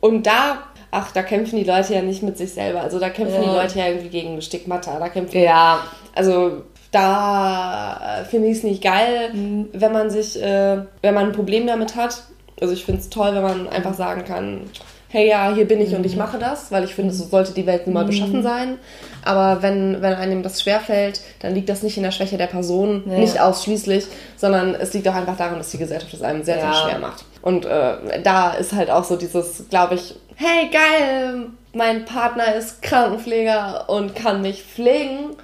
Und 0.00 0.26
da, 0.26 0.58
ach, 0.90 1.12
da 1.12 1.22
kämpfen 1.22 1.56
die 1.58 1.64
Leute 1.64 1.94
ja 1.94 2.02
nicht 2.02 2.22
mit 2.22 2.36
sich 2.38 2.52
selber. 2.52 2.80
Also 2.82 2.98
da 2.98 3.08
kämpfen 3.10 3.42
Ja. 3.42 3.48
die 3.50 3.56
Leute 3.56 3.78
ja 3.78 3.86
irgendwie 3.88 4.08
gegen 4.08 4.40
Stigmata. 4.42 4.98
Da 4.98 5.08
kämpfen 5.08 5.40
ja, 5.40 5.80
also 6.14 6.62
da 6.90 8.24
finde 8.28 8.48
ich 8.48 8.58
es 8.58 8.62
nicht 8.62 8.82
geil, 8.82 9.30
Mhm. 9.32 9.68
wenn 9.72 9.92
man 9.92 10.10
sich, 10.10 10.40
äh, 10.42 10.78
wenn 11.02 11.14
man 11.14 11.26
ein 11.26 11.32
Problem 11.32 11.66
damit 11.66 11.96
hat. 11.96 12.22
Also 12.60 12.74
ich 12.74 12.84
finde 12.84 13.00
es 13.00 13.08
toll, 13.08 13.34
wenn 13.34 13.42
man 13.42 13.68
einfach 13.68 13.94
sagen 13.94 14.24
kann, 14.24 14.62
hey 15.10 15.28
ja, 15.28 15.52
hier 15.54 15.66
bin 15.66 15.80
ich 15.80 15.94
und 15.94 16.06
ich 16.06 16.12
Mhm. 16.12 16.18
mache 16.18 16.38
das, 16.38 16.70
weil 16.72 16.84
ich 16.84 16.94
finde, 16.94 17.12
so 17.12 17.24
sollte 17.24 17.52
die 17.52 17.66
Welt 17.66 17.86
nun 17.86 17.94
mal 17.94 18.04
beschaffen 18.04 18.42
sein. 18.42 18.78
Aber 19.24 19.60
wenn, 19.62 20.00
wenn 20.00 20.14
einem 20.14 20.42
das 20.42 20.62
schwerfällt, 20.62 21.20
dann 21.40 21.54
liegt 21.54 21.68
das 21.68 21.82
nicht 21.82 21.96
in 21.96 22.02
der 22.04 22.10
Schwäche 22.12 22.38
der 22.38 22.46
Person, 22.46 23.02
Ja. 23.06 23.18
nicht 23.18 23.38
ausschließlich, 23.40 24.06
sondern 24.36 24.74
es 24.74 24.94
liegt 24.94 25.06
auch 25.08 25.14
einfach 25.14 25.36
daran, 25.36 25.58
dass 25.58 25.70
die 25.70 25.78
Gesellschaft 25.78 26.14
es 26.14 26.22
einem 26.22 26.42
sehr, 26.42 26.56
Ja. 26.56 26.72
sehr 26.72 26.82
schwer 26.90 26.98
macht. 27.00 27.24
Und 27.42 27.64
äh, 27.66 28.22
da 28.22 28.52
ist 28.54 28.72
halt 28.72 28.90
auch 28.90 29.04
so 29.04 29.16
dieses, 29.16 29.68
glaube 29.68 29.96
ich, 29.96 30.14
hey 30.36 30.70
geil, 30.70 31.46
mein 31.74 32.04
Partner 32.04 32.54
ist 32.54 32.80
Krankenpfleger 32.82 33.88
und 33.90 34.14
kann 34.14 34.40
mich 34.42 34.62
pflegen. 34.62 35.36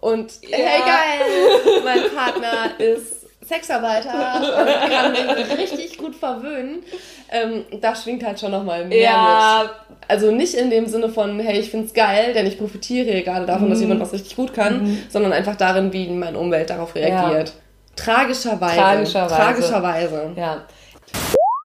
Und 0.00 0.32
hey 0.50 0.80
Ja. 0.80 0.84
geil, 0.86 1.82
mein 1.84 2.02
Partner 2.14 2.70
ist 2.78 3.17
Sexarbeiter 3.48 4.10
und 4.40 4.90
kann 4.90 5.12
mich 5.56 5.72
richtig 5.72 5.98
gut 5.98 6.14
verwöhnen. 6.14 6.82
Ähm, 7.30 7.64
da 7.80 7.94
schwingt 7.96 8.24
halt 8.24 8.38
schon 8.40 8.50
nochmal 8.52 8.84
mehr 8.84 9.00
Ja. 9.02 9.62
mit. 9.62 9.96
Also 10.08 10.30
nicht 10.30 10.54
in 10.54 10.70
dem 10.70 10.86
Sinne 10.86 11.08
von, 11.08 11.38
hey, 11.40 11.58
ich 11.58 11.70
find's 11.70 11.92
geil, 11.94 12.32
denn 12.34 12.46
ich 12.46 12.58
profitiere 12.58 13.22
gerade 13.22 13.46
davon, 13.46 13.66
Mhm. 13.66 13.70
dass 13.70 13.80
jemand 13.80 14.00
was 14.00 14.12
richtig 14.12 14.36
gut 14.36 14.54
kann, 14.54 14.98
sondern 15.10 15.32
einfach 15.32 15.56
darin, 15.56 15.92
wie 15.92 16.08
meine 16.08 16.38
Umwelt 16.38 16.70
darauf 16.70 16.94
reagiert. 16.94 17.52
Tragischerweise. 17.96 18.76
Tragischerweise. 18.76 19.34
Tragischerweise. 19.34 20.30
ja. 20.36 20.62